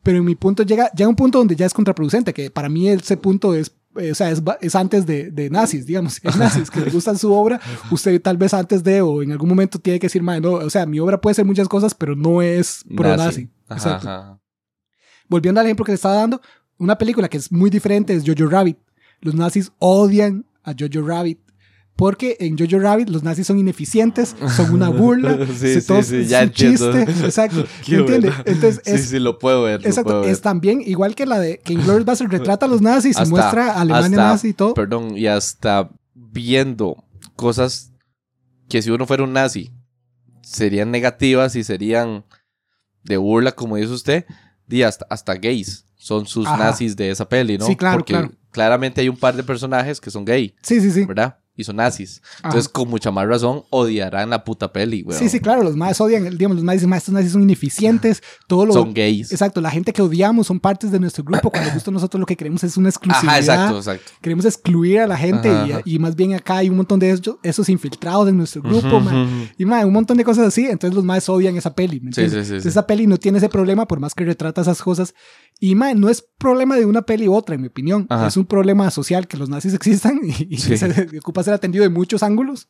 pero 0.03 0.17
en 0.17 0.25
mi 0.25 0.35
punto 0.35 0.63
llega, 0.63 0.91
llega 0.91 1.09
un 1.09 1.15
punto 1.15 1.37
donde 1.39 1.55
ya 1.55 1.65
es 1.65 1.73
contraproducente, 1.73 2.33
que 2.33 2.51
para 2.51 2.69
mí 2.69 2.89
ese 2.89 3.17
punto 3.17 3.55
es, 3.55 3.71
eh, 3.97 4.11
o 4.11 4.15
sea, 4.15 4.29
es, 4.31 4.41
es 4.61 4.75
antes 4.75 5.05
de, 5.05 5.31
de 5.31 5.49
nazis, 5.49 5.85
digamos, 5.85 6.19
es 6.23 6.35
nazis 6.35 6.69
que 6.69 6.81
le 6.81 6.89
gustan 6.91 7.17
su 7.17 7.31
obra, 7.33 7.59
usted 7.91 8.21
tal 8.21 8.37
vez 8.37 8.53
antes 8.53 8.83
de 8.83 9.01
o 9.01 9.21
en 9.21 9.31
algún 9.31 9.49
momento 9.49 9.79
tiene 9.79 9.99
que 9.99 10.07
decir, 10.07 10.21
"Mae, 10.23 10.41
no, 10.41 10.53
o 10.53 10.69
sea, 10.69 10.85
mi 10.85 10.99
obra 10.99 11.19
puede 11.19 11.33
ser 11.35 11.45
muchas 11.45 11.67
cosas, 11.67 11.93
pero 11.93 12.15
no 12.15 12.41
es 12.41 12.83
pro 12.95 13.15
nazi. 13.15 13.49
Ajá, 13.67 13.75
Exacto. 13.75 14.09
ajá. 14.09 14.39
Volviendo 15.29 15.59
al 15.59 15.65
ejemplo 15.67 15.85
que 15.85 15.91
le 15.91 15.95
estaba 15.95 16.15
dando, 16.15 16.41
una 16.77 16.97
película 16.97 17.29
que 17.29 17.37
es 17.37 17.51
muy 17.51 17.69
diferente 17.69 18.13
es 18.13 18.23
Jojo 18.25 18.49
Rabbit. 18.49 18.77
Los 19.21 19.35
nazis 19.35 19.71
odian 19.79 20.45
a 20.63 20.73
Jojo 20.77 21.07
Rabbit. 21.07 21.39
Porque 21.95 22.37
en 22.39 22.57
Jojo 22.57 22.79
Rabbit 22.79 23.09
los 23.09 23.21
nazis 23.21 23.45
son 23.45 23.59
ineficientes, 23.59 24.35
son 24.55 24.71
una 24.73 24.89
burla, 24.89 25.37
Sí, 25.47 25.53
se- 25.55 25.81
sí, 25.81 25.87
todos- 25.87 26.07
sí, 26.07 26.15
es 26.17 26.29
ya 26.29 26.39
un 26.39 26.43
entiendo. 26.45 26.91
chiste, 26.93 27.25
exacto, 27.25 27.65
Qué 27.85 27.91
¿me 27.93 27.97
entiende? 27.99 28.27
buena. 28.29 28.43
Entonces 28.47 28.81
sí, 28.83 28.91
es, 28.91 29.09
sí, 29.09 29.19
lo 29.19 29.37
puedo 29.37 29.63
ver. 29.63 29.81
exacto, 29.85 30.03
puedo 30.09 30.21
ver. 30.21 30.29
es 30.31 30.41
también 30.41 30.81
igual 30.81 31.13
que 31.13 31.25
la 31.27 31.39
de 31.39 31.59
que 31.59 31.73
Inglourious 31.73 32.05
Basterds 32.05 32.31
retrata 32.31 32.65
a 32.65 32.69
los 32.69 32.81
nazis 32.81 33.15
y 33.17 33.21
Hasta- 33.21 33.29
muestra 33.29 33.73
a 33.73 33.81
Alemania 33.81 34.05
hasta- 34.17 34.23
nazi 34.31 34.47
y 34.49 34.53
todo. 34.53 34.73
Perdón, 34.73 35.15
y 35.17 35.27
hasta 35.27 35.89
viendo 36.15 37.03
cosas 37.35 37.91
que 38.69 38.81
si 38.81 38.89
uno 38.89 39.05
fuera 39.05 39.23
un 39.23 39.33
nazi 39.33 39.71
serían 40.41 40.89
negativas 40.91 41.55
y 41.55 41.63
serían 41.63 42.25
de 43.03 43.17
burla, 43.17 43.51
como 43.51 43.75
dice 43.77 43.91
usted, 43.93 44.25
y 44.67 44.81
hasta, 44.81 45.05
hasta 45.09 45.35
gays 45.35 45.85
son 45.95 46.25
sus 46.25 46.47
Ajá. 46.47 46.57
nazis 46.57 46.95
de 46.95 47.11
esa 47.11 47.29
peli, 47.29 47.57
¿no? 47.57 47.65
Sí, 47.67 47.75
claro, 47.75 47.97
Porque 47.99 48.13
claro. 48.13 48.31
claramente 48.51 48.99
hay 49.01 49.09
un 49.09 49.17
par 49.17 49.35
de 49.35 49.43
personajes 49.43 50.01
que 50.01 50.09
son 50.09 50.25
gay, 50.25 50.55
Sí, 50.63 50.81
sí, 50.81 50.89
sí. 50.91 51.05
¿verdad? 51.05 51.37
Y 51.55 51.63
son 51.65 51.75
nazis. 51.75 52.21
Ajá. 52.39 52.47
Entonces, 52.49 52.67
con 52.67 52.89
mucha 52.89 53.11
más 53.11 53.27
razón, 53.27 53.63
odiarán 53.69 54.31
la 54.31 54.43
puta 54.43 54.73
peli, 54.73 55.03
güey. 55.03 55.17
Sí, 55.19 55.29
sí, 55.29 55.39
claro, 55.39 55.61
los 55.63 55.75
nazis 55.75 56.01
odian, 56.01 56.23
digamos, 56.35 56.55
los 56.57 56.63
nazis 56.63 56.81
dicen, 56.81 56.89
"Ma, 56.89 56.97
estos 56.97 57.13
nazis 57.13 57.31
son 57.31 57.43
ineficientes, 57.43 58.23
todo 58.47 58.65
lo... 58.65 58.73
Son 58.73 58.91
gays. 58.93 59.31
Exacto, 59.31 59.61
la 59.61 59.69
gente 59.69 59.93
que 59.93 60.01
odiamos 60.01 60.47
son 60.47 60.59
partes 60.59 60.91
de 60.91 60.99
nuestro 60.99 61.23
grupo, 61.23 61.51
cuando 61.51 61.69
justo 61.71 61.91
nosotros 61.91 62.19
lo 62.19 62.25
que 62.25 62.35
queremos 62.35 62.63
es 62.63 62.75
una 62.75 62.89
exclusividad. 62.89 63.29
Ajá, 63.29 63.39
exacto, 63.39 63.77
exacto. 63.77 64.11
Queremos 64.21 64.45
excluir 64.45 64.99
a 65.01 65.07
la 65.07 65.15
gente 65.17 65.47
Ajá, 65.49 65.67
y- 65.67 65.71
ajá. 65.73 65.81
y, 65.85 65.99
más 65.99 66.15
bien 66.15 66.33
acá 66.33 66.57
hay 66.57 66.69
un 66.69 66.77
montón 66.77 66.99
de 66.99 67.11
esos, 67.11 67.35
esos 67.43 67.69
infiltrados 67.69 68.27
en 68.29 68.37
nuestro 68.37 68.61
grupo, 68.63 68.87
Ujú, 68.87 68.99
ma. 69.01 69.23
ujú. 69.23 69.47
Y 69.57 69.65
ma, 69.65 69.85
un 69.85 69.93
montón 69.93 70.17
de 70.17 70.23
cosas 70.23 70.47
así. 70.47 70.65
Entonces 70.65 70.95
los 70.95 71.03
más 71.03 71.29
odian 71.29 71.55
esa 71.55 71.75
peli. 71.75 71.99
¿me 71.99 72.07
entiendes? 72.07 72.31
sí, 72.33 72.37
sí, 72.37 72.39
Entonces, 72.45 72.63
sí. 72.63 72.69
Esa 72.69 72.87
peli 72.87 73.05
no 73.05 73.17
tiene 73.17 73.37
ese 73.37 73.49
problema 73.49 73.87
por 73.87 73.99
más 73.99 74.15
que 74.15 74.25
retrata 74.25 74.61
esas 74.61 74.81
cosas. 74.81 75.13
Y 75.59 75.75
ma, 75.75 75.93
no 75.93 76.09
es 76.09 76.25
problema 76.39 76.75
de 76.77 76.85
una 76.87 77.03
peli 77.03 77.27
u 77.27 77.35
otra, 77.35 77.53
en 77.55 77.61
mi 77.61 77.67
opinión. 77.67 78.07
Ajá. 78.09 78.27
Es 78.27 78.37
un 78.37 78.45
problema 78.45 78.89
social 78.89 79.27
que 79.27 79.37
los 79.37 79.49
nazis 79.49 79.73
existan 79.75 80.19
y, 80.23 80.47
y 80.55 80.57
que 80.57 80.77
se 80.77 81.17
ocupa 81.19 81.42
ser 81.43 81.53
atendido 81.53 81.83
de 81.83 81.89
muchos 81.89 82.23
ángulos. 82.23 82.69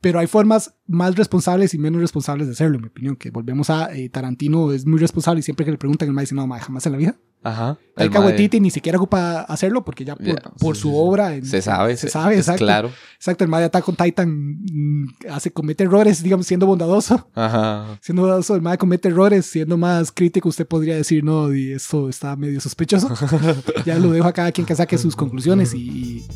Pero 0.00 0.18
hay 0.18 0.26
formas 0.26 0.74
más 0.86 1.14
responsables 1.14 1.74
y 1.74 1.78
menos 1.78 2.00
responsables 2.00 2.48
de 2.48 2.54
hacerlo, 2.54 2.76
en 2.76 2.82
mi 2.82 2.88
opinión. 2.88 3.16
Que 3.16 3.30
volvemos 3.30 3.70
a 3.70 3.94
eh, 3.94 4.08
Tarantino 4.08 4.72
es 4.72 4.84
muy 4.84 4.98
responsable 4.98 5.40
y 5.40 5.42
siempre 5.42 5.64
que 5.64 5.70
le 5.70 5.78
preguntan, 5.78 6.08
el 6.08 6.14
ma 6.14 6.22
dice, 6.22 6.34
no, 6.34 6.46
ma, 6.46 6.58
jamás 6.58 6.84
en 6.86 6.92
la 6.92 6.98
vida. 6.98 7.16
Ajá. 7.44 7.78
El 7.96 8.08
Waititi 8.10 8.58
ni 8.60 8.70
siquiera 8.70 8.96
ocupa 8.98 9.40
hacerlo 9.42 9.84
porque 9.84 10.04
ya 10.04 10.16
por, 10.16 10.26
Ya, 10.26 10.36
por 10.58 10.76
sí, 10.76 10.82
su 10.82 10.88
sí, 10.88 10.94
obra. 10.96 11.34
en- 11.34 11.44
Se 11.44 11.60
sabe, 11.60 11.96
Se 11.96 12.08
sabe, 12.08 12.34
es 12.34 12.40
exacto. 12.40 12.64
Claro. 12.64 12.90
Exacto, 13.16 13.44
el 13.44 13.50
mae 13.50 13.60
de 13.60 13.66
Attack 13.66 13.88
on 13.88 13.96
Titan 13.96 14.30
mm, 14.62 15.08
hace, 15.30 15.50
comete 15.52 15.84
errores, 15.84 16.22
digamos, 16.22 16.46
siendo 16.46 16.66
bondadoso. 16.66 17.28
Ajá. 17.34 17.98
Siendo 18.00 18.22
bondadoso, 18.22 18.54
el 18.54 18.62
mae 18.62 18.78
comete 18.78 19.08
errores, 19.08 19.44
siendo 19.46 19.76
más 19.76 20.10
crítico, 20.12 20.48
usted 20.48 20.66
podría 20.66 20.96
decir, 20.96 21.22
no, 21.24 21.52
y 21.54 21.72
esto 21.72 22.08
está 22.08 22.34
medio 22.36 22.60
sospechoso. 22.60 23.10
ya 23.84 23.98
lo 23.98 24.10
dejo 24.12 24.28
a 24.28 24.32
cada 24.32 24.52
quien 24.52 24.66
que 24.66 24.74
saque 24.74 24.96
sus 24.96 25.14
conclusiones 25.16 25.74
y, 25.74 25.78
y- 25.78 26.26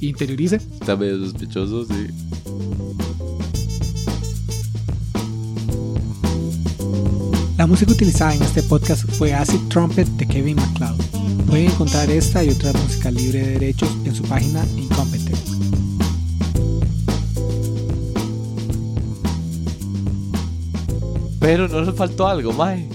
y 0.00 0.08
interiorice. 0.10 0.56
Está 0.56 0.96
medio 0.96 1.18
sospechoso, 1.18 1.84
sí. 1.86 3.39
La 7.60 7.66
música 7.66 7.92
utilizada 7.92 8.34
en 8.34 8.40
este 8.40 8.62
podcast 8.62 9.04
fue 9.04 9.34
Acid 9.34 9.60
Trumpet 9.68 10.08
de 10.08 10.26
Kevin 10.26 10.56
MacLeod. 10.56 10.96
Pueden 11.46 11.70
encontrar 11.70 12.08
esta 12.08 12.42
y 12.42 12.48
otra 12.48 12.72
música 12.72 13.10
libre 13.10 13.40
de 13.40 13.52
derechos 13.58 13.94
en 14.06 14.14
su 14.14 14.22
página 14.22 14.64
Incompetent. 14.78 15.36
Pero 21.38 21.68
no 21.68 21.82
nos 21.82 21.94
faltó 21.94 22.28
algo, 22.28 22.54
mae. 22.54 22.88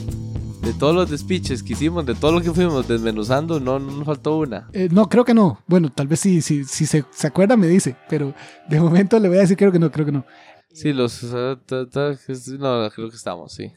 De 0.63 0.73
todos 0.73 0.95
los 0.95 1.11
despiches 1.11 1.61
que 1.61 1.73
hicimos, 1.73 2.03
de 2.07 2.15
todo 2.15 2.31
lo 2.31 2.41
que 2.41 2.51
fuimos 2.51 2.87
desmenuzando, 2.87 3.59
no, 3.59 3.77
no 3.77 3.91
nos 3.91 4.05
faltó 4.07 4.39
una. 4.39 4.67
Eh, 4.73 4.89
no, 4.91 5.07
creo 5.09 5.23
que 5.23 5.35
no. 5.35 5.59
Bueno, 5.67 5.91
tal 5.91 6.07
vez 6.07 6.21
si, 6.21 6.41
si, 6.41 6.63
si 6.63 6.87
se, 6.87 7.05
se 7.11 7.27
acuerda 7.27 7.55
me 7.55 7.67
dice, 7.67 7.95
pero 8.09 8.33
de 8.67 8.79
momento 8.79 9.19
le 9.19 9.27
voy 9.27 9.37
a 9.37 9.41
decir 9.41 9.57
creo 9.57 9.71
que 9.71 9.77
no, 9.77 9.91
creo 9.91 10.07
que 10.07 10.11
no. 10.11 10.25
Sí, 10.73 10.91
los... 10.91 11.23
No, 11.23 12.89
creo 12.89 13.09
que 13.09 13.15
estamos, 13.15 13.53
sí. 13.53 13.71